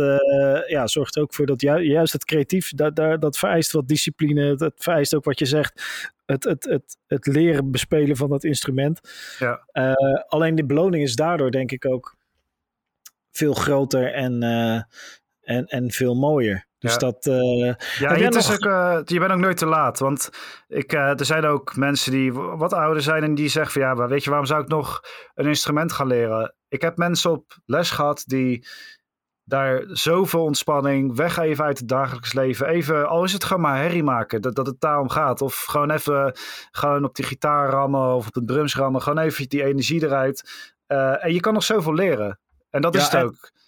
ja, 0.66 0.86
zorgt 0.86 1.18
ook 1.18 1.34
voor 1.34 1.46
dat 1.46 1.60
juist 1.60 2.12
het 2.12 2.24
creatief, 2.24 2.70
dat, 2.74 2.96
dat, 2.96 3.20
dat 3.20 3.38
vereist 3.38 3.72
wat 3.72 3.88
discipline. 3.88 4.54
Dat 4.54 4.72
vereist 4.76 5.14
ook 5.14 5.24
wat 5.24 5.38
je 5.38 5.46
zegt. 5.46 5.82
Het, 6.26 6.44
het, 6.44 6.64
het, 6.64 6.96
het 7.06 7.26
leren 7.26 7.70
bespelen 7.70 8.16
van 8.16 8.28
dat 8.28 8.44
instrument. 8.44 9.00
Ja. 9.38 9.66
alleen 10.26 10.54
de 10.54 10.64
beloning 10.64 11.02
is 11.02 11.14
daardoor 11.14 11.50
denk 11.50 11.72
ik 11.72 11.86
ook 11.86 12.16
veel 13.30 13.54
groter 13.54 14.12
en, 14.12 14.42
en, 15.42 15.66
en 15.66 15.90
veel 15.90 16.14
mooier. 16.14 16.66
Dus 16.82 16.92
ja. 16.92 16.98
dat. 16.98 17.26
Uh, 17.26 17.74
ja, 17.98 18.14
je, 18.14 18.28
nog... 18.28 18.52
ook, 18.52 18.64
uh, 18.64 18.98
je 19.04 19.18
bent 19.18 19.32
ook 19.32 19.38
nooit 19.38 19.56
te 19.56 19.66
laat. 19.66 19.98
Want 19.98 20.30
ik, 20.68 20.92
uh, 20.92 21.18
er 21.18 21.24
zijn 21.24 21.44
ook 21.44 21.76
mensen 21.76 22.12
die 22.12 22.32
wat 22.32 22.72
ouder 22.72 23.02
zijn 23.02 23.22
en 23.22 23.34
die 23.34 23.48
zeggen 23.48 23.72
van 23.72 23.82
ja, 23.82 24.08
weet 24.08 24.24
je, 24.24 24.28
waarom 24.28 24.48
zou 24.48 24.62
ik 24.62 24.68
nog 24.68 25.00
een 25.34 25.46
instrument 25.46 25.92
gaan 25.92 26.06
leren? 26.06 26.54
Ik 26.68 26.82
heb 26.82 26.96
mensen 26.96 27.30
op 27.30 27.56
les 27.66 27.90
gehad 27.90 28.24
die 28.26 28.66
daar 29.44 29.84
zoveel 29.86 30.42
ontspanning, 30.44 31.16
weg 31.16 31.38
even 31.38 31.64
uit 31.64 31.78
het 31.78 31.88
dagelijks 31.88 32.32
leven. 32.32 32.66
Even, 32.66 33.08
al 33.08 33.24
is 33.24 33.32
het 33.32 33.44
gewoon 33.44 33.62
maar 33.62 33.76
herrie 33.76 34.02
maken, 34.02 34.42
dat, 34.42 34.54
dat 34.54 34.66
het 34.66 34.80
daarom 34.80 35.08
gaat. 35.08 35.42
Of 35.42 35.64
gewoon 35.64 35.90
even 35.90 36.34
gewoon 36.70 37.04
op 37.04 37.14
die 37.14 37.24
gitaar 37.24 37.70
rammen 37.70 38.14
of 38.14 38.26
op 38.26 38.32
de 38.32 38.44
drums 38.44 38.76
rammen. 38.76 39.02
Gewoon 39.02 39.18
even 39.18 39.48
die 39.48 39.64
energie 39.64 40.04
eruit. 40.04 40.70
en 41.20 41.32
je 41.32 41.40
kan 41.40 41.52
nog 41.52 41.62
zoveel 41.62 41.94
leren. 41.94 42.38
En 42.70 42.80
dat 42.80 42.94
is 42.94 43.08
het 43.08 43.22
ook. 43.22 43.34
En 43.34 43.61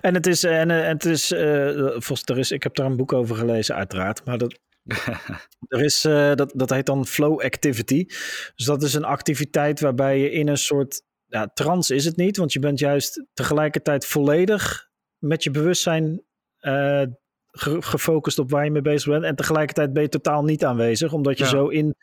het 0.00 0.26
is, 0.26 0.44
en, 0.44 0.70
en 0.70 0.88
het 0.88 1.04
is, 1.04 1.32
uh, 1.32 2.28
er 2.28 2.38
is, 2.38 2.50
ik 2.50 2.62
heb 2.62 2.74
daar 2.74 2.86
een 2.86 2.96
boek 2.96 3.12
over 3.12 3.36
gelezen, 3.36 3.74
uiteraard. 3.74 4.24
Maar 4.24 4.38
dat, 4.38 4.58
er 5.68 5.84
is, 5.84 6.04
uh, 6.04 6.34
dat, 6.34 6.52
dat 6.54 6.70
heet 6.70 6.86
dan 6.86 7.06
flow 7.06 7.40
activity. 7.40 8.04
Dus 8.54 8.66
dat 8.66 8.82
is 8.82 8.94
een 8.94 9.04
activiteit 9.04 9.80
waarbij 9.80 10.18
je 10.18 10.30
in 10.30 10.48
een 10.48 10.58
soort, 10.58 11.02
ja, 11.26 11.46
trance 11.46 11.94
is 11.94 12.04
het 12.04 12.16
niet, 12.16 12.36
want 12.36 12.52
je 12.52 12.58
bent 12.58 12.78
juist 12.78 13.24
tegelijkertijd 13.34 14.06
volledig 14.06 14.90
met 15.18 15.42
je 15.42 15.50
bewustzijn 15.50 16.22
uh, 16.60 17.02
gefocust 17.52 18.38
op 18.38 18.50
waar 18.50 18.64
je 18.64 18.70
mee 18.70 18.82
bezig 18.82 19.08
bent. 19.08 19.24
En 19.24 19.36
tegelijkertijd 19.36 19.92
ben 19.92 20.02
je 20.02 20.08
totaal 20.08 20.44
niet 20.44 20.64
aanwezig. 20.64 21.12
Omdat 21.12 21.38
je 21.38 21.46
zo 21.46 21.68
in. 21.68 21.94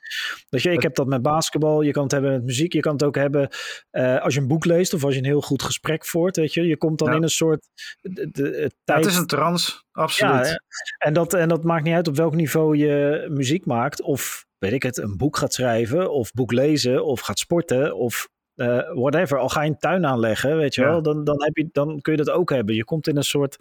Dat 0.49 0.61
je, 0.61 0.71
ik 0.71 0.81
heb 0.81 0.95
dat 0.95 1.07
met 1.07 1.21
basketbal. 1.21 1.81
Je 1.81 1.91
kan 1.91 2.03
het 2.03 2.11
hebben 2.11 2.31
met 2.31 2.43
muziek. 2.43 2.73
Je 2.73 2.79
kan 2.79 2.93
het 2.93 3.03
ook 3.03 3.15
hebben 3.15 3.49
uh, 3.91 4.21
als 4.21 4.33
je 4.33 4.39
een 4.39 4.47
boek 4.47 4.65
leest. 4.65 4.93
Of 4.93 5.03
als 5.03 5.13
je 5.13 5.19
een 5.19 5.25
heel 5.25 5.41
goed 5.41 5.63
gesprek 5.63 6.05
voert. 6.05 6.35
Weet 6.35 6.53
je. 6.53 6.67
Je 6.67 6.77
komt 6.77 6.99
dan 6.99 7.13
in 7.13 7.23
een 7.23 7.29
soort. 7.29 7.67
De, 8.01 8.29
de, 8.31 8.71
tijd... 8.83 8.99
het 8.99 9.13
is 9.13 9.17
een 9.17 9.27
trance. 9.27 9.83
Absoluut. 9.91 10.47
Ja, 10.47 10.61
en, 10.97 11.13
dat, 11.13 11.33
en 11.33 11.49
dat 11.49 11.63
maakt 11.63 11.83
niet 11.83 11.95
uit 11.95 12.07
op 12.07 12.15
welk 12.15 12.35
niveau 12.35 12.77
je 12.77 13.25
muziek 13.29 13.65
maakt. 13.65 14.01
Of 14.01 14.45
weet 14.57 14.73
ik 14.73 14.83
het, 14.83 14.97
een 14.97 15.17
boek 15.17 15.37
gaat 15.37 15.53
schrijven. 15.53 16.11
Of 16.11 16.31
boek 16.31 16.51
lezen. 16.51 17.05
Of 17.05 17.19
gaat 17.19 17.39
sporten. 17.39 17.95
Of 17.95 18.29
uh, 18.59 18.81
whatever, 18.93 19.37
al 19.37 19.49
ga 19.49 19.61
je 19.61 19.69
een 19.69 19.77
tuin 19.77 20.05
aanleggen, 20.05 20.57
weet 20.57 20.75
je 20.75 20.83
wel, 20.83 21.01
dan, 21.01 21.23
dan, 21.23 21.43
heb 21.43 21.57
je, 21.57 21.69
dan 21.71 22.01
kun 22.01 22.11
je 22.11 22.23
dat 22.23 22.29
ook 22.29 22.49
hebben. 22.49 22.75
Je 22.75 22.83
komt 22.83 23.07
in 23.07 23.17
een 23.17 23.23
soort, 23.23 23.57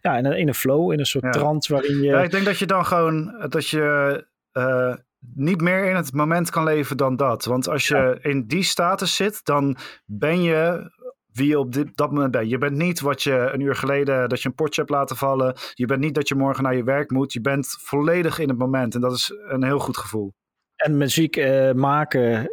ja, 0.00 0.16
in 0.16 0.24
een, 0.24 0.38
in 0.38 0.48
een 0.48 0.54
flow, 0.54 0.92
in 0.92 0.98
een 0.98 1.06
soort 1.06 1.32
trance 1.32 1.72
waarin 1.72 1.96
je... 1.96 2.08
Ja, 2.08 2.22
ik 2.22 2.30
denk 2.30 2.44
dat 2.44 2.58
je 2.58 2.66
dan 2.66 2.86
gewoon, 2.86 3.46
dat 3.48 3.68
je 3.68 4.24
uh, 4.52 4.94
niet 5.34 5.60
meer 5.60 5.84
in 5.84 5.96
het 5.96 6.12
moment 6.12 6.50
kan 6.50 6.64
leven 6.64 6.96
dan 6.96 7.16
dat. 7.16 7.44
Want 7.44 7.68
als 7.68 7.88
je 7.88 8.18
in 8.22 8.46
die 8.46 8.62
status 8.62 9.14
zit, 9.14 9.44
dan 9.44 9.76
ben 10.04 10.42
je 10.42 10.90
wie 11.32 11.48
je 11.48 11.58
op 11.58 11.72
dit, 11.72 11.96
dat 11.96 12.10
moment 12.12 12.30
bent. 12.30 12.50
Je 12.50 12.58
bent 12.58 12.76
niet 12.76 13.00
wat 13.00 13.22
je 13.22 13.50
een 13.52 13.60
uur 13.60 13.74
geleden, 13.74 14.28
dat 14.28 14.42
je 14.42 14.48
een 14.48 14.54
potje 14.54 14.80
hebt 14.80 14.92
laten 14.92 15.16
vallen. 15.16 15.54
Je 15.74 15.86
bent 15.86 16.00
niet 16.00 16.14
dat 16.14 16.28
je 16.28 16.34
morgen 16.34 16.62
naar 16.62 16.76
je 16.76 16.84
werk 16.84 17.10
moet. 17.10 17.32
Je 17.32 17.40
bent 17.40 17.76
volledig 17.80 18.38
in 18.38 18.48
het 18.48 18.58
moment 18.58 18.94
en 18.94 19.00
dat 19.00 19.12
is 19.12 19.32
een 19.48 19.64
heel 19.64 19.78
goed 19.78 19.96
gevoel. 19.96 20.32
En 20.76 20.96
muziek 20.96 21.36
uh, 21.36 21.72
maken 21.72 22.50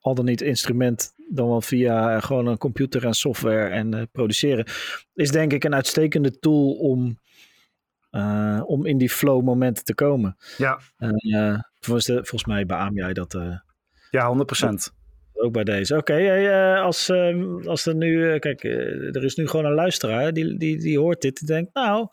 al 0.00 0.14
dan 0.14 0.24
niet 0.24 0.40
instrument, 0.40 1.14
dan 1.28 1.48
wel 1.48 1.60
via 1.60 2.16
eh, 2.16 2.22
gewoon 2.22 2.46
een 2.46 2.58
computer 2.58 3.06
en 3.06 3.14
software 3.14 3.68
en 3.68 3.94
uh, 3.94 4.02
produceren, 4.12 4.64
is 5.14 5.30
denk 5.30 5.52
ik 5.52 5.64
een 5.64 5.74
uitstekende 5.74 6.38
tool 6.38 6.72
om, 6.72 7.18
uh, 8.10 8.62
om 8.64 8.86
in 8.86 8.98
die 8.98 9.10
flow 9.10 9.44
momenten 9.44 9.84
te 9.84 9.94
komen. 9.94 10.36
Ja. 10.56 10.80
volgens, 11.80 12.06
de, 12.06 12.14
volgens 12.14 12.44
mij 12.44 12.66
beaam 12.66 12.94
jij 12.94 13.12
dat. 13.12 13.38
ja, 14.10 14.46
100%. 14.62 14.98
Ook 15.32 15.52
bij 15.52 15.64
deze. 15.64 15.96
Oké, 15.96 16.12
okay, 16.12 16.76
als, 16.76 17.10
als 17.64 17.86
er 17.86 17.94
nu, 17.94 18.38
kijk, 18.38 18.64
er 18.64 19.24
is 19.24 19.34
nu 19.34 19.48
gewoon 19.48 19.66
een 19.66 19.74
luisteraar 19.74 20.32
die, 20.32 20.58
die, 20.58 20.78
die 20.78 20.98
hoort 20.98 21.20
dit 21.20 21.40
en 21.40 21.46
denkt, 21.46 21.74
nou, 21.74 22.00
een 22.00 22.08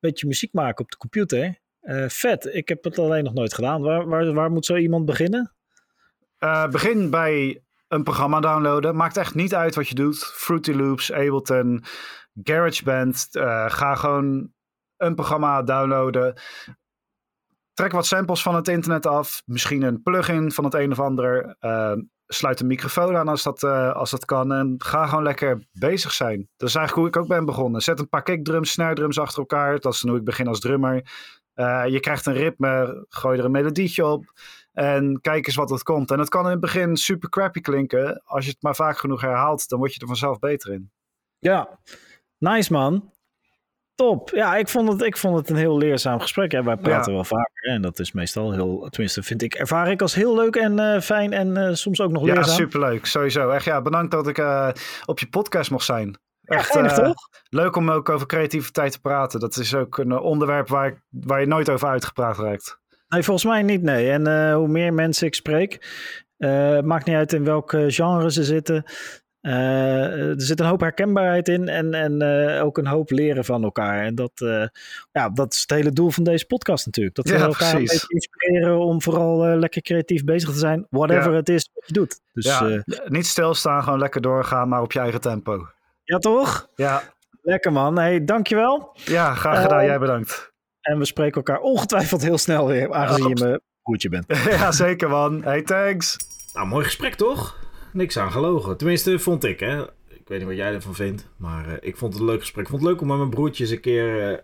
beetje 0.00 0.26
muziek 0.26 0.52
maken 0.52 0.84
op 0.84 0.90
de 0.90 0.96
computer. 0.96 1.58
vet, 2.06 2.54
ik 2.54 2.68
heb 2.68 2.84
het 2.84 2.98
alleen 2.98 3.24
nog 3.24 3.34
nooit 3.34 3.54
gedaan. 3.54 3.82
Waar, 3.82 4.08
waar, 4.08 4.32
waar 4.32 4.50
moet 4.50 4.66
zo 4.66 4.76
iemand 4.76 5.04
beginnen? 5.04 5.52
Uh, 6.44 6.68
begin 6.68 7.10
bij 7.10 7.62
een 7.88 8.02
programma 8.02 8.40
downloaden. 8.40 8.96
Maakt 8.96 9.16
echt 9.16 9.34
niet 9.34 9.54
uit 9.54 9.74
wat 9.74 9.88
je 9.88 9.94
doet. 9.94 10.24
Fruity 10.24 10.72
Loops, 10.72 11.12
Ableton, 11.12 11.84
GarageBand. 12.42 13.28
Uh, 13.32 13.70
ga 13.70 13.94
gewoon 13.94 14.52
een 14.96 15.14
programma 15.14 15.62
downloaden. 15.62 16.40
Trek 17.72 17.92
wat 17.92 18.06
samples 18.06 18.42
van 18.42 18.54
het 18.54 18.68
internet 18.68 19.06
af. 19.06 19.42
Misschien 19.44 19.82
een 19.82 20.02
plugin 20.02 20.52
van 20.52 20.64
het 20.64 20.74
een 20.74 20.90
of 20.90 21.00
ander. 21.00 21.56
Uh, 21.60 21.92
sluit 22.26 22.60
een 22.60 22.66
microfoon 22.66 23.16
aan 23.16 23.28
als 23.28 23.42
dat, 23.42 23.64
als 23.94 24.10
dat 24.10 24.24
kan. 24.24 24.52
En 24.52 24.74
ga 24.78 25.06
gewoon 25.06 25.24
lekker 25.24 25.66
bezig 25.72 26.12
zijn. 26.12 26.48
Dat 26.56 26.68
is 26.68 26.74
eigenlijk 26.74 26.94
hoe 26.94 27.06
ik 27.06 27.16
ook 27.16 27.36
ben 27.36 27.44
begonnen. 27.44 27.80
Zet 27.80 27.98
een 27.98 28.08
paar 28.08 28.22
kickdrums, 28.22 28.70
snare 28.70 28.94
drums 28.94 29.18
achter 29.18 29.38
elkaar. 29.38 29.80
Dat 29.80 29.92
is 29.94 30.02
hoe 30.02 30.16
ik 30.16 30.24
begin 30.24 30.46
als 30.46 30.60
drummer. 30.60 30.94
je 31.86 31.98
krijgt 32.00 32.26
een 32.26 32.34
ritme. 32.34 33.04
Gooi 33.08 33.38
er 33.38 33.44
een 33.44 33.50
melodietje 33.50 34.06
op. 34.06 34.32
En 34.72 35.18
kijk 35.20 35.46
eens 35.46 35.56
wat 35.56 35.70
het 35.70 35.82
komt. 35.82 36.10
En 36.10 36.18
het 36.18 36.28
kan 36.28 36.44
in 36.44 36.50
het 36.50 36.60
begin 36.60 36.96
super 36.96 37.28
crappy 37.28 37.60
klinken. 37.60 38.22
Als 38.24 38.44
je 38.44 38.50
het 38.50 38.62
maar 38.62 38.74
vaak 38.74 38.98
genoeg 38.98 39.20
herhaalt, 39.20 39.68
dan 39.68 39.78
word 39.78 39.94
je 39.94 40.00
er 40.00 40.06
vanzelf 40.06 40.38
beter 40.38 40.72
in. 40.72 40.90
Ja, 41.38 41.78
nice 42.38 42.72
man. 42.72 43.10
Top. 43.94 44.30
Ja, 44.30 44.56
ik 44.56 44.68
vond 44.68 44.92
het, 44.92 45.02
ik 45.02 45.16
vond 45.16 45.36
het 45.36 45.50
een 45.50 45.56
heel 45.56 45.78
leerzaam 45.78 46.20
gesprek. 46.20 46.52
Hè. 46.52 46.62
Wij 46.62 46.76
praten 46.76 47.12
wel 47.12 47.24
vaker. 47.24 47.62
En 47.62 47.82
dat 47.82 47.98
is 47.98 48.12
meestal 48.12 48.52
heel, 48.52 48.86
tenminste 48.90 49.22
vind 49.22 49.42
ik, 49.42 49.54
ervaar 49.54 49.90
ik 49.90 50.02
als 50.02 50.14
heel 50.14 50.34
leuk 50.34 50.56
en 50.56 50.78
uh, 50.78 51.00
fijn 51.00 51.32
en 51.32 51.56
uh, 51.58 51.74
soms 51.74 52.00
ook 52.00 52.10
nog 52.10 52.22
leerzaam. 52.22 52.44
Ja, 52.44 52.50
superleuk. 52.50 53.06
Sowieso. 53.06 53.50
Echt 53.50 53.64
ja, 53.64 53.82
bedankt 53.82 54.10
dat 54.10 54.28
ik 54.28 54.38
uh, 54.38 54.68
op 55.04 55.18
je 55.18 55.28
podcast 55.28 55.70
mocht 55.70 55.84
zijn. 55.84 56.18
Echt 56.42 56.74
ja, 56.74 56.94
toch? 56.94 57.28
leuk 57.48 57.76
om 57.76 57.90
ook 57.90 58.08
over 58.08 58.26
creativiteit 58.26 58.92
te 58.92 59.00
praten. 59.00 59.40
Dat 59.40 59.56
is 59.56 59.74
ook 59.74 59.98
een 59.98 60.18
onderwerp 60.18 60.68
waar, 60.68 60.86
ik, 60.86 61.00
waar 61.08 61.40
je 61.40 61.46
nooit 61.46 61.70
over 61.70 61.88
uitgepraat 61.88 62.38
raakt. 62.38 62.80
Nee, 63.12 63.22
volgens 63.22 63.44
mij 63.44 63.62
niet, 63.62 63.82
nee. 63.82 64.10
En 64.10 64.28
uh, 64.28 64.54
hoe 64.54 64.68
meer 64.68 64.94
mensen 64.94 65.26
ik 65.26 65.34
spreek, 65.34 65.86
uh, 66.38 66.80
maakt 66.80 67.06
niet 67.06 67.16
uit 67.16 67.32
in 67.32 67.44
welk 67.44 67.74
genre 67.86 68.32
ze 68.32 68.44
zitten. 68.44 68.84
Uh, 69.40 70.28
er 70.28 70.42
zit 70.42 70.60
een 70.60 70.66
hoop 70.66 70.80
herkenbaarheid 70.80 71.48
in 71.48 71.68
en, 71.68 71.94
en 71.94 72.22
ook 72.62 72.78
een 72.78 72.86
hoop 72.86 73.10
leren 73.10 73.44
van 73.44 73.62
elkaar. 73.62 74.04
En 74.04 74.14
dat, 74.14 74.32
ja, 75.12 75.28
dat 75.28 75.52
is 75.52 75.60
het 75.60 75.70
hele 75.70 75.92
doel 75.92 76.10
van 76.10 76.24
deze 76.24 76.46
podcast 76.46 76.86
natuurlijk. 76.86 77.16
Dat 77.16 77.28
we 77.28 77.32
ja, 77.32 77.44
elkaar 77.44 77.70
precies. 77.70 77.92
een 77.92 77.98
beetje 77.98 78.14
inspireren 78.14 78.78
om 78.78 79.02
vooral 79.02 79.56
lekker 79.56 79.82
creatief 79.82 80.24
bezig 80.24 80.50
te 80.50 80.58
zijn. 80.58 80.86
Whatever 80.90 81.30
ja. 81.30 81.36
het 81.36 81.48
is 81.48 81.70
wat 81.74 81.86
je 81.86 81.92
doet. 81.92 82.20
Dus, 82.32 82.44
ja, 82.44 82.82
niet 83.04 83.26
stilstaan, 83.26 83.82
gewoon 83.82 83.98
lekker 83.98 84.20
doorgaan, 84.20 84.68
maar 84.68 84.82
op 84.82 84.92
je 84.92 84.98
eigen 84.98 85.20
tempo. 85.20 85.66
Ja, 86.04 86.18
toch? 86.18 86.68
Ja. 86.74 87.02
Lekker 87.42 87.72
man. 87.72 87.98
Hey, 87.98 88.24
dankjewel. 88.24 88.96
Ja, 89.04 89.34
graag 89.34 89.62
gedaan. 89.62 89.84
Jij 89.84 89.98
bedankt. 89.98 90.51
En 90.82 90.98
we 90.98 91.04
spreken 91.04 91.36
elkaar 91.36 91.60
ongetwijfeld 91.60 92.22
heel 92.22 92.38
snel 92.38 92.66
weer, 92.66 92.92
aangezien 92.92 93.28
je 93.28 93.44
mijn 93.44 93.60
broertje 93.82 94.08
bent. 94.08 94.26
ja, 94.58 94.72
zeker 94.72 95.08
man. 95.08 95.42
Hey, 95.42 95.62
thanks. 95.62 96.16
Nou, 96.54 96.66
mooi 96.66 96.84
gesprek 96.84 97.14
toch? 97.14 97.58
Niks 97.92 98.18
aan 98.18 98.32
gelogen. 98.32 98.76
Tenminste, 98.76 99.18
vond 99.18 99.44
ik 99.44 99.60
hè. 99.60 99.82
Ik 100.08 100.28
weet 100.28 100.38
niet 100.38 100.48
wat 100.48 100.56
jij 100.56 100.74
ervan 100.74 100.94
vindt, 100.94 101.28
maar 101.36 101.68
uh, 101.68 101.74
ik 101.80 101.96
vond 101.96 102.12
het 102.12 102.22
een 102.22 102.28
leuk 102.28 102.40
gesprek. 102.40 102.64
Ik 102.64 102.70
vond 102.70 102.82
het 102.82 102.90
leuk 102.90 103.00
om 103.00 103.06
met 103.06 103.16
mijn 103.16 103.30
broertje 103.30 103.62
eens 103.62 103.72
een 103.72 103.80
keer 103.80 104.32
uh, 104.32 104.38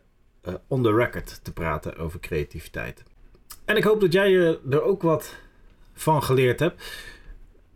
uh, 0.49 0.55
on 0.67 0.83
the 0.83 0.95
record 0.95 1.45
te 1.45 1.53
praten 1.53 1.97
over 1.97 2.21
creativiteit. 2.21 3.03
En 3.65 3.77
ik 3.77 3.85
hoop 3.85 4.01
dat 4.01 4.13
jij 4.13 4.59
er 4.71 4.83
ook 4.83 5.03
wat 5.03 5.35
van 5.95 6.23
geleerd 6.23 6.61
hebt. 6.61 6.83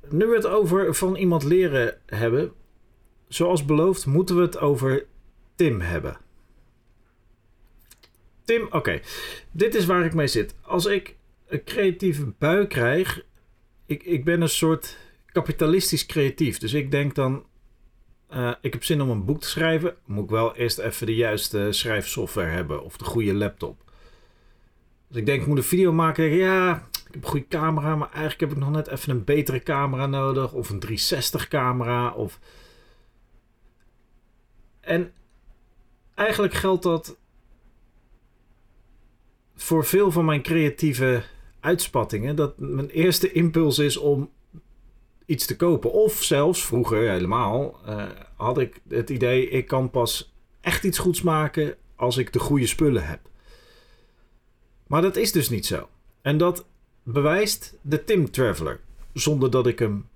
Nu 0.09 0.27
we 0.27 0.35
het 0.35 0.46
over 0.46 0.94
van 0.94 1.16
iemand 1.16 1.42
leren 1.42 1.98
hebben, 2.07 2.53
zoals 3.29 3.64
beloofd, 3.64 4.07
moeten 4.07 4.37
we 4.37 4.42
het 4.42 4.59
over 4.59 5.05
Tim 5.55 5.81
hebben. 5.81 6.16
Tim, 8.44 8.66
oké. 8.70 9.00
Dit 9.50 9.74
is 9.74 9.87
waar 9.87 10.05
ik 10.05 10.14
mee 10.14 10.26
zit. 10.26 10.55
Als 10.61 10.87
ik 10.87 11.16
een 11.46 11.64
creatieve 11.64 12.33
bui 12.38 12.66
krijg, 12.66 13.24
ik, 13.87 14.02
ik 14.02 14.24
ben 14.24 14.40
een 14.40 14.48
soort 14.48 14.96
kapitalistisch 15.33 16.07
creatief. 16.07 16.59
Dus 16.59 16.72
ik 16.72 16.90
denk 16.90 17.14
dan, 17.14 17.44
uh, 18.31 18.55
ik 18.61 18.72
heb 18.72 18.85
zin 18.85 19.00
om 19.00 19.11
een 19.11 19.24
boek 19.24 19.40
te 19.40 19.48
schrijven. 19.48 19.96
Moet 20.07 20.24
ik 20.24 20.31
wel 20.31 20.57
eerst 20.57 20.78
even 20.78 21.07
de 21.07 21.14
juiste 21.14 21.68
schrijfsoftware 21.70 22.50
hebben 22.50 22.83
of 22.83 22.96
de 22.96 23.05
goede 23.05 23.35
laptop. 23.35 23.83
Dus 25.09 25.16
ik 25.16 25.26
denk, 25.26 25.40
ik 25.40 25.46
moet 25.46 25.57
een 25.57 25.64
video 25.64 25.92
maken. 25.92 26.24
Ja, 26.24 26.74
ik 26.92 27.14
heb 27.14 27.22
een 27.22 27.31
goede 27.31 27.48
camera, 27.48 27.96
maar 27.96 28.11
eigenlijk 28.11 28.40
heb 28.40 28.50
ik 28.50 28.57
nog 28.57 28.70
net 28.70 28.88
even 28.88 29.11
een 29.11 29.24
betere 29.24 29.62
camera 29.62 30.07
nodig. 30.07 30.52
Of 30.52 30.70
een 30.70 30.81
360 30.81 31.48
camera. 31.48 32.11
Of... 32.11 32.38
En 34.81 35.12
eigenlijk 36.14 36.55
geldt 36.55 36.83
dat 36.83 37.16
voor 39.56 39.84
veel 39.84 40.10
van 40.10 40.24
mijn 40.24 40.42
creatieve 40.42 41.22
uitspattingen. 41.60 42.36
Dat 42.36 42.58
mijn 42.58 42.88
eerste 42.88 43.32
impuls 43.32 43.78
is 43.78 43.96
om 43.96 44.30
iets 45.26 45.46
te 45.46 45.56
kopen. 45.56 45.92
Of 45.92 46.22
zelfs 46.22 46.64
vroeger 46.64 47.10
helemaal 47.10 47.80
uh, 47.88 48.04
had 48.36 48.58
ik 48.58 48.80
het 48.88 49.10
idee, 49.10 49.48
ik 49.48 49.66
kan 49.66 49.90
pas 49.90 50.34
echt 50.60 50.84
iets 50.84 50.98
goeds 50.98 51.22
maken 51.22 51.74
als 51.96 52.16
ik 52.16 52.32
de 52.32 52.38
goede 52.38 52.66
spullen 52.66 53.06
heb. 53.06 53.20
Maar 54.86 55.02
dat 55.02 55.16
is 55.16 55.32
dus 55.32 55.48
niet 55.48 55.66
zo. 55.66 55.88
En 56.22 56.38
dat 56.38 56.66
bewijst 57.02 57.74
de 57.80 58.04
Tim 58.04 58.30
Traveler. 58.30 58.80
Zonder 59.12 59.50
dat 59.50 59.66
ik 59.66 59.78
hem 59.78 60.08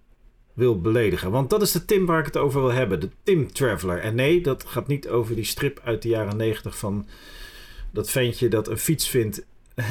wil 0.52 0.80
beledigen. 0.80 1.30
Want 1.30 1.50
dat 1.50 1.62
is 1.62 1.72
de 1.72 1.84
Tim 1.84 2.06
waar 2.06 2.18
ik 2.18 2.26
het 2.26 2.36
over 2.36 2.60
wil 2.60 2.72
hebben. 2.72 3.00
De 3.00 3.10
Tim 3.22 3.52
Traveler. 3.52 3.98
En 3.98 4.14
nee, 4.14 4.40
dat 4.40 4.64
gaat 4.64 4.86
niet 4.86 5.08
over 5.08 5.34
die 5.34 5.44
strip 5.44 5.80
uit 5.84 6.02
de 6.02 6.08
jaren 6.08 6.36
90 6.36 6.78
van 6.78 7.06
dat 7.96 8.10
ventje 8.10 8.48
dat 8.48 8.68
een 8.68 8.78
fiets 8.78 9.08
vindt 9.08 9.46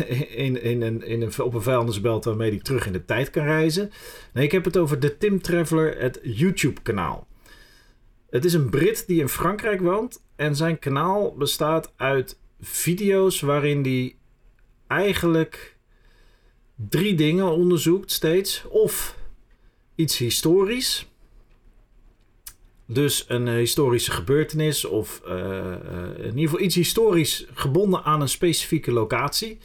in, 0.45 0.61
in, 0.61 0.81
een, 0.81 1.03
in 1.03 1.21
een, 1.21 1.39
op 1.39 1.53
een 1.53 1.61
vuilnisbelt 1.61 2.25
waarmee 2.25 2.49
hij 2.49 2.59
terug 2.59 2.85
in 2.85 2.93
de 2.93 3.05
tijd 3.05 3.29
kan 3.29 3.43
reizen. 3.43 3.91
Nee, 4.33 4.45
ik 4.45 4.51
heb 4.51 4.65
het 4.65 4.77
over 4.77 4.99
de 4.99 5.17
Tim 5.17 5.41
Traveler, 5.41 6.01
het 6.01 6.19
YouTube-kanaal. 6.23 7.27
Het 8.29 8.45
is 8.45 8.53
een 8.53 8.69
Brit 8.69 9.07
die 9.07 9.21
in 9.21 9.29
Frankrijk 9.29 9.81
woont 9.81 10.23
en 10.35 10.55
zijn 10.55 10.79
kanaal 10.79 11.35
bestaat 11.35 11.93
uit 11.95 12.39
video's 12.59 13.41
waarin 13.41 13.81
hij 13.81 14.15
eigenlijk 14.87 15.77
drie 16.75 17.15
dingen 17.15 17.51
onderzoekt 17.51 18.11
steeds. 18.11 18.65
Of 18.69 19.17
iets 19.95 20.17
historisch. 20.17 21.07
Dus 22.85 23.25
een 23.27 23.47
historische 23.47 24.11
gebeurtenis 24.11 24.85
of 24.85 25.21
uh, 25.27 25.33
uh, 25.33 25.75
in 26.17 26.25
ieder 26.25 26.41
geval 26.41 26.59
iets 26.59 26.75
historisch 26.75 27.45
gebonden 27.53 28.03
aan 28.03 28.21
een 28.21 28.29
specifieke 28.29 28.91
locatie. 28.91 29.57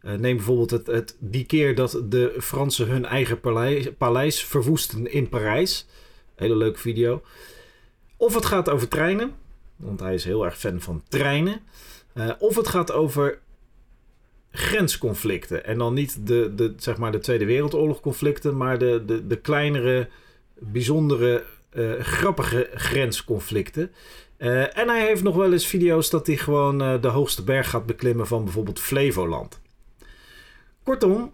Neem 0.00 0.36
bijvoorbeeld 0.36 0.70
het, 0.70 0.86
het, 0.86 1.16
die 1.18 1.44
keer 1.44 1.74
dat 1.74 2.02
de 2.04 2.34
Fransen 2.40 2.88
hun 2.88 3.04
eigen 3.04 3.40
paleis, 3.40 3.88
paleis 3.98 4.44
verwoesten 4.44 5.12
in 5.12 5.28
Parijs. 5.28 5.86
Hele 6.34 6.56
leuke 6.56 6.78
video. 6.78 7.22
Of 8.16 8.34
het 8.34 8.44
gaat 8.44 8.68
over 8.68 8.88
treinen, 8.88 9.34
want 9.76 10.00
hij 10.00 10.14
is 10.14 10.24
heel 10.24 10.44
erg 10.44 10.58
fan 10.58 10.80
van 10.80 11.02
treinen. 11.08 11.60
of 12.38 12.56
het 12.56 12.68
gaat 12.68 12.92
over 12.92 13.38
grensconflicten. 14.50 15.64
En 15.64 15.78
dan 15.78 15.94
niet 15.94 16.26
de, 16.26 16.52
de, 16.54 16.74
zeg 16.76 16.96
maar 16.96 17.12
de 17.12 17.18
Tweede 17.18 17.44
Wereldoorlog 17.44 18.00
conflicten, 18.00 18.56
maar 18.56 18.78
de, 18.78 19.02
de, 19.06 19.26
de 19.26 19.36
kleinere, 19.36 20.08
bijzondere 20.58 21.44
uh, 21.74 22.00
grappige 22.00 22.70
grensconflicten. 22.74 23.92
Uh, 24.38 24.78
en 24.78 24.88
hij 24.88 25.06
heeft 25.06 25.22
nog 25.22 25.36
wel 25.36 25.52
eens 25.52 25.66
video's 25.66 26.10
dat 26.10 26.26
hij 26.26 26.36
gewoon 26.36 26.82
uh, 26.82 27.00
de 27.00 27.08
hoogste 27.08 27.44
berg 27.44 27.70
gaat 27.70 27.86
beklimmen 27.86 28.26
van 28.26 28.44
bijvoorbeeld 28.44 28.80
Flevoland. 28.80 29.60
Kortom, 30.82 31.32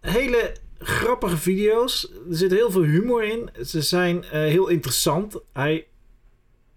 hele 0.00 0.52
grappige 0.78 1.36
video's. 1.36 2.10
Er 2.30 2.36
zit 2.36 2.50
heel 2.50 2.70
veel 2.70 2.82
humor 2.82 3.24
in. 3.24 3.50
Ze 3.64 3.82
zijn 3.82 4.24
heel 4.24 4.68
interessant. 4.68 5.40
Hij 5.52 5.86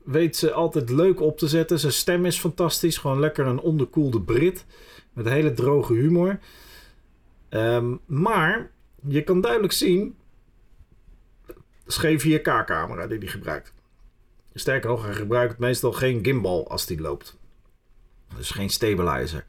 weet 0.04 0.36
ze 0.36 0.52
altijd 0.52 0.90
leuk 0.90 1.22
op 1.22 1.38
te 1.38 1.48
zetten. 1.48 1.80
Zijn 1.80 1.94
stem 1.94 2.26
is 2.26 2.40
fantastisch. 2.40 2.98
Gewoon 2.98 3.20
lekker 3.20 3.46
een 3.46 3.60
onderkoelde 3.60 4.22
Brit. 4.22 4.66
Met 5.14 5.30
hele 5.30 5.54
droge 5.54 5.94
humor. 5.94 6.40
Um, 7.50 8.00
maar 8.06 8.72
je 9.08 9.24
kan 9.24 9.42
duidelijk 9.42 9.74
zien 9.74 10.16
is 11.90 11.98
geen 11.98 12.20
4K-camera 12.20 13.08
die 13.08 13.18
hij 13.18 13.28
gebruikt. 13.28 13.74
Sterker 14.54 14.90
nog, 14.90 15.06
hij 15.06 15.14
gebruikt 15.14 15.58
meestal 15.58 15.92
geen 15.92 16.24
gimbal 16.24 16.70
als 16.70 16.86
die 16.86 17.02
loopt. 17.02 17.38
Dus 18.38 18.52
geen 18.52 18.70
stabilizer. 18.70 19.46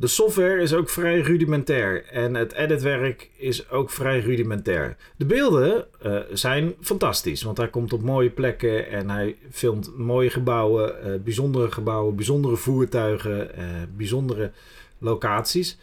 De 0.00 0.06
software 0.06 0.62
is 0.62 0.74
ook 0.74 0.88
vrij 0.88 1.20
rudimentair 1.20 2.04
en 2.04 2.34
het 2.34 2.52
editwerk 2.52 3.30
is 3.36 3.70
ook 3.70 3.90
vrij 3.90 4.20
rudimentair. 4.20 4.96
De 5.16 5.26
beelden 5.26 5.86
uh, 6.06 6.20
zijn 6.32 6.74
fantastisch, 6.80 7.42
want 7.42 7.56
hij 7.56 7.68
komt 7.68 7.92
op 7.92 8.02
mooie 8.02 8.30
plekken 8.30 8.88
en 8.88 9.10
hij 9.10 9.36
filmt 9.50 9.96
mooie 9.98 10.30
gebouwen, 10.30 11.06
uh, 11.06 11.20
bijzondere 11.20 11.70
gebouwen, 11.70 12.16
bijzondere 12.16 12.56
voertuigen, 12.56 13.50
uh, 13.58 13.64
bijzondere 13.96 14.52
locaties. 14.98 15.78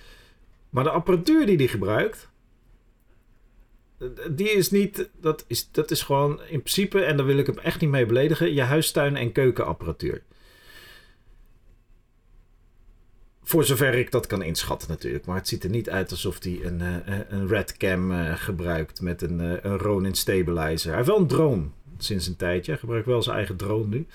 Maar 0.69 0.83
de 0.83 0.89
apparatuur 0.89 1.45
die 1.45 1.57
hij 1.57 1.67
gebruikt, 1.67 2.29
die 4.31 4.49
is 4.49 4.71
niet, 4.71 5.09
dat 5.21 5.45
is, 5.47 5.71
dat 5.71 5.91
is 5.91 6.01
gewoon 6.01 6.41
in 6.41 6.61
principe, 6.61 7.01
en 7.01 7.17
daar 7.17 7.25
wil 7.25 7.37
ik 7.37 7.45
hem 7.45 7.57
echt 7.57 7.81
niet 7.81 7.89
mee 7.89 8.05
beledigen, 8.05 8.53
je 8.53 8.61
huistuin- 8.61 9.15
en 9.15 9.31
keukenapparatuur. 9.31 10.23
Voor 13.43 13.63
zover 13.63 13.93
ik 13.93 14.11
dat 14.11 14.27
kan 14.27 14.41
inschatten 14.41 14.89
natuurlijk. 14.89 15.25
Maar 15.25 15.35
het 15.35 15.47
ziet 15.47 15.63
er 15.63 15.69
niet 15.69 15.89
uit 15.89 16.11
alsof 16.11 16.43
hij 16.43 16.59
een, 16.63 16.81
uh, 16.81 17.19
een 17.29 17.47
Redcam 17.47 18.11
uh, 18.11 18.35
gebruikt 18.35 19.01
met 19.01 19.21
een, 19.21 19.39
uh, 19.39 19.53
een 19.61 19.77
Ronin 19.77 20.15
stabilizer. 20.15 20.87
Hij 20.87 20.95
heeft 20.95 21.07
wel 21.07 21.19
een 21.19 21.27
drone 21.27 21.65
sinds 21.97 22.27
een 22.27 22.35
tijdje. 22.35 22.77
Gebruikt 22.77 23.07
wel 23.07 23.23
zijn 23.23 23.35
eigen 23.35 23.55
drone 23.55 23.87
nu. 23.87 24.05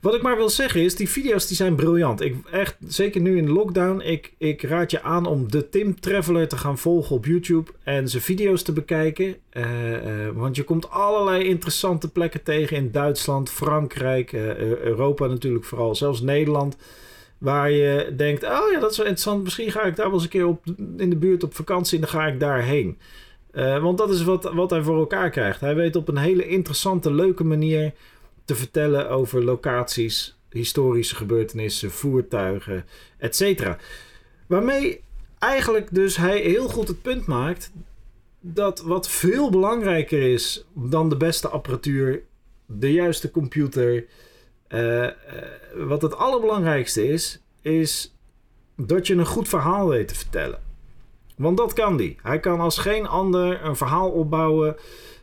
Wat 0.00 0.14
ik 0.14 0.22
maar 0.22 0.36
wil 0.36 0.48
zeggen 0.48 0.80
is, 0.80 0.96
die 0.96 1.08
video's 1.08 1.46
die 1.46 1.56
zijn 1.56 1.74
briljant. 1.74 2.20
Ik, 2.20 2.36
echt, 2.50 2.76
zeker 2.86 3.20
nu 3.20 3.36
in 3.36 3.44
de 3.44 3.52
lockdown, 3.52 4.00
ik, 4.00 4.32
ik 4.38 4.62
raad 4.62 4.90
je 4.90 5.02
aan 5.02 5.26
om 5.26 5.50
de 5.50 5.68
Tim 5.68 6.00
Traveler 6.00 6.48
te 6.48 6.56
gaan 6.56 6.78
volgen 6.78 7.16
op 7.16 7.26
YouTube 7.26 7.70
en 7.82 8.08
zijn 8.08 8.22
video's 8.22 8.62
te 8.62 8.72
bekijken. 8.72 9.36
Uh, 9.52 9.92
uh, 9.92 10.28
want 10.34 10.56
je 10.56 10.64
komt 10.64 10.90
allerlei 10.90 11.44
interessante 11.44 12.10
plekken 12.10 12.42
tegen 12.42 12.76
in 12.76 12.90
Duitsland, 12.90 13.50
Frankrijk, 13.50 14.32
uh, 14.32 14.56
Europa 14.78 15.26
natuurlijk 15.26 15.64
vooral, 15.64 15.94
zelfs 15.94 16.20
Nederland. 16.20 16.76
Waar 17.38 17.70
je 17.70 18.12
denkt, 18.16 18.44
oh 18.44 18.70
ja, 18.72 18.80
dat 18.80 18.90
is 18.90 18.96
wel 18.96 19.06
interessant. 19.06 19.42
Misschien 19.42 19.70
ga 19.70 19.82
ik 19.82 19.96
daar 19.96 20.06
wel 20.06 20.14
eens 20.14 20.22
een 20.22 20.28
keer 20.28 20.46
op, 20.46 20.64
in 20.96 21.10
de 21.10 21.16
buurt 21.16 21.42
op 21.42 21.54
vakantie 21.54 21.94
en 21.94 22.00
dan 22.00 22.10
ga 22.10 22.26
ik 22.26 22.40
daarheen. 22.40 22.98
Uh, 23.52 23.82
want 23.82 23.98
dat 23.98 24.10
is 24.10 24.22
wat, 24.22 24.52
wat 24.52 24.70
hij 24.70 24.82
voor 24.82 24.98
elkaar 24.98 25.30
krijgt. 25.30 25.60
Hij 25.60 25.74
weet 25.74 25.96
op 25.96 26.08
een 26.08 26.16
hele 26.16 26.46
interessante, 26.46 27.12
leuke 27.12 27.44
manier 27.44 27.92
te 28.44 28.54
vertellen 28.54 29.10
over 29.10 29.44
locaties, 29.44 30.38
historische 30.50 31.16
gebeurtenissen, 31.16 31.90
voertuigen, 31.90 32.84
etc. 33.18 33.76
Waarmee 34.46 35.00
eigenlijk 35.38 35.94
dus 35.94 36.16
hij 36.16 36.38
heel 36.38 36.68
goed 36.68 36.88
het 36.88 37.02
punt 37.02 37.26
maakt 37.26 37.70
dat 38.40 38.80
wat 38.80 39.08
veel 39.08 39.50
belangrijker 39.50 40.32
is 40.32 40.64
dan 40.72 41.08
de 41.08 41.16
beste 41.16 41.48
apparatuur, 41.48 42.22
de 42.66 42.92
juiste 42.92 43.30
computer. 43.30 44.04
Uh, 44.68 45.02
uh, 45.02 45.10
wat 45.74 46.02
het 46.02 46.16
allerbelangrijkste 46.16 47.08
is, 47.08 47.40
is 47.62 48.14
dat 48.76 49.06
je 49.06 49.14
een 49.14 49.26
goed 49.26 49.48
verhaal 49.48 49.88
weet 49.88 50.08
te 50.08 50.14
vertellen. 50.14 50.69
Want 51.40 51.56
dat 51.56 51.72
kan 51.72 51.96
hij. 51.96 52.16
Hij 52.22 52.40
kan 52.40 52.60
als 52.60 52.78
geen 52.78 53.06
ander 53.06 53.64
een 53.64 53.76
verhaal 53.76 54.10
opbouwen 54.10 54.76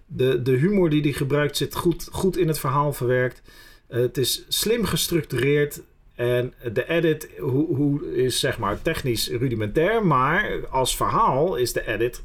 De, 0.05 0.41
de 0.41 0.51
humor 0.51 0.89
die 0.89 1.01
hij 1.01 1.11
gebruikt 1.11 1.57
zit 1.57 1.75
goed, 1.75 2.09
goed 2.11 2.37
in 2.37 2.47
het 2.47 2.59
verhaal 2.59 2.93
verwerkt. 2.93 3.41
Eh, 3.87 3.99
het 3.99 4.17
is 4.17 4.45
slim 4.47 4.85
gestructureerd. 4.85 5.81
En 6.15 6.53
de 6.73 6.89
edit 6.89 7.29
hoe, 7.39 7.75
hoe 7.75 8.15
is 8.15 8.39
zeg 8.39 8.59
maar 8.59 8.81
technisch 8.81 9.29
rudimentair. 9.29 10.05
Maar 10.05 10.67
als 10.67 10.95
verhaal 10.95 11.55
is 11.55 11.73
de 11.73 11.87
edit 11.87 12.23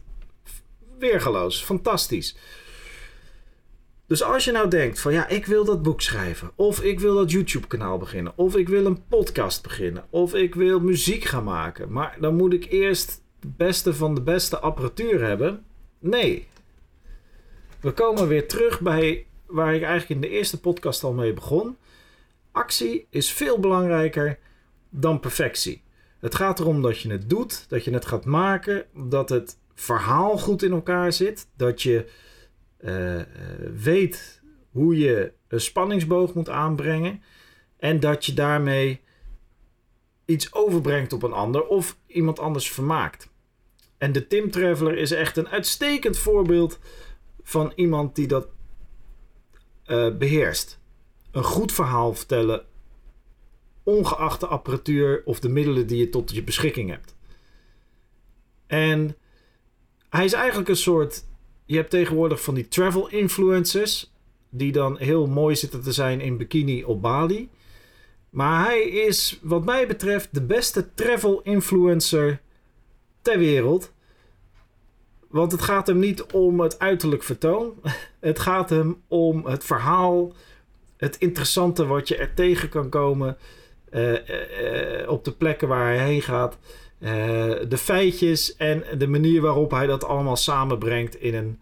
weergeloos. 0.98 1.62
Fantastisch. 1.64 2.36
Dus 4.06 4.22
als 4.22 4.44
je 4.44 4.52
nou 4.52 4.68
denkt 4.68 5.00
van 5.00 5.12
ja, 5.12 5.28
ik 5.28 5.46
wil 5.46 5.64
dat 5.64 5.82
boek 5.82 6.00
schrijven. 6.00 6.50
Of 6.54 6.82
ik 6.82 7.00
wil 7.00 7.14
dat 7.14 7.30
YouTube 7.30 7.66
kanaal 7.66 7.98
beginnen. 7.98 8.32
Of 8.36 8.56
ik 8.56 8.68
wil 8.68 8.86
een 8.86 9.06
podcast 9.08 9.62
beginnen. 9.62 10.04
Of 10.10 10.34
ik 10.34 10.54
wil 10.54 10.80
muziek 10.80 11.24
gaan 11.24 11.44
maken. 11.44 11.92
Maar 11.92 12.16
dan 12.20 12.36
moet 12.36 12.52
ik 12.52 12.66
eerst 12.70 13.21
de 13.42 13.48
beste 13.56 13.94
van 13.94 14.14
de 14.14 14.22
beste 14.22 14.58
apparatuur 14.58 15.24
hebben. 15.24 15.64
Nee. 15.98 16.48
We 17.80 17.92
komen 17.92 18.28
weer 18.28 18.48
terug 18.48 18.80
bij 18.80 19.26
waar 19.46 19.74
ik 19.74 19.82
eigenlijk 19.82 20.10
in 20.10 20.20
de 20.20 20.36
eerste 20.36 20.60
podcast 20.60 21.04
al 21.04 21.12
mee 21.12 21.32
begon. 21.32 21.76
Actie 22.52 23.06
is 23.10 23.32
veel 23.32 23.58
belangrijker 23.58 24.38
dan 24.90 25.20
perfectie. 25.20 25.82
Het 26.20 26.34
gaat 26.34 26.60
erom 26.60 26.82
dat 26.82 27.00
je 27.00 27.10
het 27.10 27.30
doet, 27.30 27.64
dat 27.68 27.84
je 27.84 27.92
het 27.92 28.06
gaat 28.06 28.24
maken, 28.24 28.84
dat 28.94 29.28
het 29.28 29.58
verhaal 29.74 30.38
goed 30.38 30.62
in 30.62 30.72
elkaar 30.72 31.12
zit, 31.12 31.48
dat 31.56 31.82
je 31.82 32.10
uh, 32.80 33.22
weet 33.74 34.40
hoe 34.70 34.98
je 34.98 35.32
een 35.48 35.60
spanningsboog 35.60 36.34
moet 36.34 36.48
aanbrengen 36.48 37.22
en 37.76 38.00
dat 38.00 38.24
je 38.24 38.34
daarmee 38.34 39.00
iets 40.24 40.54
overbrengt 40.54 41.12
op 41.12 41.22
een 41.22 41.32
ander 41.32 41.66
of 41.66 41.96
iemand 42.06 42.38
anders 42.38 42.70
vermaakt. 42.70 43.30
En 44.02 44.12
de 44.12 44.26
Tim 44.26 44.50
Traveler 44.50 44.96
is 44.96 45.10
echt 45.10 45.36
een 45.36 45.48
uitstekend 45.48 46.18
voorbeeld 46.18 46.78
van 47.42 47.72
iemand 47.74 48.14
die 48.14 48.26
dat 48.26 48.48
uh, 49.86 50.16
beheerst. 50.16 50.80
Een 51.30 51.44
goed 51.44 51.72
verhaal 51.72 52.14
vertellen, 52.14 52.64
ongeacht 53.82 54.40
de 54.40 54.46
apparatuur 54.46 55.22
of 55.24 55.40
de 55.40 55.48
middelen 55.48 55.86
die 55.86 55.98
je 55.98 56.08
tot 56.08 56.30
je 56.30 56.42
beschikking 56.42 56.90
hebt. 56.90 57.14
En 58.66 59.16
hij 60.08 60.24
is 60.24 60.32
eigenlijk 60.32 60.68
een 60.68 60.76
soort. 60.76 61.24
Je 61.64 61.76
hebt 61.76 61.90
tegenwoordig 61.90 62.42
van 62.42 62.54
die 62.54 62.68
travel 62.68 63.08
influencers. 63.08 64.12
Die 64.50 64.72
dan 64.72 64.98
heel 64.98 65.26
mooi 65.26 65.56
zitten 65.56 65.82
te 65.82 65.92
zijn 65.92 66.20
in 66.20 66.36
bikini 66.36 66.84
op 66.84 67.02
Bali. 67.02 67.48
Maar 68.30 68.64
hij 68.64 68.82
is, 68.82 69.38
wat 69.42 69.64
mij 69.64 69.86
betreft, 69.86 70.34
de 70.34 70.42
beste 70.42 70.94
travel 70.94 71.42
influencer 71.42 72.40
ter 73.22 73.38
wereld. 73.38 73.92
Want 75.28 75.52
het 75.52 75.62
gaat 75.62 75.86
hem 75.86 75.98
niet 75.98 76.22
om 76.22 76.60
het 76.60 76.78
uiterlijk 76.78 77.22
vertoon. 77.22 77.74
Het 78.20 78.38
gaat 78.38 78.70
hem 78.70 79.02
om 79.08 79.46
het 79.46 79.64
verhaal. 79.64 80.32
Het 80.96 81.18
interessante 81.18 81.86
wat 81.86 82.08
je 82.08 82.16
er 82.16 82.34
tegen 82.34 82.68
kan 82.68 82.88
komen. 82.88 83.36
Uh, 83.90 84.12
uh, 84.12 85.08
op 85.08 85.24
de 85.24 85.32
plekken 85.32 85.68
waar 85.68 85.86
hij 85.86 86.04
heen 86.04 86.22
gaat. 86.22 86.58
De 87.68 87.78
feitjes 87.78 88.56
en 88.56 88.84
de 88.98 89.06
manier 89.06 89.40
waarop 89.40 89.70
hij 89.70 89.86
dat 89.86 90.04
allemaal 90.04 90.36
samenbrengt 90.36 91.20
in 91.20 91.34
een, 91.34 91.60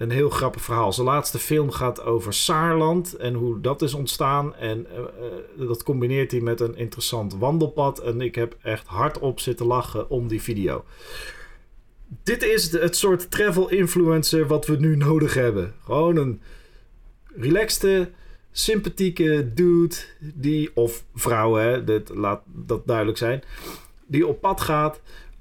een 0.00 0.10
heel 0.10 0.30
grappig 0.30 0.62
verhaal. 0.62 0.92
Zijn 0.92 1.06
laatste 1.06 1.38
film 1.38 1.70
gaat 1.70 2.02
over 2.02 2.34
Saarland 2.34 3.16
en 3.16 3.34
hoe 3.34 3.60
dat 3.60 3.82
is 3.82 3.94
ontstaan. 3.94 4.54
En 4.54 4.86
dat 5.56 5.82
combineert 5.82 6.30
hij 6.30 6.40
met 6.40 6.60
een 6.60 6.76
interessant 6.76 7.34
wandelpad. 7.34 7.98
En 7.98 8.20
ik 8.20 8.34
heb 8.34 8.56
echt 8.62 8.86
hardop 8.86 9.40
zitten 9.40 9.66
lachen 9.66 10.10
om 10.10 10.28
die 10.28 10.42
video 10.42 10.84
dit 12.22 12.42
is 12.42 12.72
het 12.72 12.96
soort 12.96 13.30
travel 13.30 13.68
influencer 13.68 14.46
wat 14.46 14.66
we 14.66 14.76
nu 14.76 14.96
nodig 14.96 15.34
hebben. 15.34 15.74
Gewoon 15.84 16.16
een 16.16 16.40
relaxte, 17.36 18.10
sympathieke 18.52 19.50
dude 19.54 19.94
die, 20.18 20.70
of 20.74 21.04
vrouw, 21.14 21.54
hè, 21.54 21.84
dit, 21.84 22.08
laat 22.08 22.42
dat 22.46 22.86
duidelijk 22.86 23.18
zijn, 23.18 23.42
die 24.06 24.26
op 24.26 24.40
pad 24.40 24.60
gaat, 24.60 25.00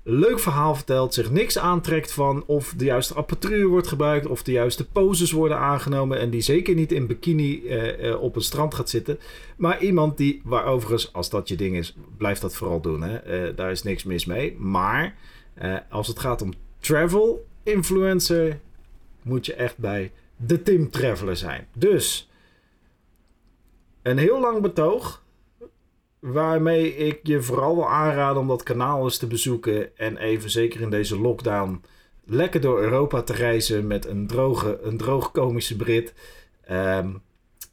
leuk 0.10 0.40
verhaal 0.40 0.76
vertelt, 0.76 1.14
zich 1.14 1.32
niks 1.32 1.58
aantrekt 1.58 2.12
van 2.12 2.44
of 2.46 2.74
de 2.78 2.86
juiste 2.86 3.14
apparatuur 3.14 3.68
wordt 3.68 3.88
gebruikt, 3.88 4.28
of 4.28 4.44
de 4.44 4.52
juiste 4.52 4.88
poses 4.88 5.32
worden 5.32 5.58
aangenomen 5.58 6.20
en 6.20 6.30
die 6.30 6.42
zeker 6.42 6.76
niet 6.76 6.92
in 6.92 7.08
bikini 7.08 7.68
eh, 7.68 8.10
eh, 8.10 8.22
op 8.22 8.36
een 8.36 8.42
strand 8.42 8.74
gaat 8.74 8.90
zitten, 8.90 9.20
maar 9.58 9.82
iemand 9.82 10.18
die, 10.18 10.42
waar 10.44 10.66
overigens, 10.66 11.14
als 11.14 11.30
dat 11.30 11.48
je 11.48 11.56
ding 11.56 11.76
is, 11.76 11.96
blijf 12.18 12.40
dat 12.40 12.56
vooral 12.56 12.82
doen, 12.82 13.02
hè. 13.02 13.16
Eh, 13.18 13.56
daar 13.56 13.72
is 13.72 13.84
niks 13.84 14.04
mis 14.04 14.26
mee, 14.26 14.56
maar 14.58 15.16
als 15.90 16.08
het 16.08 16.20
gaat 16.20 16.42
om 16.42 16.54
travel 16.80 17.46
influencer, 17.64 18.60
moet 19.22 19.46
je 19.46 19.54
echt 19.54 19.78
bij 19.78 20.12
de 20.36 20.64
Tim 20.64 20.90
Traveler 20.90 21.38
zijn. 21.38 21.68
Dus 21.74 22.30
een 24.02 24.18
heel 24.18 24.40
lang 24.40 24.62
betoog. 24.62 25.24
Waarmee 26.20 26.96
ik 26.96 27.20
je 27.24 27.42
vooral 27.42 27.76
wil 27.76 27.90
aanraden 27.90 28.42
om 28.42 28.48
dat 28.48 28.64
kanaal 28.64 29.04
eens 29.04 29.18
te 29.18 29.28
bezoeken. 29.28 29.98
En 29.98 30.18
even 30.18 30.50
zeker 30.50 30.82
in 30.82 30.90
deze 30.90 31.20
lockdown 31.20 31.82
lekker 32.26 32.62
door 32.62 32.82
Europa 32.82 33.22
te 33.22 33.34
reizen 33.34 33.88
met 33.88 34.06
een 34.06 34.28
droge, 34.28 34.80
een 34.82 34.98
droog 34.98 35.32
komische 35.32 35.76
Brit. 35.76 36.14
Um, 36.72 37.22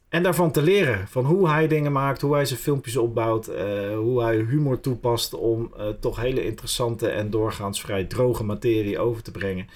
en 0.09 0.23
daarvan 0.23 0.51
te 0.51 0.61
leren. 0.61 1.07
Van 1.07 1.25
hoe 1.25 1.49
hij 1.49 1.67
dingen 1.67 1.91
maakt, 1.91 2.21
hoe 2.21 2.33
hij 2.33 2.45
zijn 2.45 2.59
filmpjes 2.59 2.97
opbouwt. 2.97 3.49
Uh, 3.49 3.95
hoe 3.95 4.23
hij 4.23 4.35
humor 4.35 4.79
toepast 4.79 5.33
om 5.33 5.73
uh, 5.77 5.87
toch 5.87 6.17
hele 6.21 6.45
interessante 6.45 7.09
en 7.09 7.29
doorgaans 7.29 7.81
vrij 7.81 8.03
droge 8.03 8.43
materie 8.43 8.99
over 8.99 9.23
te 9.23 9.31
brengen. 9.31 9.67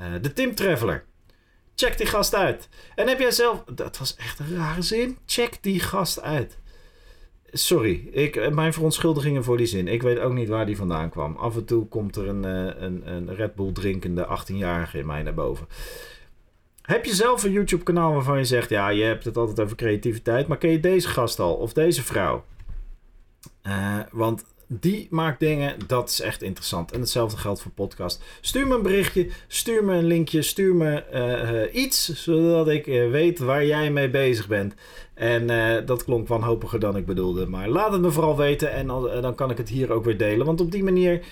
Uh, 0.00 0.06
de 0.20 0.32
Tim 0.32 0.54
Traveler. 0.54 1.04
Check 1.74 1.98
die 1.98 2.06
gast 2.06 2.34
uit. 2.34 2.68
En 2.94 3.08
heb 3.08 3.18
jij 3.18 3.30
zelf. 3.30 3.64
Dat 3.64 3.98
was 3.98 4.16
echt 4.16 4.38
een 4.38 4.56
rare 4.56 4.82
zin. 4.82 5.18
Check 5.26 5.58
die 5.60 5.80
gast 5.80 6.22
uit. 6.22 6.58
Sorry, 7.52 8.08
ik, 8.10 8.52
mijn 8.52 8.72
verontschuldigingen 8.72 9.44
voor 9.44 9.56
die 9.56 9.66
zin. 9.66 9.88
Ik 9.88 10.02
weet 10.02 10.18
ook 10.18 10.32
niet 10.32 10.48
waar 10.48 10.66
die 10.66 10.76
vandaan 10.76 11.10
kwam. 11.10 11.36
Af 11.36 11.56
en 11.56 11.64
toe 11.64 11.88
komt 11.88 12.16
er 12.16 12.28
een, 12.28 12.44
een, 12.84 13.02
een 13.10 13.34
Red 13.34 13.54
Bull 13.54 13.72
drinkende 13.72 14.26
18-jarige 14.40 14.98
in 14.98 15.06
mij 15.06 15.22
naar 15.22 15.34
boven. 15.34 15.66
Heb 16.82 17.04
je 17.04 17.14
zelf 17.14 17.42
een 17.42 17.52
YouTube 17.52 17.82
kanaal 17.82 18.12
waarvan 18.12 18.38
je 18.38 18.44
zegt, 18.44 18.70
ja, 18.70 18.88
je 18.88 19.02
hebt 19.02 19.24
het 19.24 19.36
altijd 19.36 19.60
over 19.60 19.76
creativiteit, 19.76 20.46
maar 20.46 20.58
ken 20.58 20.70
je 20.70 20.80
deze 20.80 21.08
gast 21.08 21.38
al 21.38 21.54
of 21.54 21.72
deze 21.72 22.02
vrouw? 22.02 22.44
Uh, 23.66 23.98
want 24.10 24.44
die 24.68 25.06
maakt 25.10 25.40
dingen, 25.40 25.76
dat 25.86 26.08
is 26.08 26.20
echt 26.20 26.42
interessant. 26.42 26.92
En 26.92 27.00
hetzelfde 27.00 27.36
geldt 27.36 27.60
voor 27.60 27.70
podcast. 27.70 28.22
Stuur 28.40 28.66
me 28.66 28.74
een 28.74 28.82
berichtje, 28.82 29.28
stuur 29.46 29.84
me 29.84 29.94
een 29.94 30.06
linkje, 30.06 30.42
stuur 30.42 30.74
me 30.74 31.70
iets, 31.72 32.22
zodat 32.22 32.68
ik 32.68 32.84
weet 32.86 33.38
waar 33.38 33.64
jij 33.64 33.90
mee 33.90 34.10
bezig 34.10 34.48
bent. 34.48 34.74
En 35.16 35.46
dat 35.86 36.04
klonk 36.04 36.28
wanhopiger 36.28 36.80
dan 36.80 36.96
ik 36.96 37.06
bedoelde. 37.06 37.46
Maar 37.46 37.68
laat 37.68 37.92
het 37.92 38.00
me 38.00 38.10
vooral 38.10 38.36
weten 38.36 38.72
en 38.72 38.86
dan 39.20 39.34
kan 39.34 39.50
ik 39.50 39.56
het 39.56 39.68
hier 39.68 39.92
ook 39.92 40.04
weer 40.04 40.16
delen. 40.16 40.46
Want 40.46 40.60
op 40.60 40.70
die 40.70 40.84
manier 40.84 41.24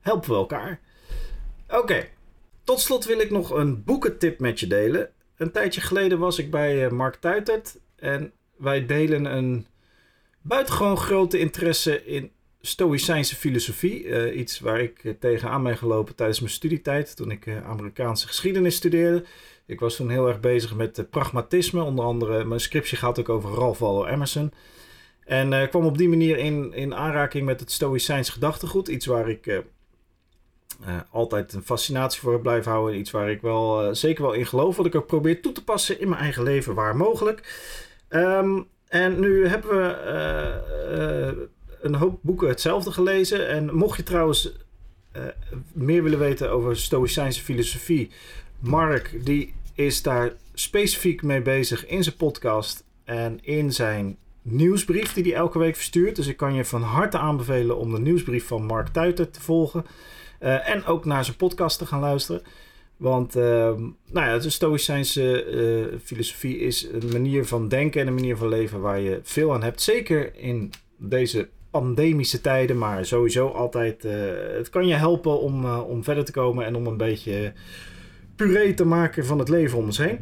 helpen 0.00 0.30
we 0.30 0.36
elkaar. 0.36 0.80
Oké, 1.68 2.08
tot 2.64 2.80
slot 2.80 3.04
wil 3.04 3.20
ik 3.20 3.30
nog 3.30 3.50
een 3.50 3.84
boekentip 3.84 4.38
met 4.38 4.60
je 4.60 4.66
delen. 4.66 5.10
Een 5.36 5.52
tijdje 5.52 5.80
geleden 5.80 6.18
was 6.18 6.38
ik 6.38 6.50
bij 6.50 6.84
eh, 6.84 6.90
Mark 6.90 7.14
Tuitert 7.14 7.78
en 7.96 8.32
wij 8.56 8.86
delen 8.86 9.24
een 9.36 9.66
buitengewoon 10.42 10.96
grote 10.96 11.38
interesse 11.38 12.04
in 12.04 12.30
Stoïcijnse 12.60 13.36
filosofie. 13.36 14.32
Iets 14.34 14.60
waar 14.60 14.80
ik 14.80 15.14
tegenaan 15.20 15.62
ben 15.62 15.76
gelopen 15.76 16.14
tijdens 16.14 16.40
mijn 16.40 16.52
studietijd, 16.52 17.16
toen 17.16 17.30
ik 17.30 17.48
Amerikaanse 17.64 18.26
geschiedenis 18.26 18.76
studeerde. 18.76 19.24
Ik 19.68 19.80
was 19.80 19.96
toen 19.96 20.10
heel 20.10 20.28
erg 20.28 20.40
bezig 20.40 20.74
met 20.74 21.06
pragmatisme, 21.10 21.82
onder 21.82 22.04
andere 22.04 22.44
mijn 22.44 22.60
scriptie 22.60 22.98
gaat 22.98 23.18
ook 23.18 23.28
over 23.28 23.50
Ralph 23.50 23.78
Waldo 23.78 24.06
Emerson. 24.06 24.52
En 25.24 25.68
kwam 25.68 25.84
op 25.84 25.98
die 25.98 26.08
manier 26.08 26.38
in, 26.38 26.72
in 26.72 26.94
aanraking 26.94 27.44
met 27.44 27.60
het 27.60 27.72
Stoïcijns 27.72 28.30
gedachtegoed, 28.30 28.88
iets 28.88 29.06
waar 29.06 29.28
ik 29.28 29.46
uh, 29.46 31.00
altijd 31.10 31.52
een 31.52 31.62
fascinatie 31.62 32.20
voor 32.20 32.40
blijven 32.40 32.70
houden. 32.72 32.98
Iets 32.98 33.10
waar 33.10 33.30
ik 33.30 33.40
wel 33.40 33.86
uh, 33.86 33.94
zeker 33.94 34.22
wel 34.22 34.32
in 34.32 34.46
geloof. 34.46 34.76
Wat 34.76 34.86
ik 34.86 34.94
ook 34.94 35.06
probeer 35.06 35.42
toe 35.42 35.52
te 35.52 35.64
passen 35.64 36.00
in 36.00 36.08
mijn 36.08 36.20
eigen 36.20 36.42
leven 36.42 36.74
waar 36.74 36.96
mogelijk. 36.96 37.64
Um, 38.08 38.66
en 38.88 39.20
nu 39.20 39.46
hebben 39.46 39.70
we 39.70 41.34
uh, 41.36 41.46
een 41.80 41.94
hoop 41.94 42.18
boeken 42.22 42.48
hetzelfde 42.48 42.92
gelezen. 42.92 43.48
En 43.48 43.74
mocht 43.74 43.96
je 43.96 44.02
trouwens 44.02 44.52
meer 45.72 46.02
willen 46.02 46.18
weten 46.18 46.50
over 46.50 46.76
Stoïcijnse 46.76 47.42
filosofie. 47.42 48.10
Mark 48.60 49.24
die 49.24 49.54
is 49.78 50.02
daar 50.02 50.32
specifiek 50.54 51.22
mee 51.22 51.42
bezig 51.42 51.86
in 51.86 52.02
zijn 52.02 52.16
podcast. 52.16 52.84
En 53.04 53.38
in 53.42 53.72
zijn 53.72 54.16
nieuwsbrief 54.42 55.12
die 55.12 55.22
hij 55.22 55.34
elke 55.34 55.58
week 55.58 55.76
verstuurt. 55.76 56.16
Dus 56.16 56.26
ik 56.26 56.36
kan 56.36 56.54
je 56.54 56.64
van 56.64 56.82
harte 56.82 57.18
aanbevelen 57.18 57.78
om 57.78 57.92
de 57.92 58.00
nieuwsbrief 58.00 58.46
van 58.46 58.64
Mark 58.64 58.88
Tuiter 58.88 59.30
te 59.30 59.40
volgen. 59.40 59.84
Uh, 60.40 60.68
en 60.68 60.84
ook 60.84 61.04
naar 61.04 61.24
zijn 61.24 61.36
podcast 61.36 61.78
te 61.78 61.86
gaan 61.86 62.00
luisteren. 62.00 62.42
Want 62.96 63.36
uh, 63.36 63.42
nou 63.42 64.26
ja, 64.26 64.38
de 64.38 64.50
Stoïcijnse 64.50 65.46
uh, 65.46 65.98
filosofie 66.04 66.58
is 66.58 66.88
een 66.92 67.12
manier 67.12 67.46
van 67.46 67.68
denken 67.68 68.00
en 68.00 68.06
een 68.06 68.14
manier 68.14 68.36
van 68.36 68.48
leven 68.48 68.80
waar 68.80 69.00
je 69.00 69.20
veel 69.22 69.54
aan 69.54 69.62
hebt. 69.62 69.82
Zeker 69.82 70.36
in 70.36 70.72
deze 70.96 71.48
pandemische 71.70 72.40
tijden, 72.40 72.78
maar 72.78 73.06
sowieso 73.06 73.48
altijd. 73.48 74.02
Het 74.56 74.70
kan 74.70 74.86
je 74.86 74.94
helpen 74.94 75.40
om, 75.40 75.66
om 75.74 76.04
verder 76.04 76.24
te 76.24 76.32
komen 76.32 76.64
en 76.64 76.76
om 76.76 76.86
een 76.86 76.96
beetje 76.96 77.52
puree 78.38 78.74
te 78.74 78.84
maken 78.84 79.26
van 79.26 79.38
het 79.38 79.48
leven 79.48 79.78
om 79.78 79.84
ons 79.84 79.98
heen. 79.98 80.18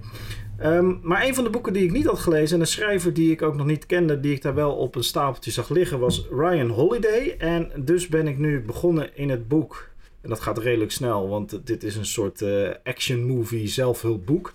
Ehm, 0.59 0.95
maar 1.03 1.25
een 1.25 1.35
van 1.35 1.45
de 1.45 1.51
boeken 1.51 1.73
die 1.73 1.85
ik 1.85 1.93
niet 1.93 2.07
had 2.07 2.19
gelezen 2.19 2.55
en 2.55 2.61
een 2.61 2.67
schrijver 2.67 3.13
die 3.13 3.31
ik 3.31 3.43
ook 3.43 3.57
nog 3.57 3.67
niet 3.67 3.87
kende, 3.87 4.21
die 4.21 4.35
ik 4.35 4.43
daar 4.43 4.55
wel 4.55 4.73
op 4.73 4.95
een 4.95 5.05
stapeltje 5.05 5.51
zag 5.51 5.69
liggen, 5.69 5.99
was 5.99 6.27
Ryan 6.31 6.69
Holiday. 6.69 7.35
En 7.39 7.71
dus 7.77 8.09
ben 8.09 8.27
ik 8.27 8.39
nu 8.39 8.61
begonnen 8.61 9.17
in 9.17 9.31
het 9.31 9.49
boek. 9.49 9.89
En 10.21 10.29
dat 10.29 10.41
gaat 10.41 10.59
redelijk 10.59 10.93
snel, 10.93 11.29
want 11.29 11.67
dit 11.67 11.83
is 11.83 11.97
een 11.97 12.07
soort 12.07 12.41
uh, 12.41 12.69
action 12.85 13.25
movie 13.25 13.69
zelfhulpboek. 13.69 14.53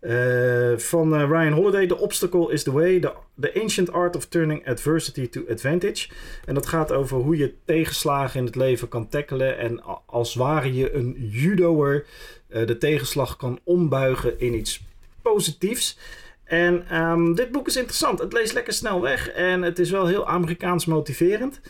Uh, 0.00 0.76
van 0.76 1.14
uh, 1.14 1.28
Ryan 1.28 1.52
Holiday, 1.52 1.86
The 1.86 1.98
Obstacle 1.98 2.52
is 2.52 2.62
the 2.62 2.72
Way, 2.72 3.00
the, 3.00 3.12
the, 3.40 3.60
Ancient 3.60 3.92
Art 3.92 4.16
of 4.16 4.26
Turning 4.26 4.68
Adversity 4.68 5.28
to 5.28 5.44
Advantage. 5.50 6.08
En 6.44 6.54
dat 6.54 6.66
gaat 6.66 6.92
over 6.92 7.16
hoe 7.16 7.36
je 7.36 7.54
tegenslagen 7.64 8.38
in 8.38 8.46
het 8.46 8.56
leven 8.56 8.88
kan 8.88 9.08
tackelen 9.08 9.58
en 9.58 9.82
als 10.06 10.34
ware 10.34 10.74
je 10.74 10.92
een 10.92 11.16
judoer 11.18 12.04
de 12.48 12.78
tegenslag 12.78 13.36
kan 13.36 13.58
ombuigen 13.64 14.40
in 14.40 14.54
iets 14.54 14.82
positiefs. 15.22 15.98
En 16.44 17.00
um, 17.02 17.34
dit 17.34 17.50
boek 17.50 17.66
is 17.66 17.76
interessant. 17.76 18.18
Het 18.18 18.32
leest 18.32 18.52
lekker 18.52 18.72
snel 18.72 19.00
weg 19.00 19.30
en 19.30 19.62
het 19.62 19.78
is 19.78 19.90
wel 19.90 20.06
heel 20.06 20.26
Amerikaans 20.26 20.86
motiverend. 20.86 21.60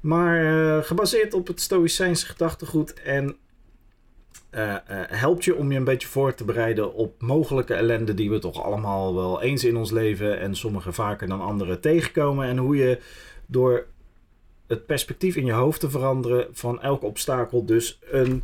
Maar 0.00 0.84
gebaseerd 0.84 1.34
op 1.34 1.46
het 1.46 1.60
Stoïcijnse 1.60 2.26
gedachtegoed 2.26 2.92
en 2.92 3.36
uh, 4.54 4.76
helpt 5.08 5.44
je 5.44 5.56
om 5.56 5.72
je 5.72 5.78
een 5.78 5.84
beetje 5.84 6.08
voor 6.08 6.34
te 6.34 6.44
bereiden 6.44 6.94
op 6.94 7.22
mogelijke 7.22 7.74
ellende 7.74 8.14
die 8.14 8.30
we 8.30 8.38
toch 8.38 8.62
allemaal 8.62 9.14
wel 9.14 9.42
eens 9.42 9.64
in 9.64 9.76
ons 9.76 9.90
leven 9.90 10.38
en 10.40 10.54
sommige 10.54 10.92
vaker 10.92 11.28
dan 11.28 11.40
andere 11.40 11.80
tegenkomen. 11.80 12.46
En 12.46 12.56
hoe 12.58 12.76
je 12.76 12.98
door 13.46 13.86
het 14.66 14.86
perspectief 14.86 15.36
in 15.36 15.44
je 15.44 15.52
hoofd 15.52 15.80
te 15.80 15.90
veranderen 15.90 16.46
van 16.52 16.82
elk 16.82 17.02
obstakel 17.02 17.64
dus 17.64 17.98
een 18.10 18.42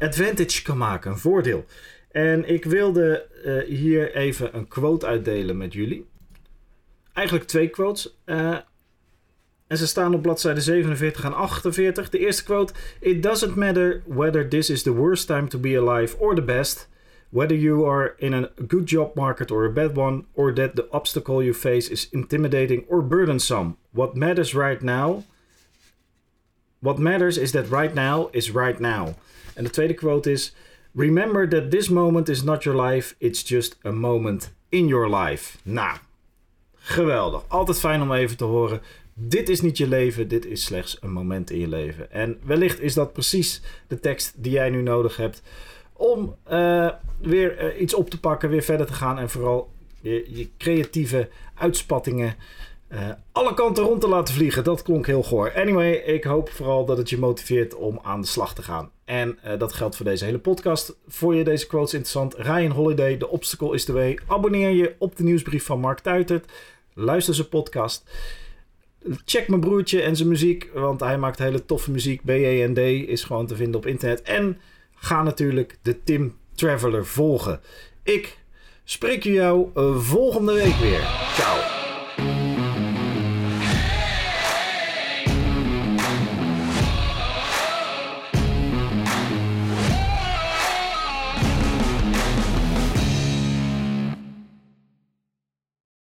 advantage 0.00 0.62
kan 0.62 0.78
maken, 0.78 1.10
een 1.10 1.18
voordeel. 1.18 1.64
En 2.10 2.48
ik 2.48 2.64
wilde 2.64 3.26
hier 3.66 4.14
even 4.14 4.56
een 4.56 4.68
quote 4.68 5.06
uitdelen 5.06 5.56
met 5.56 5.72
jullie. 5.72 6.06
Eigenlijk 7.12 7.46
twee 7.46 7.68
quotes. 7.68 8.16
En 9.72 9.78
ze 9.78 9.86
staan 9.86 10.14
op 10.14 10.22
bladzijde 10.22 10.60
47 10.60 11.24
en 11.24 11.34
48. 11.34 12.10
De 12.10 12.18
eerste 12.18 12.44
quote: 12.44 12.72
It 13.00 13.22
doesn't 13.22 13.54
matter 13.54 14.02
whether 14.06 14.48
this 14.48 14.70
is 14.70 14.82
the 14.82 14.94
worst 14.94 15.26
time 15.26 15.46
to 15.48 15.58
be 15.58 15.78
alive 15.78 16.18
or 16.18 16.34
the 16.34 16.42
best, 16.42 16.88
whether 17.28 17.56
you 17.56 17.86
are 17.88 18.14
in 18.16 18.34
a 18.34 18.48
good 18.68 18.90
job 18.90 19.14
market 19.14 19.50
or 19.50 19.64
a 19.64 19.72
bad 19.72 19.96
one, 19.96 20.24
or 20.32 20.54
that 20.54 20.74
the 20.74 20.86
obstacle 20.90 21.42
you 21.42 21.54
face 21.54 21.90
is 21.90 22.08
intimidating 22.10 22.84
or 22.88 23.08
burdensome. 23.08 23.76
What 23.90 24.14
matters 24.14 24.54
right 24.54 24.82
now. 24.82 25.22
What 26.78 26.98
matters 26.98 27.38
is 27.38 27.50
that 27.52 27.70
right 27.70 27.94
now 27.94 28.28
is 28.32 28.50
right 28.50 28.80
now. 28.80 29.14
En 29.54 29.64
de 29.64 29.70
tweede 29.70 29.94
quote 29.94 30.30
is: 30.30 30.54
Remember 30.94 31.48
that 31.48 31.70
this 31.70 31.88
moment 31.88 32.28
is 32.28 32.42
not 32.42 32.62
your 32.62 32.82
life, 32.82 33.14
it's 33.18 33.48
just 33.48 33.78
a 33.84 33.90
moment 33.90 34.52
in 34.68 34.86
your 34.86 35.16
life. 35.16 35.58
Nou, 35.62 35.96
geweldig. 36.74 37.42
Altijd 37.48 37.78
fijn 37.78 38.02
om 38.02 38.12
even 38.12 38.36
te 38.36 38.44
horen 38.44 38.80
dit 39.14 39.48
is 39.48 39.60
niet 39.60 39.76
je 39.76 39.88
leven, 39.88 40.28
dit 40.28 40.46
is 40.46 40.64
slechts 40.64 40.98
een 41.00 41.12
moment 41.12 41.50
in 41.50 41.58
je 41.58 41.68
leven. 41.68 42.10
En 42.10 42.38
wellicht 42.44 42.80
is 42.80 42.94
dat 42.94 43.12
precies 43.12 43.62
de 43.86 44.00
tekst 44.00 44.32
die 44.36 44.52
jij 44.52 44.70
nu 44.70 44.82
nodig 44.82 45.16
hebt 45.16 45.42
om 45.92 46.36
uh, 46.50 46.90
weer 47.20 47.74
uh, 47.74 47.80
iets 47.80 47.94
op 47.94 48.10
te 48.10 48.20
pakken, 48.20 48.48
weer 48.48 48.62
verder 48.62 48.86
te 48.86 48.92
gaan 48.92 49.18
en 49.18 49.30
vooral 49.30 49.70
je 50.02 50.48
creatieve 50.58 51.28
uitspattingen 51.54 52.34
uh, 52.92 52.98
alle 53.32 53.54
kanten 53.54 53.84
rond 53.84 54.00
te 54.00 54.08
laten 54.08 54.34
vliegen. 54.34 54.64
Dat 54.64 54.82
klonk 54.82 55.06
heel 55.06 55.22
goor. 55.22 55.54
Anyway, 55.54 55.92
ik 55.92 56.24
hoop 56.24 56.50
vooral 56.50 56.84
dat 56.84 56.96
het 56.96 57.10
je 57.10 57.18
motiveert 57.18 57.74
om 57.74 57.98
aan 58.02 58.20
de 58.20 58.26
slag 58.26 58.54
te 58.54 58.62
gaan. 58.62 58.90
En 59.04 59.38
dat 59.58 59.72
geldt 59.72 59.96
voor 59.96 60.04
deze 60.04 60.24
hele 60.24 60.38
podcast. 60.38 60.96
Voor 61.08 61.34
je 61.34 61.44
deze 61.44 61.66
quotes 61.66 61.94
interessant? 61.94 62.34
Ryan 62.34 62.70
Holiday, 62.70 63.16
The 63.16 63.28
Obstacle 63.28 63.74
is 63.74 63.84
the 63.84 63.92
Way. 63.92 64.18
Abonneer 64.26 64.70
je 64.70 64.94
op 64.98 65.16
de 65.16 65.22
nieuwsbrief 65.22 65.64
van 65.64 65.80
Mark 65.80 65.98
Tuitert. 65.98 66.52
Luister 66.94 67.34
zijn 67.34 67.48
podcast. 67.48 68.10
Check 69.24 69.48
mijn 69.48 69.60
broertje 69.60 70.02
en 70.02 70.16
zijn 70.16 70.28
muziek, 70.28 70.70
want 70.74 71.00
hij 71.00 71.18
maakt 71.18 71.38
hele 71.38 71.64
toffe 71.64 71.90
muziek. 71.90 72.22
BEND 72.22 72.78
is 72.78 73.24
gewoon 73.24 73.46
te 73.46 73.56
vinden 73.56 73.80
op 73.80 73.86
internet. 73.86 74.22
En 74.22 74.60
ga 74.94 75.22
natuurlijk 75.22 75.78
de 75.82 76.02
Tim 76.02 76.36
Traveler 76.54 77.06
volgen. 77.06 77.60
Ik 78.02 78.38
spreek 78.84 79.22
jou 79.22 79.68
volgende 79.98 80.52
week 80.52 80.74
weer. 80.74 81.02
Ciao. 81.34 81.71